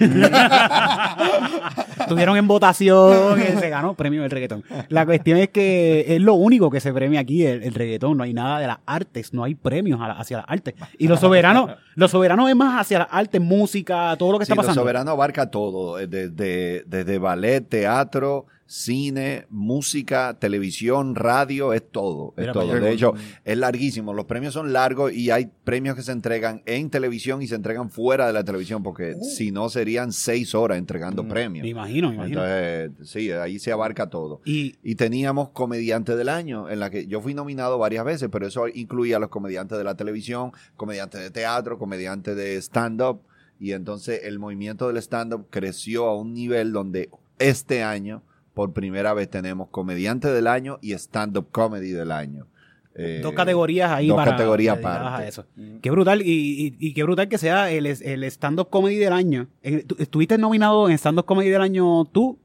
Estuvieron 1.99 2.37
en 2.37 2.47
votación 2.47 3.39
y 3.41 3.59
se 3.59 3.69
ganó 3.69 3.93
premio 3.93 4.21
del 4.21 4.31
reggaetón. 4.31 4.63
La 4.89 5.05
cuestión 5.05 5.37
es 5.37 5.49
que 5.49 6.05
es 6.15 6.21
lo 6.21 6.33
único 6.35 6.69
que 6.69 6.79
se 6.79 6.93
premia 6.93 7.19
aquí, 7.21 7.45
el, 7.45 7.63
el 7.63 7.73
reggaetón. 7.73 8.17
No 8.17 8.23
hay 8.23 8.33
nada 8.33 8.59
de 8.59 8.67
las 8.67 8.77
artes, 9.19 9.33
no 9.33 9.43
hay 9.43 9.55
premios 9.55 9.99
la- 9.99 10.13
hacia 10.13 10.37
las 10.37 10.45
artes. 10.49 10.75
Y 10.97 11.07
los 11.07 11.19
soberanos, 11.19 11.71
los 11.95 12.11
soberanos 12.11 12.49
es 12.49 12.55
más 12.55 12.79
hacia 12.81 12.99
las 12.99 13.07
artes, 13.11 13.41
música, 13.41 14.15
todo 14.17 14.31
lo 14.33 14.39
que 14.39 14.45
Sí, 14.45 14.51
está 14.51 14.61
pasando. 14.61 14.81
soberano 14.81 15.11
abarca 15.11 15.49
todo, 15.49 15.99
eh, 15.99 16.07
desde, 16.07 16.83
desde 16.87 17.17
ballet, 17.19 17.61
teatro, 17.67 18.45
cine, 18.71 19.47
música, 19.49 20.37
televisión, 20.37 21.15
radio, 21.15 21.73
es 21.73 21.81
todo, 21.89 22.35
es 22.37 22.41
Mira 22.41 22.53
todo. 22.53 22.79
De 22.79 22.91
hecho, 22.91 23.15
es 23.43 23.57
larguísimo, 23.57 24.13
los 24.13 24.25
premios 24.25 24.53
son 24.53 24.71
largos 24.71 25.11
y 25.11 25.31
hay 25.31 25.49
premios 25.63 25.95
que 25.95 26.03
se 26.03 26.11
entregan 26.11 26.61
en 26.67 26.91
televisión 26.91 27.41
y 27.41 27.47
se 27.47 27.55
entregan 27.55 27.89
fuera 27.89 28.27
de 28.27 28.33
la 28.33 28.43
televisión, 28.43 28.83
porque 28.83 29.15
si 29.15 29.51
no 29.51 29.69
serían 29.69 30.11
seis 30.11 30.53
horas 30.53 30.77
entregando 30.77 31.27
premios. 31.27 31.63
Me 31.63 31.69
imagino, 31.69 32.09
me 32.09 32.15
imagino. 32.15 32.45
Entonces, 32.45 33.09
sí, 33.09 33.31
ahí 33.31 33.57
se 33.57 33.71
abarca 33.71 34.07
todo. 34.09 34.41
Y 34.45 34.75
Y 34.83 34.95
teníamos 34.95 35.49
comediante 35.49 36.15
del 36.15 36.29
año, 36.29 36.69
en 36.69 36.79
la 36.79 36.89
que 36.89 37.07
yo 37.07 37.21
fui 37.21 37.33
nominado 37.33 37.79
varias 37.79 38.05
veces, 38.05 38.29
pero 38.31 38.45
eso 38.45 38.67
incluía 38.67 39.17
a 39.17 39.19
los 39.19 39.29
comediantes 39.29 39.77
de 39.77 39.83
la 39.83 39.95
televisión, 39.95 40.51
comediantes 40.75 41.21
de 41.21 41.31
teatro, 41.31 41.79
comediantes 41.79 42.35
de 42.35 42.57
stand-up. 42.57 43.21
Y 43.59 43.73
entonces 43.73 44.21
el 44.23 44.37
movimiento 44.37 44.87
del 44.87 44.97
stand-up 44.97 45.47
creció 45.49 46.05
a 46.05 46.15
un 46.15 46.33
nivel 46.33 46.71
donde 46.71 47.09
este 47.39 47.83
año, 47.83 48.21
por 48.59 48.73
primera 48.73 49.13
vez, 49.13 49.29
tenemos 49.29 49.69
comediante 49.69 50.27
del 50.27 50.45
año 50.45 50.79
y 50.81 50.91
stand-up 50.91 51.47
comedy 51.49 51.91
del 51.91 52.11
año. 52.11 52.45
Eh, 52.93 53.21
dos 53.23 53.31
categorías 53.33 53.89
ahí 53.89 54.09
dos 54.09 54.17
para 54.17 54.31
categorías 54.31 54.75
dedicadas 54.75 54.99
aparte. 55.07 55.23
a 55.23 55.27
eso. 55.29 55.45
Qué 55.81 55.89
brutal, 55.89 56.21
y, 56.21 56.25
y- 56.27 56.75
y 56.77 56.93
qué 56.93 57.03
brutal 57.03 57.29
que 57.29 57.37
sea 57.37 57.71
el, 57.71 57.85
el 57.85 58.23
stand-up 58.25 58.69
comedy 58.69 58.97
del 58.97 59.13
año. 59.13 59.47
Eh, 59.63 59.85
Estuviste 59.97 60.37
nominado 60.37 60.89
en 60.89 60.97
stand-up 60.97 61.23
comedy 61.23 61.47
del 61.47 61.61
año 61.61 62.03
tú, 62.03 62.37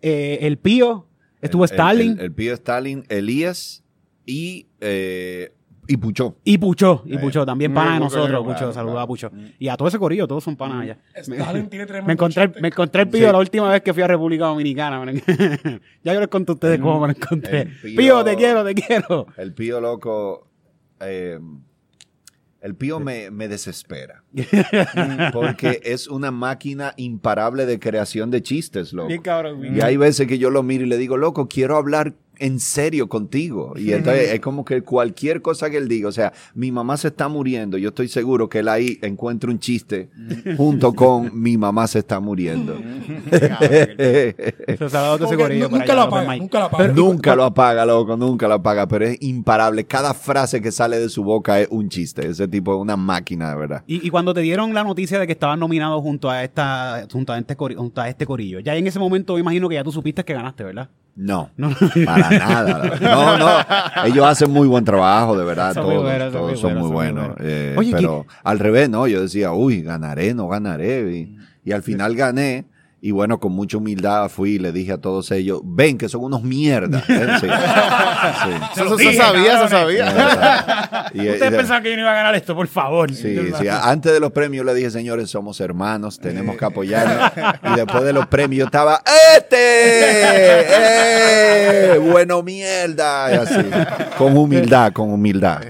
eh, 0.00 0.38
el 0.42 0.58
Pío, 0.58 1.06
estuvo 1.40 1.62
El- 1.64 1.70
el- 1.70 1.74
Stalin 1.76 2.10
El, 2.18 2.20
el 2.24 2.32
Pío 2.32 2.54
Stalin, 2.54 3.04
Elías 3.08 3.84
y, 4.26 4.66
eh, 4.80 5.52
y 5.88 5.96
Puchó. 5.96 6.36
y 6.44 6.58
Pucho, 6.58 7.02
y 7.06 7.14
Eh, 7.16 7.18
Pucho, 7.18 7.44
también 7.44 7.72
mm, 7.72 7.74
pana 7.74 7.94
de 7.94 8.00
Pucho, 8.00 8.04
nosotros, 8.16 8.28
claro, 8.28 8.44
Pucho, 8.44 8.72
claro. 8.72 8.98
a 9.00 9.06
Pucho. 9.06 9.30
Y 9.58 9.68
a 9.68 9.76
todo 9.76 9.88
ese 9.88 9.98
corillo, 9.98 10.26
todos 10.28 10.44
son 10.44 10.56
panas 10.56 10.82
allá. 10.82 10.98
Stalin 11.14 11.68
tiene 11.68 11.86
tremendo 11.86 12.06
Me 12.06 12.12
encontré, 12.12 12.44
chiste. 12.46 12.60
me 12.60 12.68
encontré 12.68 13.02
el 13.02 13.08
Pío 13.08 13.26
Sí. 13.26 13.32
la 13.32 13.38
última 13.38 13.70
vez 13.70 13.82
que 13.82 13.92
fui 13.92 14.02
a 14.02 14.06
República 14.06 14.44
Dominicana. 14.46 15.12
ya 16.04 16.14
yo 16.14 16.20
les 16.20 16.28
conté 16.28 16.52
a 16.52 16.54
ustedes 16.54 16.80
cómo 16.80 17.00
me 17.00 17.08
lo 17.08 17.12
encontré. 17.14 17.66
Pío- 17.82 17.96
Pío, 17.96 18.24
te 18.24 18.36
quiero, 18.36 18.64
te 18.64 18.74
quiero. 18.74 19.26
El 19.36 19.52
Pío 19.54 19.80
loco. 19.80 20.46
eh, 21.00 21.38
el 22.60 22.76
Pío 22.76 23.00
me, 23.00 23.32
me 23.32 23.48
desespera. 23.48 24.22
porque 25.32 25.80
es 25.82 26.06
una 26.06 26.30
máquina 26.30 26.94
imparable 26.96 27.66
de 27.66 27.80
creación 27.80 28.30
de 28.30 28.40
chistes, 28.42 28.92
loco. 28.92 29.08
Bien 29.08 29.20
cabrón. 29.22 29.60
bien 29.60 29.76
Y 29.76 29.80
hay 29.80 29.96
veces 29.96 30.26
que 30.28 30.38
yo 30.38 30.48
lo 30.50 30.62
miro 30.62 30.84
y 30.84 30.88
le 30.88 30.96
digo, 30.96 31.16
loco, 31.16 31.48
quiero 31.48 31.76
hablar 31.76 32.14
en 32.38 32.58
serio 32.60 33.08
contigo. 33.08 33.74
Y 33.76 33.92
entonces 33.92 34.32
es 34.32 34.40
como 34.40 34.64
que 34.64 34.82
cualquier 34.82 35.42
cosa 35.42 35.70
que 35.70 35.76
él 35.76 35.86
diga, 35.88 36.08
o 36.08 36.12
sea, 36.12 36.32
mi 36.54 36.72
mamá 36.72 36.96
se 36.96 37.08
está 37.08 37.28
muriendo, 37.28 37.78
yo 37.78 37.90
estoy 37.90 38.08
seguro 38.08 38.48
que 38.48 38.60
él 38.60 38.68
ahí 38.68 38.98
encuentra 39.02 39.50
un 39.50 39.58
chiste 39.60 40.10
junto 40.56 40.92
con 40.94 41.30
mi 41.40 41.56
mamá 41.56 41.86
se 41.86 42.00
está 42.00 42.18
muriendo. 42.20 42.80
Nunca 45.70 45.94
lo 45.94 46.02
apaga, 46.02 46.36
nunca 46.38 46.58
lo 46.58 46.64
apaga. 46.66 46.88
nunca 46.92 47.36
lo 47.36 47.44
apaga, 47.44 47.86
loco, 47.86 48.16
nunca 48.16 48.48
lo 48.48 48.54
apaga, 48.54 48.86
pero 48.88 49.06
es 49.06 49.16
imparable. 49.20 49.84
Cada 49.84 50.14
frase 50.14 50.60
que 50.60 50.72
sale 50.72 50.98
de 50.98 51.08
su 51.08 51.22
boca 51.24 51.60
es 51.60 51.68
un 51.70 51.88
chiste. 51.88 52.26
Ese 52.26 52.48
tipo 52.48 52.74
es 52.74 52.80
una 52.80 52.96
máquina, 52.96 53.50
de 53.50 53.56
verdad. 53.56 53.84
Y, 53.86 54.06
y 54.06 54.10
cuando 54.10 54.34
te 54.34 54.40
dieron 54.40 54.74
la 54.74 54.84
noticia 54.84 55.18
de 55.18 55.26
que 55.26 55.32
estaban 55.32 55.60
nominados 55.60 56.02
junto 56.02 56.30
a 56.30 56.42
esta 56.44 57.06
junto 57.10 57.32
a 57.32 57.38
este, 57.38 57.56
cori- 57.56 57.76
junto 57.76 58.00
a 58.00 58.08
este 58.08 58.26
corillo, 58.26 58.60
ya 58.60 58.74
en 58.76 58.86
ese 58.86 58.98
momento 58.98 59.34
me 59.34 59.40
imagino 59.40 59.68
que 59.68 59.74
ya 59.76 59.84
tú 59.84 59.92
supiste 59.92 60.24
que 60.24 60.32
ganaste, 60.34 60.64
¿verdad? 60.64 60.88
No, 61.14 61.50
para 62.06 62.30
nada. 62.30 62.98
No, 63.00 63.38
no. 63.38 64.04
Ellos 64.06 64.26
hacen 64.26 64.50
muy 64.50 64.66
buen 64.66 64.84
trabajo, 64.84 65.36
de 65.36 65.44
verdad. 65.44 65.74
Son 65.74 65.84
muy 65.84 65.94
Todos, 65.94 66.10
son 66.10 66.32
todos 66.32 66.50
muy 66.50 66.56
son 66.56 66.74
buenos, 66.74 66.74
muy 66.74 66.78
son 66.78 66.78
muy 66.78 66.90
buenos. 66.90 67.36
Eh, 67.40 67.74
Oye, 67.76 67.92
pero 67.92 68.26
al 68.42 68.58
revés, 68.58 68.88
no. 68.88 69.06
Yo 69.06 69.20
decía, 69.20 69.52
uy, 69.52 69.82
ganaré, 69.82 70.32
no 70.34 70.48
ganaré. 70.48 71.12
Y, 71.12 71.36
y 71.64 71.72
al 71.72 71.82
final 71.82 72.14
gané. 72.16 72.64
Y 73.04 73.10
bueno, 73.10 73.40
con 73.40 73.50
mucha 73.50 73.78
humildad 73.78 74.28
fui 74.28 74.50
y 74.52 74.58
le 74.60 74.70
dije 74.70 74.92
a 74.92 74.96
todos 74.98 75.32
ellos, 75.32 75.60
ven 75.64 75.98
que 75.98 76.08
son 76.08 76.22
unos 76.22 76.44
mierdas. 76.44 77.02
¿eh? 77.10 77.26
Sí. 77.40 77.48
Sí. 77.48 78.80
Eso 78.80 78.96
se 78.96 79.12
sabía, 79.14 79.62
se 79.64 79.68
sabía. 79.68 81.10
Y- 81.12 81.22
y- 81.22 81.30
Ustedes 81.30 81.52
pensaban 81.52 81.82
que 81.82 81.90
yo 81.90 81.96
no 81.96 82.02
iba 82.02 82.12
a 82.12 82.14
ganar 82.14 82.36
esto, 82.36 82.54
por 82.54 82.68
favor. 82.68 83.12
Sí, 83.12 83.36
sí. 83.58 83.66
Antes 83.68 84.12
de 84.12 84.20
los 84.20 84.30
premios 84.30 84.64
le 84.64 84.72
dije, 84.74 84.88
señores, 84.90 85.28
somos 85.30 85.60
hermanos, 85.60 86.20
tenemos 86.20 86.56
que 86.56 86.64
apoyarnos. 86.64 87.32
Y 87.72 87.76
después 87.76 88.04
de 88.04 88.12
los 88.12 88.26
premios 88.28 88.60
yo 88.60 88.64
estaba, 88.66 89.02
¡este! 89.36 89.56
¡Eh! 91.94 91.98
Bueno, 91.98 92.42
mierda. 92.42 93.32
Y 93.32 93.34
así, 93.36 93.54
con 94.16 94.36
humildad, 94.36 94.92
con 94.92 95.10
humildad. 95.10 95.60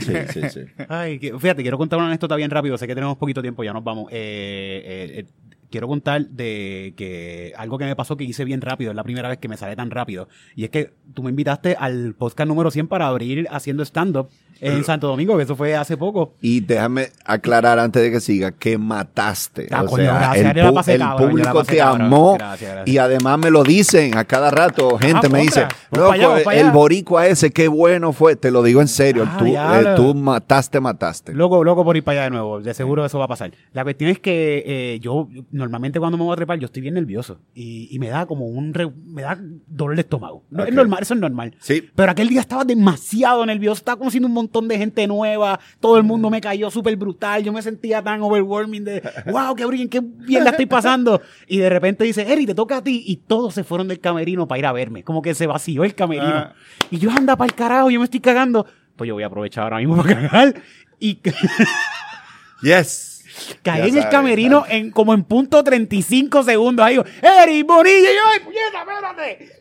Sí, 0.00 0.12
sí, 0.32 0.40
sí. 0.50 0.60
Ay, 0.88 1.18
que- 1.18 1.38
fíjate, 1.38 1.62
quiero 1.62 1.78
contar 1.78 1.98
una 1.98 2.08
anécdota 2.08 2.34
bien 2.36 2.50
rápido. 2.50 2.76
Sé 2.78 2.86
que 2.86 2.94
tenemos 2.94 3.16
poquito 3.16 3.42
tiempo, 3.42 3.62
ya 3.62 3.72
nos 3.72 3.84
vamos. 3.84 4.08
Eh, 4.10 4.82
eh, 4.84 5.20
eh, 5.20 5.26
quiero 5.70 5.88
contar 5.88 6.26
de 6.26 6.94
que 6.96 7.52
algo 7.56 7.78
que 7.78 7.84
me 7.84 7.96
pasó 7.96 8.16
que 8.16 8.24
hice 8.24 8.44
bien 8.44 8.60
rápido, 8.60 8.90
es 8.90 8.96
la 8.96 9.04
primera 9.04 9.28
vez 9.28 9.38
que 9.38 9.48
me 9.48 9.56
sale 9.56 9.76
tan 9.76 9.90
rápido. 9.90 10.28
Y 10.56 10.64
es 10.64 10.70
que 10.70 10.92
tú 11.14 11.22
me 11.22 11.30
invitaste 11.30 11.76
al 11.78 12.14
podcast 12.14 12.48
número 12.48 12.70
100 12.70 12.88
para 12.88 13.06
abrir 13.06 13.46
haciendo 13.50 13.82
stand-up 13.84 14.28
en 14.62 14.84
Santo 14.84 15.06
Domingo, 15.06 15.38
que 15.38 15.44
eso 15.44 15.56
fue 15.56 15.74
hace 15.74 15.96
poco. 15.96 16.34
Y 16.42 16.60
déjame 16.60 17.08
aclarar 17.24 17.78
antes 17.78 18.02
de 18.02 18.10
que 18.10 18.20
siga 18.20 18.52
que 18.52 18.76
mataste. 18.76 19.68
Ah, 19.70 19.84
o 19.84 19.86
coño, 19.86 20.04
sea, 20.04 20.14
gracias, 20.18 20.56
el, 20.56 20.74
pasé 20.74 20.98
cabrón, 20.98 21.30
público 21.30 21.54
pasé 21.54 21.72
te 21.72 21.80
amó 21.80 22.34
Gracias, 22.36 22.70
gracias. 22.72 22.88
y 22.94 22.98
además 22.98 23.38
me 23.38 23.50
lo 23.50 23.62
dicen 23.62 24.18
a 24.18 24.24
cada 24.24 24.50
rato. 24.50 24.98
Gente 24.98 25.28
Ah, 25.28 25.30
me 25.30 25.40
dice, 25.40 25.60
allá, 25.60 25.70
loco, 25.92 26.44
para 26.44 26.56
el 26.58 26.66
allá". 26.66 26.72
boricua 26.72 27.26
ese, 27.26 27.50
qué 27.52 27.68
bueno 27.68 28.12
fue. 28.12 28.36
Te 28.36 28.50
lo 28.50 28.62
digo 28.62 28.82
en 28.82 28.88
serio. 28.88 29.24
Ah, 29.26 29.36
tú, 29.38 29.46
eh, 29.46 29.94
tú 29.96 30.14
mataste, 30.14 30.78
mataste. 30.78 31.32
Loco, 31.32 31.64
loco 31.64 31.82
por 31.82 31.96
ir 31.96 32.04
para 32.04 32.18
allá 32.20 32.24
de 32.24 32.30
nuevo. 32.30 32.60
De 32.60 32.74
seguro 32.74 33.04
eso 33.06 33.18
va 33.18 33.24
a 33.24 33.28
pasar. 33.28 33.52
La 33.72 33.82
cuestión 33.82 34.10
es 34.10 34.18
que 34.18 34.62
eh, 34.66 34.98
yo, 35.00 35.26
normalmente 35.60 36.00
cuando 36.00 36.18
me 36.18 36.24
voy 36.24 36.32
a 36.32 36.36
trepar, 36.36 36.58
yo 36.58 36.66
estoy 36.66 36.82
bien 36.82 36.94
nervioso. 36.94 37.38
Y, 37.54 37.88
y 37.94 37.98
me 38.00 38.08
da 38.08 38.26
como 38.26 38.46
un. 38.46 38.74
re- 38.74 38.90
me 39.06 39.22
da 39.22 39.38
dolor 39.68 39.94
de 39.94 40.02
estómago. 40.02 40.42
No, 40.50 40.62
Ok. 40.64 40.68
Es 40.70 40.74
normal, 40.74 40.98
eso 41.02 41.14
es 41.14 41.20
normal. 41.20 41.54
Sí. 41.60 41.88
Pero 41.94 42.10
aquel 42.10 42.28
día 42.28 42.40
estaba 42.40 42.64
demasiado 42.64 43.46
nervioso. 43.46 43.78
Estaba 43.78 43.98
conociendo 43.98 44.26
un 44.26 44.34
montón 44.34 44.66
de 44.66 44.76
gente 44.78 45.06
nueva. 45.06 45.60
Todo 45.78 45.96
el 45.98 46.02
mundo 46.02 46.28
me 46.30 46.40
cayó 46.40 46.70
súper 46.70 46.96
brutal. 46.96 47.44
Yo 47.44 47.52
me 47.52 47.62
sentía 47.62 48.02
tan 48.02 48.20
overwhelming 48.22 48.84
de. 48.84 49.02
¡Wow! 49.30 49.54
¡Qué 49.54 49.64
brillo! 49.66 49.88
¡Qué 49.90 50.00
bien 50.02 50.42
la 50.44 50.50
estoy 50.50 50.66
pasando! 50.66 51.20
Y 51.46 51.58
de 51.58 51.68
repente 51.70 52.02
dice, 52.04 52.32
Eri, 52.32 52.46
te 52.46 52.54
toca 52.54 52.78
a 52.78 52.82
ti. 52.82 53.04
Y 53.06 53.16
todos 53.16 53.54
se 53.54 53.62
fueron 53.62 53.86
del 53.88 54.00
camerino 54.00 54.48
para 54.48 54.58
ir 54.58 54.66
a 54.66 54.72
verme. 54.72 55.04
Como 55.04 55.22
que 55.22 55.34
se 55.34 55.46
vació 55.46 55.84
el 55.84 55.94
camerino. 55.94 56.26
Ah. 56.28 56.54
Y 56.90 56.98
yo 56.98 57.10
anda 57.10 57.36
para 57.36 57.46
el 57.46 57.54
carajo, 57.54 57.90
yo 57.90 58.00
me 58.00 58.04
estoy 58.04 58.20
cagando. 58.20 58.66
Pues 58.96 59.06
yo 59.08 59.14
voy 59.14 59.22
a 59.22 59.26
aprovechar 59.26 59.64
ahora 59.64 59.78
mismo 59.78 59.96
para 59.96 60.28
cagar. 60.28 60.54
Y 60.98 61.18
Yes. 62.62 63.09
Caí 63.62 63.78
Ya 63.78 63.86
en 63.86 63.94
el 63.96 64.02
sabes, 64.02 64.06
camerino 64.06 64.64
en, 64.68 64.90
como 64.90 65.14
en 65.14 65.24
punto 65.24 65.62
35 65.64 66.42
segundos. 66.42 66.84
Ahí 66.84 66.94
digo, 66.94 67.04
¡Eri, 67.22 67.62
Bonilla! 67.62 68.10
Y 68.10 68.14
yo, 68.14 68.20
¡ay, 68.32 68.40
puñeta, 68.40 68.80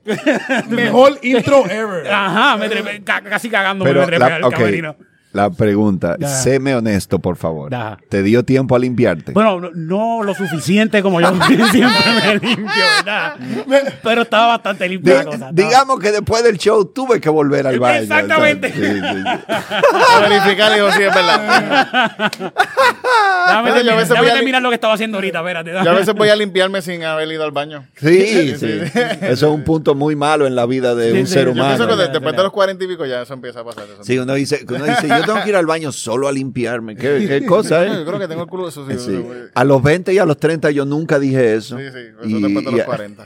espérate! 0.06 0.66
Mejor 0.76 1.20
intro 1.22 1.66
ever. 1.70 2.08
Ajá, 2.12 2.58
me 2.58 2.70
trepé, 2.70 3.04
ca- 3.04 3.22
casi 3.22 3.50
cagándome 3.50 3.90
Pero 3.92 4.02
me 4.02 4.06
trepé 4.08 4.20
la, 4.30 4.36
al 4.36 4.50
camerino. 4.50 4.96
La 5.32 5.50
pregunta, 5.52 6.16
Ya. 6.20 6.28
séme 6.28 6.74
honesto, 6.76 7.20
por 7.20 7.36
favor. 7.38 7.72
¿Te 8.10 8.24
dio 8.24 8.44
tiempo 8.44 8.76
a 8.76 8.80
limpiarte? 8.80 9.32
Bueno, 9.32 9.60
no, 9.60 9.70
no 9.74 10.24
lo 10.24 10.34
suficiente 10.34 11.02
como 11.04 11.22
yo 11.22 11.28
siempre 11.72 11.80
me 12.26 12.34
limpio, 12.48 12.66
¿verdad? 12.98 13.36
Pero 14.04 14.22
estaba 14.24 14.48
bastante 14.48 14.86
Di- 14.86 14.90
limpia 14.92 15.14
la 15.16 15.24
cosa. 15.26 15.50
digamos 15.54 16.00
que 16.00 16.12
después 16.12 16.44
del 16.44 16.58
show 16.58 16.84
tuve 16.86 17.22
que 17.22 17.30
volver 17.30 17.68
al 17.68 17.80
baño. 17.80 18.02
Exactamente. 18.02 18.72
Sí, 18.74 18.82
sí, 18.82 20.22
verificar, 20.30 20.74
digo, 20.74 20.92
sí, 20.92 21.04
es 21.04 21.14
verdad. 21.14 22.30
Déjame, 23.48 23.84
Yo 23.84 23.92
a 23.92 23.96
veces 23.96 24.10
déjame 24.10 24.20
voy 24.22 24.30
a 24.30 24.34
terminar 24.34 24.62
lo 24.62 24.70
que 24.70 24.76
estaba 24.76 24.94
haciendo 24.94 25.18
ahorita, 25.18 25.40
espérate. 25.40 25.72
Yo 25.72 25.90
a 25.92 25.94
veces 25.94 26.14
voy 26.14 26.30
a 26.30 26.36
limpiarme 26.36 26.82
sin 26.82 27.04
haber 27.04 27.28
ido 27.32 27.44
al 27.44 27.52
baño. 27.52 27.86
Sí, 28.00 28.56
sí. 28.58 28.80
Eso 29.22 29.32
es 29.32 29.44
un 29.44 29.64
punto 29.64 29.94
muy 29.96 30.16
malo 30.16 30.48
en 30.48 30.56
la 30.56 30.66
vida 30.66 30.96
de 30.96 31.12
Sí, 31.12 31.20
un 31.20 31.28
sí, 31.28 31.34
ser 31.34 31.46
yo 31.46 31.54
Yo 31.54 31.64
pienso 31.64 31.84
humano. 31.84 31.98
que 31.98 32.04
de- 32.04 32.10
después 32.10 32.36
de 32.36 32.44
los 32.44 32.52
cuarenta 32.52 32.84
y 32.84 32.88
pico 32.88 33.06
ya 33.06 33.22
eso 33.22 33.34
empieza 33.34 33.60
a 33.60 33.64
pasar. 33.64 33.84
Eso. 33.86 34.04
Sí, 34.04 34.18
uno 34.18 34.34
dice, 34.34 34.66
uno 34.68 34.84
dice, 34.86 35.08
yo 35.20 35.26
tengo 35.26 35.44
que 35.44 35.50
ir 35.50 35.56
al 35.56 35.66
baño 35.66 35.92
solo 35.92 36.28
a 36.28 36.32
limpiarme. 36.32 36.96
¿Qué, 36.96 37.26
qué 37.28 37.46
cosa, 37.48 37.86
Yo 37.86 37.94
eh? 37.94 38.06
creo 38.06 38.20
que 38.20 38.28
tengo 38.28 38.44
el 38.44 38.50
culo 38.50 38.70
sucio. 38.72 38.98
Sí. 39.00 39.12
Sí, 39.18 39.26
A 39.54 39.64
los 39.64 39.82
20 39.84 40.14
y 40.14 40.18
a 40.18 40.26
los 40.26 40.38
30 40.38 40.72
yo 40.72 40.86
nunca 40.86 41.20
dije 41.20 41.56
eso. 41.56 41.78
sí, 41.78 41.84
eso 41.84 41.98
Y- 42.24 42.42
después 42.42 42.66
de 42.66 42.72
y- 42.72 42.76
los 42.76 42.84
40. 42.86 43.24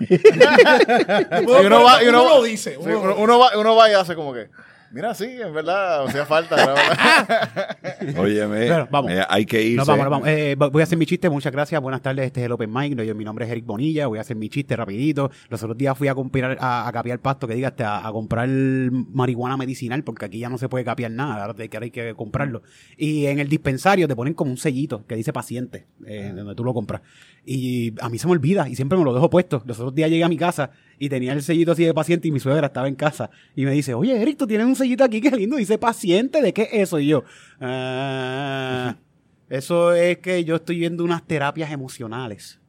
Bueno, 1.45 1.61
y 1.63 1.65
uno 1.65 1.83
va, 1.83 2.03
y 2.03 2.07
uno, 2.07 2.23
uno 2.23 2.35
lo 2.37 2.43
dice. 2.43 2.71
sí, 2.83 2.89
uno, 2.89 3.15
uno 3.17 3.39
va, 3.39 3.57
uno 3.57 3.75
va 3.75 3.89
y 3.89 3.93
hace 3.93 4.15
como 4.15 4.33
que, 4.33 4.49
mira, 4.93 5.13
sí, 5.13 5.25
en 5.25 5.53
verdad, 5.53 6.05
hacía 6.05 6.25
falta. 6.25 6.55
la 6.55 6.73
verdad. 6.73 7.77
Óyeme, 8.17 8.67
Bueno, 8.67 8.87
vamos. 8.91 9.11
eh, 9.11 9.21
hay 9.27 9.45
que 9.45 9.61
irse. 9.61 9.77
Nos 9.77 9.87
vamos, 9.87 10.09
vamos. 10.09 10.27
Eh, 10.27 10.55
voy 10.57 10.81
a 10.81 10.83
hacer 10.83 10.97
mi 10.97 11.05
chiste. 11.05 11.29
Muchas 11.29 11.51
gracias. 11.51 11.81
Buenas 11.81 12.01
tardes. 12.01 12.25
Este 12.27 12.41
es 12.41 12.45
el 12.45 12.51
Open 12.51 12.71
Mic. 12.71 13.01
Yo- 13.01 13.15
mi 13.15 13.23
nombre 13.25 13.45
es 13.45 13.51
Eric 13.51 13.65
Bonilla. 13.65 14.07
Voy 14.07 14.17
a 14.17 14.21
hacer 14.21 14.35
mi 14.35 14.49
chiste 14.49 14.75
rapidito. 14.75 15.31
Los 15.49 15.61
otros 15.63 15.77
días 15.77 15.97
fui 15.97 16.07
a 16.07 16.15
comprar, 16.15 16.57
a, 16.59 16.87
a 16.87 16.91
capear 16.91 17.19
pasto, 17.19 17.47
que 17.47 17.55
diga, 17.55 17.69
hasta 17.69 18.05
a, 18.07 18.11
comprar 18.11 18.47
marihuana 18.49 19.57
medicinal, 19.57 20.03
porque 20.03 20.25
aquí 20.25 20.39
ya 20.39 20.49
no 20.49 20.57
se 20.57 20.69
puede 20.69 20.83
capear 20.85 21.11
nada. 21.11 21.41
Ahora 21.41 21.53
te- 21.53 21.69
que 21.69 21.77
ahora 21.77 21.85
hay 21.85 21.91
que 21.91 22.13
comprarlo. 22.15 22.61
Y 22.97 23.25
en 23.27 23.39
el 23.39 23.49
dispensario 23.49 24.07
te 24.07 24.15
ponen 24.15 24.33
como 24.33 24.51
un 24.51 24.57
sellito 24.57 25.05
que 25.07 25.15
dice 25.15 25.33
paciente, 25.33 25.85
eh, 26.05 26.31
donde 26.35 26.55
tú 26.55 26.63
lo 26.63 26.73
compras. 26.73 27.01
Y 27.45 27.93
a 28.01 28.09
mí 28.09 28.17
se 28.17 28.27
me 28.27 28.31
olvida 28.33 28.69
y 28.69 28.75
siempre 28.75 28.97
me 28.97 29.03
lo 29.03 29.13
dejo 29.13 29.29
puesto. 29.29 29.61
Los 29.65 29.77
otros 29.79 29.93
días 29.95 30.09
llegué 30.09 30.23
a 30.23 30.29
mi 30.29 30.37
casa 30.37 30.71
y 30.99 31.09
tenía 31.09 31.33
el 31.33 31.41
sellito 31.41 31.71
así 31.71 31.83
de 31.83 31.93
paciente 31.93 32.27
y 32.27 32.31
mi 32.31 32.39
suegra 32.39 32.67
estaba 32.67 32.87
en 32.87 32.95
casa. 32.95 33.29
Y 33.55 33.65
me 33.65 33.71
dice, 33.71 33.93
oye, 33.93 34.21
Eric, 34.21 34.37
tú 34.37 34.47
tienes 34.47 34.67
un 34.67 34.75
sellito 34.75 35.03
aquí, 35.03 35.21
qué 35.21 35.31
lindo. 35.31 35.57
Dice 35.57 35.77
paciente, 35.77 36.41
¿de 36.41 36.53
qué 36.53 36.63
es 36.63 36.73
eso? 36.73 36.99
Y 36.99 37.07
yo, 37.07 37.23
"Ah, 37.59 38.95
eso 39.49 39.93
es 39.93 40.19
que 40.19 40.43
yo 40.43 40.55
estoy 40.55 40.77
viendo 40.79 41.03
unas 41.03 41.25
terapias 41.25 41.71
emocionales 41.71 42.59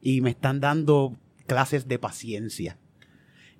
y 0.00 0.20
me 0.20 0.30
están 0.30 0.60
dando 0.60 1.16
clases 1.46 1.88
de 1.88 1.98
paciencia. 1.98 2.78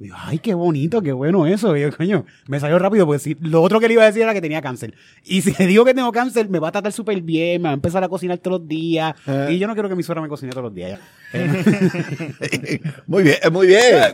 Y 0.01 0.09
yo, 0.09 0.15
ay, 0.19 0.39
qué 0.41 0.55
bonito, 0.55 1.01
qué 1.03 1.13
bueno 1.13 1.47
eso. 1.47 1.77
Y 1.77 1.83
yo, 1.83 1.97
coño, 1.97 2.25
me 2.49 2.59
salió 2.59 2.79
rápido 2.81 3.07
porque 3.07 3.21
si, 3.21 3.37
lo 3.41 3.63
otro 3.63 3.79
que 3.79 3.87
le 3.87 3.95
iba 3.95 4.03
a 4.03 4.07
decir 4.07 4.23
era 4.23 4.35
que 4.35 4.41
tenía 4.41 4.61
cáncer. 4.61 4.93
Y 5.25 5.43
si 5.43 5.55
le 5.57 5.67
digo 5.69 5.85
que 5.85 5.95
tengo 5.95 6.11
cáncer, 6.11 6.49
me 6.49 6.59
va 6.59 6.69
a 6.69 6.73
tratar 6.73 6.91
súper 6.93 7.21
bien, 7.23 7.63
me 7.63 7.67
va 7.69 7.71
a 7.71 7.75
empezar 7.75 8.03
a 8.03 8.09
cocinar 8.09 8.39
todos 8.39 8.61
los 8.61 8.69
días. 8.69 9.15
Eh. 9.27 9.49
Y 9.53 9.59
yo 9.59 9.67
no 9.69 9.75
quiero 9.75 9.89
que 9.89 9.95
mi 9.95 10.03
suegra 10.03 10.21
me 10.21 10.29
cocine 10.29 10.51
todos 10.51 10.65
los 10.65 10.75
días. 10.75 10.99
ya. 11.33 11.41
muy 13.07 13.23
bien, 13.23 13.37
muy 13.53 13.67
bien. 13.69 13.81
Yeah. 13.83 14.13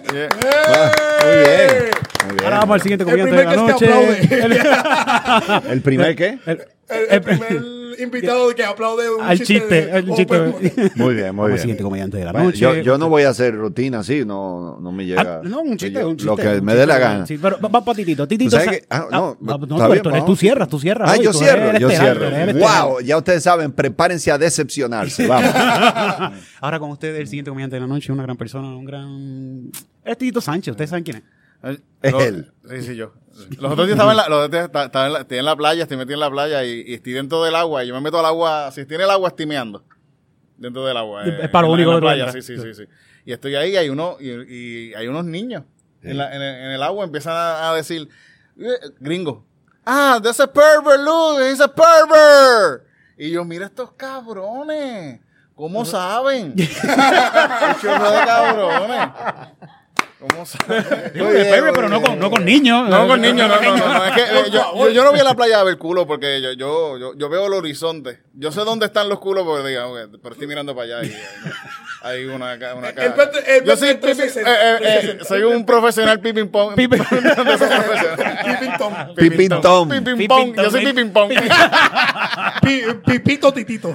Muy 1.23 1.37
bien. 1.45 1.91
Muy 2.27 2.35
bien. 2.35 2.45
Ahora 2.45 2.59
vamos 2.59 2.75
al 2.75 2.81
siguiente 2.83 3.05
El 3.05 3.11
comediante 3.11 3.37
de 3.37 3.45
la 3.45 3.51
primer 3.51 3.75
que 3.77 3.79
se 3.79 3.91
noche. 3.91 4.43
aplaude. 4.43 5.73
¿El 5.73 5.81
primer 5.83 6.17
qué? 6.17 6.39
El- 6.47 6.61
El, 6.91 7.07
el 7.11 7.21
primer 7.23 7.63
invitado 7.99 8.55
que 8.55 8.65
aplaude 8.65 9.11
un 9.11 9.23
Al 9.23 9.39
chiste, 9.39 9.83
de- 9.87 9.93
al 9.93 10.11
oh, 10.11 10.17
chiste. 10.17 10.27
pues, 10.27 10.97
Muy 10.97 11.15
bien, 11.15 11.35
muy 11.35 11.43
Vamos 11.43 11.47
bien. 11.49 11.59
siguiente 11.59 11.83
comediante 11.83 12.17
de 12.19 12.25
la 12.25 12.33
Bueno, 12.33 12.47
noche. 12.47 12.59
yo, 12.59 12.75
yo 12.77 12.99
no 12.99 13.09
voy 13.09 13.23
a 13.25 13.31
hacer 13.31 13.55
rutina 13.55 14.01
así, 14.01 14.25
no, 14.25 14.79
no 14.81 14.93
me 14.93 15.07
llega. 15.07 15.21
Ah, 15.37 15.41
no, 15.45 15.61
un 15.61 15.77
chiste, 15.77 16.01
Yo- 16.01 16.09
un 16.09 16.17
chiste. 16.17 16.27
Lo 16.31 16.37
que 16.37 16.49
un 16.59 16.65
me 16.65 16.75
dé 16.75 16.87
la 16.87 16.99
gana. 16.99 17.27
Sí, 17.27 17.39
pero 17.41 17.59
va, 17.61 17.69
va 17.69 17.85
para 17.85 17.97
Titito. 17.97 18.27
Titito. 18.29 18.51
sabes 18.53 18.65
sa- 18.67 18.71
que- 18.73 18.85
ah, 18.91 19.07
no, 19.11 19.37
tú, 19.41 19.47
bien, 19.93 20.03
tú 20.03 20.11
vamos. 20.11 20.39
cierras, 20.39 20.69
tú 20.69 20.79
cierras. 20.79 21.11
Ah, 21.11 21.17
hoy, 21.19 21.25
yo 21.25 21.33
cierro, 21.33 21.79
yo 21.79 21.89
estelar, 21.91 22.17
cierro. 22.19 22.59
Wow, 22.59 23.01
ya 23.01 23.17
ustedes 23.17 23.43
saben, 23.43 23.73
prepárense 23.73 24.31
a 24.31 24.39
decepcionarse. 24.39 25.27
Vamos. 25.27 25.51
Ahora 26.61 26.79
con 26.79 26.91
ustedes, 26.91 27.19
el 27.21 27.27
siguiente 27.29 27.51
comediante 27.51 27.77
de 27.77 27.81
la 27.81 27.87
noche, 27.87 28.13
una 28.13 28.23
gran 28.23 28.37
persona, 28.37 28.69
un 28.77 28.85
gran... 28.85 29.71
Es 30.05 30.19
Titito 30.19 30.41
Sánchez, 30.41 30.73
ustedes 30.73 30.91
saben 30.91 31.05
quién 31.05 31.17
es. 31.19 31.23
Es 31.63 32.13
Lo- 32.13 32.21
él. 32.21 32.53
Sí, 32.69 32.83
sí, 32.83 32.97
yo. 32.97 33.13
Los 33.59 33.73
otros 33.73 33.87
días 33.87 33.97
estaba 33.97 34.11
en 34.11 34.17
la, 34.19 34.29
los 34.29 34.39
otros 34.39 34.51
días 34.51 34.65
esta- 34.67 34.85
estaba 34.85 35.07
en 35.07 35.13
la, 35.15 35.21
estoy 35.21 35.39
en 35.39 35.45
la 35.45 35.57
playa, 35.57 35.83
estoy 35.83 35.97
metido 35.97 36.15
en 36.15 36.21
la 36.21 36.31
playa 36.31 36.65
y, 36.65 36.85
y 36.87 36.95
estoy 36.95 37.13
dentro 37.13 37.43
del 37.45 37.55
agua. 37.55 37.85
Y 37.85 37.89
yo 37.89 37.95
me 37.95 38.01
meto 38.01 38.19
al 38.19 38.27
agua, 38.27 38.71
si 38.73 38.83
estoy 38.83 38.97
en 38.97 39.03
el 39.03 39.11
agua, 39.11 39.29
estimeando. 39.29 39.83
Dentro 40.59 40.85
del 40.85 40.97
agua. 40.97 41.25
Es 41.25 41.45
eh, 41.45 41.49
para 41.49 41.67
lo 41.67 41.73
único 41.73 41.91
en 41.91 41.95
la 41.97 42.01
playa, 42.01 42.33
sí, 42.33 42.43
sí, 42.43 42.59
sí, 42.59 42.75
sí. 42.75 42.85
Y 43.25 43.33
estoy 43.33 43.55
ahí 43.55 43.77
hay 43.77 43.89
uno, 43.89 44.17
y, 44.21 44.31
y 44.31 44.95
hay 44.95 45.07
unos 45.09 45.25
niños 45.25 45.63
en, 46.03 46.19
la- 46.19 46.35
en 46.35 46.43
el, 46.43 46.55
en 46.67 46.71
el 46.73 46.83
agua 46.83 47.05
empiezan 47.05 47.35
a, 47.35 47.71
a 47.71 47.75
decir, 47.75 48.09
eh, 48.59 48.69
gringo, 48.99 49.45
ah, 49.87 50.21
that's 50.23 50.41
a 50.41 50.47
pervert, 50.53 51.01
look, 51.03 51.41
he's 51.41 51.61
a 51.61 51.69
pervert. 51.69 52.85
Y 53.17 53.31
yo, 53.31 53.45
mira 53.45 53.67
estos 53.67 53.93
cabrones, 53.93 55.21
¿cómo 55.55 55.85
saben? 55.87 56.55
Chorro 57.81 58.11
de 58.11 58.25
cabrones. 58.27 59.09
¿Cómo 60.21 60.45
saben? 60.45 60.85
Digo 61.15 61.29
pero 61.75 61.89
no 61.89 62.03
con, 62.03 62.19
no 62.19 62.31
con 62.31 62.45
niños. 62.45 62.89
No, 62.91 63.09
con 63.09 63.21
niños, 63.23 63.49
no, 63.49 63.61
no, 63.61 63.77
no. 63.77 63.95
no. 63.95 64.05
Es 64.05 64.13
que 64.13 64.21
eh, 64.23 64.43
yo, 64.53 64.75
yo, 64.77 64.91
yo 64.91 65.03
no 65.05 65.11
voy 65.13 65.21
a 65.21 65.25
la 65.25 65.35
playa 65.35 65.61
a 65.61 65.65
ver 65.65 65.79
culo 65.79 66.07
porque 66.07 66.43
yo, 66.43 66.53
yo, 66.53 66.99
yo, 66.99 67.15
yo 67.17 67.29
veo 67.31 67.47
el 67.47 67.55
horizonte. 67.55 68.21
Yo 68.35 68.53
sé 68.53 68.61
dónde 68.61 68.87
están 68.87 69.09
los 69.09 69.19
culos 69.19 69.45
porque 69.45 69.67
diga, 69.69 69.87
pero 70.23 70.35
estoy 70.35 70.47
mirando 70.47 70.75
para 70.75 70.99
allá 70.99 71.09
y 71.09 71.13
hay, 72.03 72.21
hay 72.21 72.25
una, 72.27 72.55
una 72.77 72.93
cara. 72.93 73.07
El 73.07 73.13
pete- 73.15 73.57
el 73.59 73.65
Yo 73.65 73.77
soy, 73.77 73.89
pipi- 73.95 74.37
eh, 74.37 74.43
eh, 74.47 74.79
eh, 74.83 75.19
soy 75.27 75.43
un 75.43 75.65
profesional 75.65 76.21
piping 76.21 76.49
pong. 76.49 76.75
Piping 76.75 77.01
Tom. 78.79 79.61
Tom. 79.63 79.89
Piping 79.89 80.29
pong. 80.29 80.55
Yo 80.57 80.71
soy 80.71 80.85
piping 80.85 81.11
pong. 81.13 81.31
Pi- 82.63 82.83
Pipito 83.07 83.53
Titito. 83.53 83.95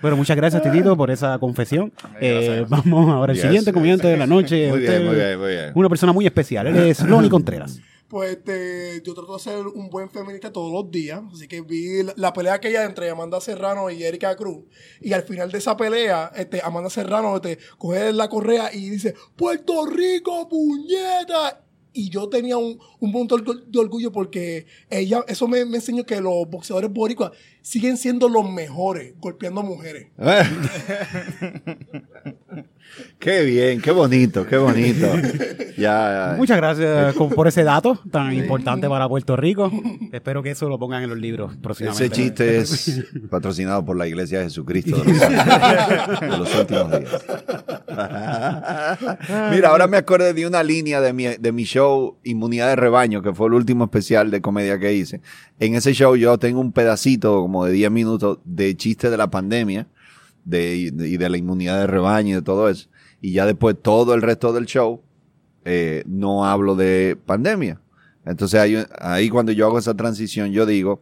Bueno, 0.00 0.16
muchas 0.16 0.36
gracias, 0.36 0.62
Titito, 0.62 0.96
por 0.96 1.10
esa 1.10 1.38
confesión. 1.38 1.92
Eh, 2.20 2.64
vamos 2.68 3.10
ahora 3.12 3.32
al 3.32 3.36
Yes. 3.36 3.42
siguiente 3.42 3.72
comediante 3.72 4.06
de 4.08 4.16
la 4.16 4.26
noche. 4.26 4.68
Muy 4.68 4.80
bien, 4.80 4.97
Usted- 4.98 5.06
muy 5.06 5.16
bien, 5.16 5.38
muy 5.38 5.48
bien. 5.50 5.72
Una 5.74 5.88
persona 5.88 6.12
muy 6.12 6.26
especial. 6.26 6.66
Él 6.66 6.76
es 6.76 7.00
Ronnie 7.08 7.30
Contreras. 7.30 7.80
Pues 8.08 8.30
este, 8.38 9.02
yo 9.04 9.12
trato 9.12 9.34
de 9.34 9.38
ser 9.38 9.66
un 9.66 9.90
buen 9.90 10.08
feminista 10.08 10.50
todos 10.50 10.72
los 10.72 10.90
días. 10.90 11.20
Así 11.30 11.46
que 11.46 11.60
vi 11.60 12.02
la, 12.02 12.14
la 12.16 12.32
pelea 12.32 12.54
aquella 12.54 12.84
entre 12.84 13.10
Amanda 13.10 13.38
Serrano 13.38 13.90
y 13.90 14.02
Erika 14.02 14.34
Cruz. 14.34 14.64
Y 15.02 15.12
al 15.12 15.24
final 15.24 15.50
de 15.52 15.58
esa 15.58 15.76
pelea, 15.76 16.32
este, 16.34 16.62
Amanda 16.64 16.88
Serrano 16.88 17.36
este, 17.36 17.58
coge 17.76 18.12
la 18.14 18.28
correa 18.30 18.72
y 18.72 18.88
dice, 18.88 19.14
Puerto 19.36 19.84
Rico, 19.84 20.48
puñeta. 20.48 21.64
Y 22.00 22.10
yo 22.10 22.28
tenía 22.28 22.56
un, 22.56 22.78
un 23.00 23.10
punto 23.12 23.36
de 23.36 23.42
orgu- 23.42 23.64
de 23.66 23.78
orgullo 23.80 24.12
porque 24.12 24.66
ella, 24.88 25.24
eso 25.26 25.48
me, 25.48 25.64
me 25.64 25.78
enseñó 25.78 26.04
que 26.04 26.20
los 26.20 26.48
boxeadores 26.48 26.92
boricuas 26.92 27.32
siguen 27.60 27.96
siendo 27.96 28.28
los 28.28 28.48
mejores 28.50 29.14
golpeando 29.18 29.64
mujeres. 29.64 30.06
qué 33.18 33.42
bien, 33.42 33.80
qué 33.80 33.90
bonito, 33.90 34.46
qué 34.46 34.56
bonito. 34.56 35.06
Ya, 35.78 36.34
Muchas 36.36 36.56
gracias 36.56 37.14
con- 37.14 37.30
por 37.30 37.46
ese 37.46 37.62
dato 37.62 38.00
tan 38.10 38.32
importante 38.32 38.88
para 38.88 39.08
Puerto 39.08 39.36
Rico. 39.36 39.70
Espero 40.12 40.42
que 40.42 40.50
eso 40.50 40.68
lo 40.68 40.76
pongan 40.76 41.04
en 41.04 41.10
los 41.10 41.18
libros 41.20 41.56
próximamente. 41.62 42.06
ese 42.06 42.12
chiste 42.14 42.58
es 42.58 43.04
patrocinado 43.30 43.84
por 43.84 43.96
la 43.96 44.08
Iglesia 44.08 44.40
de 44.40 44.46
Jesucristo 44.46 44.96
de 44.96 45.12
los, 45.12 46.20
de 46.20 46.28
los 46.36 46.54
últimos 46.56 46.90
días. 46.90 47.24
Mira, 49.50 49.68
ahora 49.70 49.86
me 49.86 49.96
acordé 49.96 50.32
de 50.34 50.46
una 50.46 50.62
línea 50.62 51.00
de 51.00 51.12
mi, 51.12 51.24
de 51.26 51.52
mi 51.52 51.64
show 51.64 52.16
Inmunidad 52.24 52.68
de 52.68 52.76
Rebaño, 52.76 53.22
que 53.22 53.32
fue 53.34 53.48
el 53.48 53.54
último 53.54 53.84
especial 53.84 54.30
de 54.30 54.40
comedia 54.40 54.78
que 54.78 54.92
hice. 54.94 55.20
En 55.58 55.74
ese 55.74 55.92
show 55.92 56.16
yo 56.16 56.38
tengo 56.38 56.60
un 56.60 56.72
pedacito 56.72 57.40
como 57.40 57.64
de 57.64 57.72
10 57.72 57.90
minutos 57.90 58.38
de 58.44 58.76
chiste 58.76 59.10
de 59.10 59.16
la 59.16 59.30
pandemia 59.30 59.86
de, 60.44 60.76
y 60.76 60.90
de- 60.90 61.28
la 61.28 61.36
inmunidad 61.36 61.80
de 61.80 61.86
rebaño 61.86 62.30
y 62.30 62.34
de 62.34 62.42
todo 62.42 62.68
eso. 62.68 62.88
Y 63.20 63.32
ya 63.32 63.46
después 63.46 63.76
todo 63.80 64.14
el 64.14 64.22
resto 64.22 64.52
del 64.52 64.66
show 64.66 65.02
eh, 65.64 66.04
no 66.06 66.44
hablo 66.46 66.76
de 66.76 67.18
pandemia. 67.26 67.80
Entonces 68.24 68.60
ahí, 68.60 68.76
ahí 69.00 69.28
cuando 69.28 69.52
yo 69.52 69.66
hago 69.66 69.78
esa 69.78 69.94
transición 69.94 70.52
yo 70.52 70.66
digo, 70.66 71.00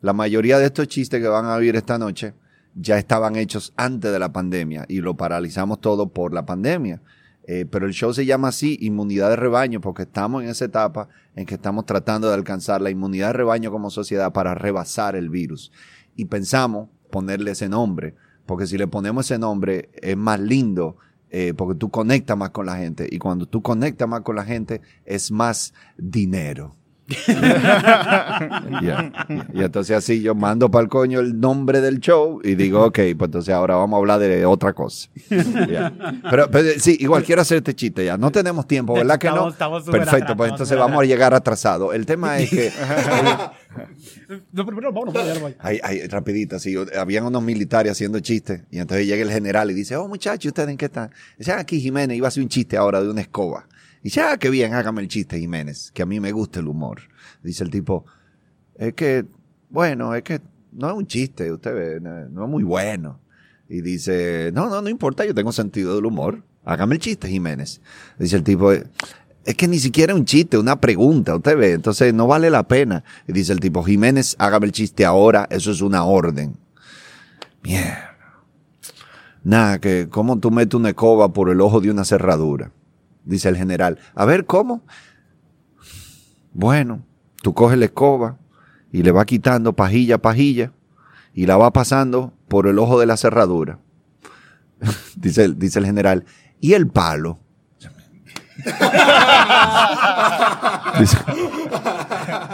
la 0.00 0.12
mayoría 0.12 0.58
de 0.58 0.66
estos 0.66 0.88
chistes 0.88 1.20
que 1.20 1.28
van 1.28 1.44
a 1.44 1.54
oír 1.54 1.76
esta 1.76 1.98
noche 1.98 2.34
ya 2.74 2.98
estaban 2.98 3.36
hechos 3.36 3.72
antes 3.76 4.12
de 4.12 4.18
la 4.18 4.32
pandemia 4.32 4.84
y 4.88 5.00
lo 5.00 5.16
paralizamos 5.16 5.80
todo 5.80 6.08
por 6.08 6.32
la 6.32 6.46
pandemia. 6.46 7.02
Eh, 7.44 7.66
pero 7.68 7.86
el 7.86 7.92
show 7.92 8.14
se 8.14 8.24
llama 8.24 8.48
así, 8.48 8.78
inmunidad 8.80 9.30
de 9.30 9.36
rebaño, 9.36 9.80
porque 9.80 10.02
estamos 10.02 10.44
en 10.44 10.48
esa 10.48 10.64
etapa 10.64 11.08
en 11.34 11.44
que 11.44 11.54
estamos 11.54 11.86
tratando 11.86 12.28
de 12.28 12.34
alcanzar 12.34 12.80
la 12.80 12.90
inmunidad 12.90 13.28
de 13.28 13.32
rebaño 13.32 13.72
como 13.72 13.90
sociedad 13.90 14.32
para 14.32 14.54
rebasar 14.54 15.16
el 15.16 15.28
virus. 15.28 15.72
Y 16.14 16.26
pensamos 16.26 16.88
ponerle 17.10 17.50
ese 17.50 17.68
nombre, 17.68 18.14
porque 18.46 18.66
si 18.66 18.78
le 18.78 18.86
ponemos 18.86 19.26
ese 19.26 19.38
nombre 19.38 19.90
es 19.94 20.16
más 20.16 20.38
lindo, 20.38 20.96
eh, 21.30 21.54
porque 21.56 21.78
tú 21.78 21.90
conectas 21.90 22.36
más 22.36 22.50
con 22.50 22.66
la 22.66 22.76
gente. 22.76 23.08
Y 23.10 23.18
cuando 23.18 23.46
tú 23.46 23.62
conectas 23.62 24.08
más 24.08 24.20
con 24.20 24.36
la 24.36 24.44
gente 24.44 24.80
es 25.04 25.30
más 25.32 25.74
dinero. 25.96 26.76
Y 29.54 29.62
entonces 29.62 29.96
así 29.96 30.22
yo 30.22 30.34
mando 30.34 30.70
para 30.70 30.82
el 30.84 30.88
coño 30.88 31.20
el 31.20 31.38
nombre 31.40 31.80
del 31.80 32.00
show 32.00 32.40
y 32.42 32.54
digo, 32.54 32.84
ok, 32.86 32.94
pues 33.16 33.28
entonces 33.28 33.54
ahora 33.54 33.76
vamos 33.76 33.96
a 33.96 34.00
hablar 34.00 34.20
de 34.20 34.44
otra 34.46 34.72
cosa. 34.72 35.08
Pero, 35.28 36.50
pero 36.50 36.68
sí, 36.78 36.96
igual 37.00 37.24
quiero 37.24 37.42
hacer 37.42 37.58
este 37.58 37.74
chiste 37.74 38.04
ya. 38.04 38.16
No 38.16 38.30
tenemos 38.30 38.66
tiempo, 38.66 38.94
¿verdad 38.94 39.18
que 39.18 39.28
no? 39.28 39.48
Estamos- 39.48 39.84
Perfecto, 39.84 40.36
pues 40.36 40.50
entonces 40.50 40.78
vamos 40.78 41.02
a 41.02 41.06
llegar 41.06 41.34
atrasado. 41.34 41.92
El 41.92 42.06
tema 42.06 42.38
es 42.38 42.50
que 42.50 42.72
No, 44.52 44.64
pero, 44.66 44.76
pero, 44.76 44.92
vámonos, 44.92 45.14
vámonos. 45.14 45.52
Ay, 45.58 45.80
ay, 45.82 46.06
rapidito, 46.06 46.56
así, 46.56 46.74
habían 46.98 47.24
unos 47.24 47.42
militares 47.42 47.92
haciendo 47.92 48.20
chistes 48.20 48.62
y 48.70 48.78
entonces 48.78 49.06
llega 49.06 49.22
el 49.22 49.30
general 49.30 49.70
y 49.70 49.74
dice, 49.74 49.96
oh 49.96 50.08
muchachos, 50.08 50.46
¿ustedes 50.46 50.68
en 50.68 50.76
qué 50.76 50.86
están? 50.86 51.10
Dice, 51.38 51.52
"Ah, 51.52 51.58
aquí 51.60 51.80
Jiménez 51.80 52.16
iba 52.16 52.26
a 52.26 52.28
hacer 52.28 52.42
un 52.42 52.48
chiste 52.48 52.76
ahora 52.76 53.02
de 53.02 53.08
una 53.10 53.20
escoba. 53.22 53.66
Y 54.02 54.18
ah, 54.18 54.36
qué 54.38 54.50
bien, 54.50 54.74
hágame 54.74 55.00
el 55.02 55.08
chiste 55.08 55.38
Jiménez, 55.38 55.92
que 55.92 56.02
a 56.02 56.06
mí 56.06 56.18
me 56.18 56.32
gusta 56.32 56.60
el 56.60 56.68
humor. 56.68 57.02
Dice 57.42 57.62
el 57.62 57.70
tipo, 57.70 58.04
es 58.74 58.94
que, 58.94 59.24
bueno, 59.70 60.14
es 60.14 60.22
que 60.22 60.40
no 60.72 60.88
es 60.88 60.96
un 60.96 61.06
chiste, 61.06 61.52
usted 61.52 61.74
ve, 61.74 62.00
no, 62.00 62.44
es 62.44 62.50
muy 62.50 62.64
bueno. 62.64 63.20
Y 63.68 63.80
dice, 63.80 64.50
no, 64.52 64.68
no, 64.68 64.82
no 64.82 64.88
importa, 64.88 65.24
yo 65.24 65.34
tengo 65.34 65.52
sentido 65.52 65.94
del 65.94 66.06
humor. 66.06 66.42
Hágame 66.64 66.96
el 66.96 67.00
chiste, 67.00 67.28
Jiménez. 67.28 67.80
Dice 68.18 68.36
el 68.36 68.42
tipo, 68.42 68.72
es 68.72 69.54
que 69.56 69.68
ni 69.68 69.78
siquiera 69.78 70.14
un 70.14 70.24
chiste, 70.24 70.58
una 70.58 70.80
pregunta, 70.80 71.36
usted 71.36 71.56
ve, 71.56 71.72
entonces 71.72 72.12
no 72.12 72.26
vale 72.26 72.50
la 72.50 72.66
pena. 72.66 73.04
Y 73.28 73.32
dice 73.32 73.52
el 73.52 73.60
tipo, 73.60 73.84
Jiménez, 73.84 74.34
hágame 74.38 74.66
el 74.66 74.72
chiste 74.72 75.04
ahora, 75.04 75.46
eso 75.48 75.70
es 75.70 75.80
una 75.80 76.04
orden. 76.04 76.56
Mierda. 77.62 78.16
Nada, 79.44 79.80
que 79.80 80.08
cómo 80.08 80.38
tú 80.38 80.50
metes 80.50 80.74
una 80.74 80.90
escoba 80.90 81.32
por 81.32 81.50
el 81.50 81.60
ojo 81.60 81.80
de 81.80 81.90
una 81.90 82.04
cerradura. 82.04 82.72
Dice 83.24 83.48
el 83.48 83.56
general, 83.56 83.98
a 84.14 84.24
ver, 84.24 84.46
¿cómo? 84.46 84.82
Bueno, 86.52 87.04
tú 87.42 87.54
coges 87.54 87.78
la 87.78 87.86
escoba 87.86 88.38
y 88.90 89.02
le 89.02 89.10
vas 89.10 89.26
quitando 89.26 89.74
pajilla 89.74 90.16
a 90.16 90.18
pajilla 90.18 90.72
y 91.34 91.46
la 91.46 91.56
vas 91.56 91.72
pasando 91.72 92.32
por 92.48 92.66
el 92.66 92.78
ojo 92.78 93.00
de 93.00 93.06
la 93.06 93.16
cerradura. 93.16 93.78
dice, 95.16 95.44
el, 95.44 95.58
dice 95.58 95.78
el 95.78 95.86
general, 95.86 96.24
¿y 96.60 96.74
el 96.74 96.88
palo? 96.88 97.38
dice, 100.98 101.16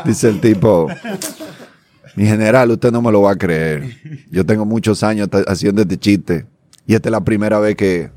dice 0.04 0.28
el 0.28 0.40
tipo, 0.40 0.86
mi 2.14 2.24
general, 2.24 2.70
usted 2.70 2.92
no 2.92 3.02
me 3.02 3.12
lo 3.12 3.22
va 3.22 3.32
a 3.32 3.36
creer. 3.36 3.96
Yo 4.30 4.46
tengo 4.46 4.64
muchos 4.64 5.02
años 5.02 5.28
haciendo 5.46 5.82
este 5.82 5.98
chiste 5.98 6.46
y 6.86 6.94
esta 6.94 7.08
es 7.08 7.12
la 7.12 7.22
primera 7.22 7.58
vez 7.58 7.74
que 7.76 8.10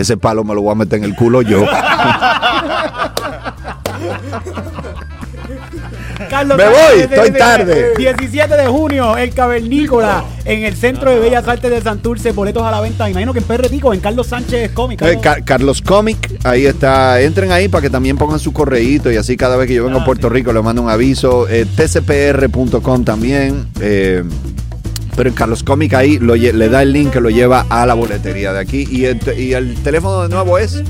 ese 0.00 0.16
palo 0.16 0.44
me 0.44 0.54
lo 0.54 0.62
voy 0.62 0.72
a 0.72 0.74
meter 0.76 0.98
en 0.98 1.04
el 1.04 1.14
culo 1.14 1.42
yo. 1.42 1.64
Carlos 6.30 6.58
Me 6.58 6.64
voy, 6.66 6.98
desde- 7.00 7.14
estoy 7.14 7.30
tarde. 7.38 7.92
17 7.96 8.54
de 8.56 8.66
junio, 8.66 9.16
el 9.16 9.30
Cavernícola, 9.32 10.24
en 10.44 10.64
el 10.64 10.74
Centro 10.76 11.10
de 11.10 11.20
Bellas 11.20 11.46
Artes 11.48 11.70
de 11.70 11.80
Santurce, 11.80 12.32
boletos 12.32 12.62
a 12.64 12.70
la 12.70 12.80
venta, 12.80 13.04
me 13.04 13.10
imagino 13.12 13.32
que 13.32 13.38
en 13.38 13.44
Perretico, 13.46 13.94
en 13.94 14.00
Carlos 14.00 14.26
Sánchez 14.26 14.72
Cómic. 14.72 15.00
Eh, 15.02 15.18
Ca- 15.22 15.42
Carlos 15.44 15.80
Comic, 15.80 16.38
ahí 16.44 16.66
está. 16.66 17.20
Entren 17.20 17.50
ahí 17.52 17.68
para 17.68 17.82
que 17.82 17.90
también 17.90 18.18
pongan 18.18 18.38
su 18.40 18.52
correíto 18.52 19.10
y 19.10 19.16
así 19.16 19.36
cada 19.36 19.56
vez 19.56 19.68
que 19.68 19.74
yo 19.74 19.84
vengo 19.84 20.00
a 20.00 20.04
Puerto 20.04 20.28
Rico 20.28 20.52
les 20.52 20.62
mando 20.62 20.82
un 20.82 20.90
aviso. 20.90 21.48
Eh, 21.48 21.64
tcpr.com 21.76 23.04
también. 23.04 23.66
eh, 23.80 24.22
pero 25.18 25.28
en 25.30 25.34
Carlos 25.34 25.64
Comic 25.64 25.94
ahí 25.94 26.18
lo 26.20 26.36
le 26.36 26.68
da 26.68 26.80
el 26.82 26.92
link 26.92 27.10
que 27.10 27.20
lo 27.20 27.28
lleva 27.28 27.66
a 27.68 27.84
la 27.86 27.94
boletería 27.94 28.52
de 28.52 28.60
aquí. 28.60 28.86
Y 28.88 29.04
el, 29.06 29.18
te- 29.18 29.38
y 29.38 29.52
el 29.52 29.74
teléfono 29.82 30.22
de 30.22 30.28
nuevo 30.28 30.56
es 30.58 30.80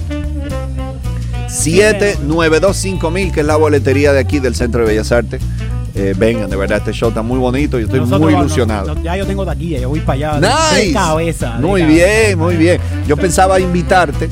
7925000, 1.48 3.32
que 3.32 3.40
es 3.40 3.46
la 3.46 3.56
boletería 3.56 4.12
de 4.12 4.20
aquí 4.20 4.38
del 4.38 4.54
Centro 4.54 4.82
de 4.82 4.88
Bellas 4.88 5.10
Artes. 5.12 5.40
Eh, 5.94 6.14
vengan, 6.16 6.48
de 6.48 6.56
verdad, 6.56 6.78
este 6.78 6.92
show 6.92 7.08
está 7.08 7.22
muy 7.22 7.38
bonito. 7.38 7.78
Yo 7.78 7.86
estoy 7.86 8.00
Nosotros 8.00 8.30
muy 8.30 8.34
ilusionado. 8.38 8.94
no, 8.94 9.02
ya 9.02 9.16
yo 9.16 9.26
tengo 9.26 9.44
taquilla, 9.44 9.80
yo 9.80 9.88
voy 9.88 10.00
para 10.00 10.36
allá. 10.36 10.40
Nice. 10.74 10.88
De 10.88 10.92
cabeza. 10.92 11.54
de 11.56 11.60
Muy 11.66 11.80
cabeza. 11.80 11.96
bien, 12.06 12.38
muy 12.38 12.56
bien. 12.56 12.80
Yo 13.06 13.16
pensaba 13.16 13.58
invitarte 13.58 14.28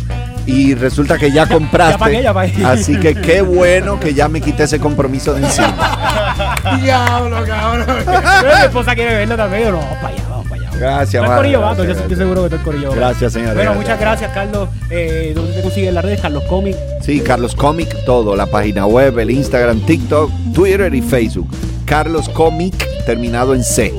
y 0.46 0.74
resulta 0.74 1.18
que 1.18 1.32
ya 1.32 1.46
compraste. 1.48 1.94
Ya 1.94 1.98
pagué, 1.98 2.22
ya 2.22 2.34
pagué. 2.34 2.64
Así 2.64 3.00
que 3.00 3.14
qué 3.16 3.40
bueno 3.40 3.98
que 3.98 4.14
ya 4.14 4.28
me 4.28 4.40
quité 4.40 4.64
ese 4.64 4.78
compromiso 4.78 5.32
de 5.34 5.44
encima. 5.46 5.74
Diablo, 6.80 7.44
cabrón. 7.46 7.86
Pero 7.86 8.56
mi 8.56 8.64
esposa 8.64 8.94
quiere 8.94 9.16
verlo 9.16 9.36
también. 9.36 9.64
yo, 9.64 9.70
No, 9.72 9.78
vamos 9.78 9.96
para 9.96 10.08
allá, 10.08 10.22
vamos 10.28 10.46
para 10.48 10.62
allá. 10.62 10.70
Gracias, 10.78 11.22
mano, 11.22 11.36
corillo 11.36 11.60
vato, 11.60 11.84
yo 11.84 11.92
estoy 11.92 12.16
seguro 12.16 12.48
que 12.48 12.54
el 12.56 12.62
corillo 12.62 12.88
vato. 12.88 13.00
Gracias, 13.00 13.32
señores. 13.32 13.54
Bueno, 13.54 13.70
gracias. 13.72 13.84
muchas 13.84 14.00
gracias, 14.00 14.32
Carlos. 14.32 14.68
Eh, 14.90 15.32
¿Dónde 15.34 15.52
te 15.52 15.62
consigues 15.62 15.92
las 15.94 16.04
redes? 16.04 16.20
Carlos 16.20 16.42
Comic. 16.44 16.76
Sí, 17.02 17.20
Carlos 17.20 17.54
Comic, 17.54 18.04
todo. 18.04 18.36
La 18.36 18.46
página 18.46 18.86
web, 18.86 19.18
el 19.18 19.30
Instagram, 19.30 19.80
TikTok, 19.80 20.30
Twitter 20.54 20.94
y 20.94 21.00
Facebook. 21.02 21.48
Carlos 21.86 22.28
Comic, 22.28 22.74
terminado 23.06 23.54
en 23.54 23.62
C. 23.62 23.94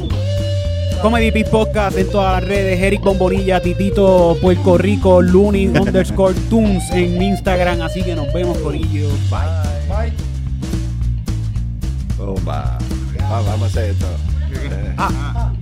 Comedy 1.01 1.31
Pit 1.31 1.47
Podcast 1.47 1.97
en 1.97 2.09
todas 2.09 2.41
las 2.41 2.49
redes. 2.49 2.81
Eric 2.81 3.01
Bombonilla, 3.01 3.61
Titito, 3.61 4.35
Puerto 4.41 4.77
Rico, 4.77 5.21
Looney 5.21 5.67
underscore 5.67 6.33
Tunes 6.49 6.89
en 6.91 7.21
Instagram. 7.21 7.81
Así 7.81 8.01
que 8.03 8.15
nos 8.15 8.31
vemos, 8.33 8.57
corillo. 8.57 9.07
Bye. 9.29 10.09
Bye. 10.09 10.36
Oh, 12.29 12.35
va. 12.45 12.77
Va, 13.31 13.41
vamos 13.41 13.63
a 13.63 13.65
hacer 13.67 13.91
esto. 13.91 14.05
Ah, 14.97 15.53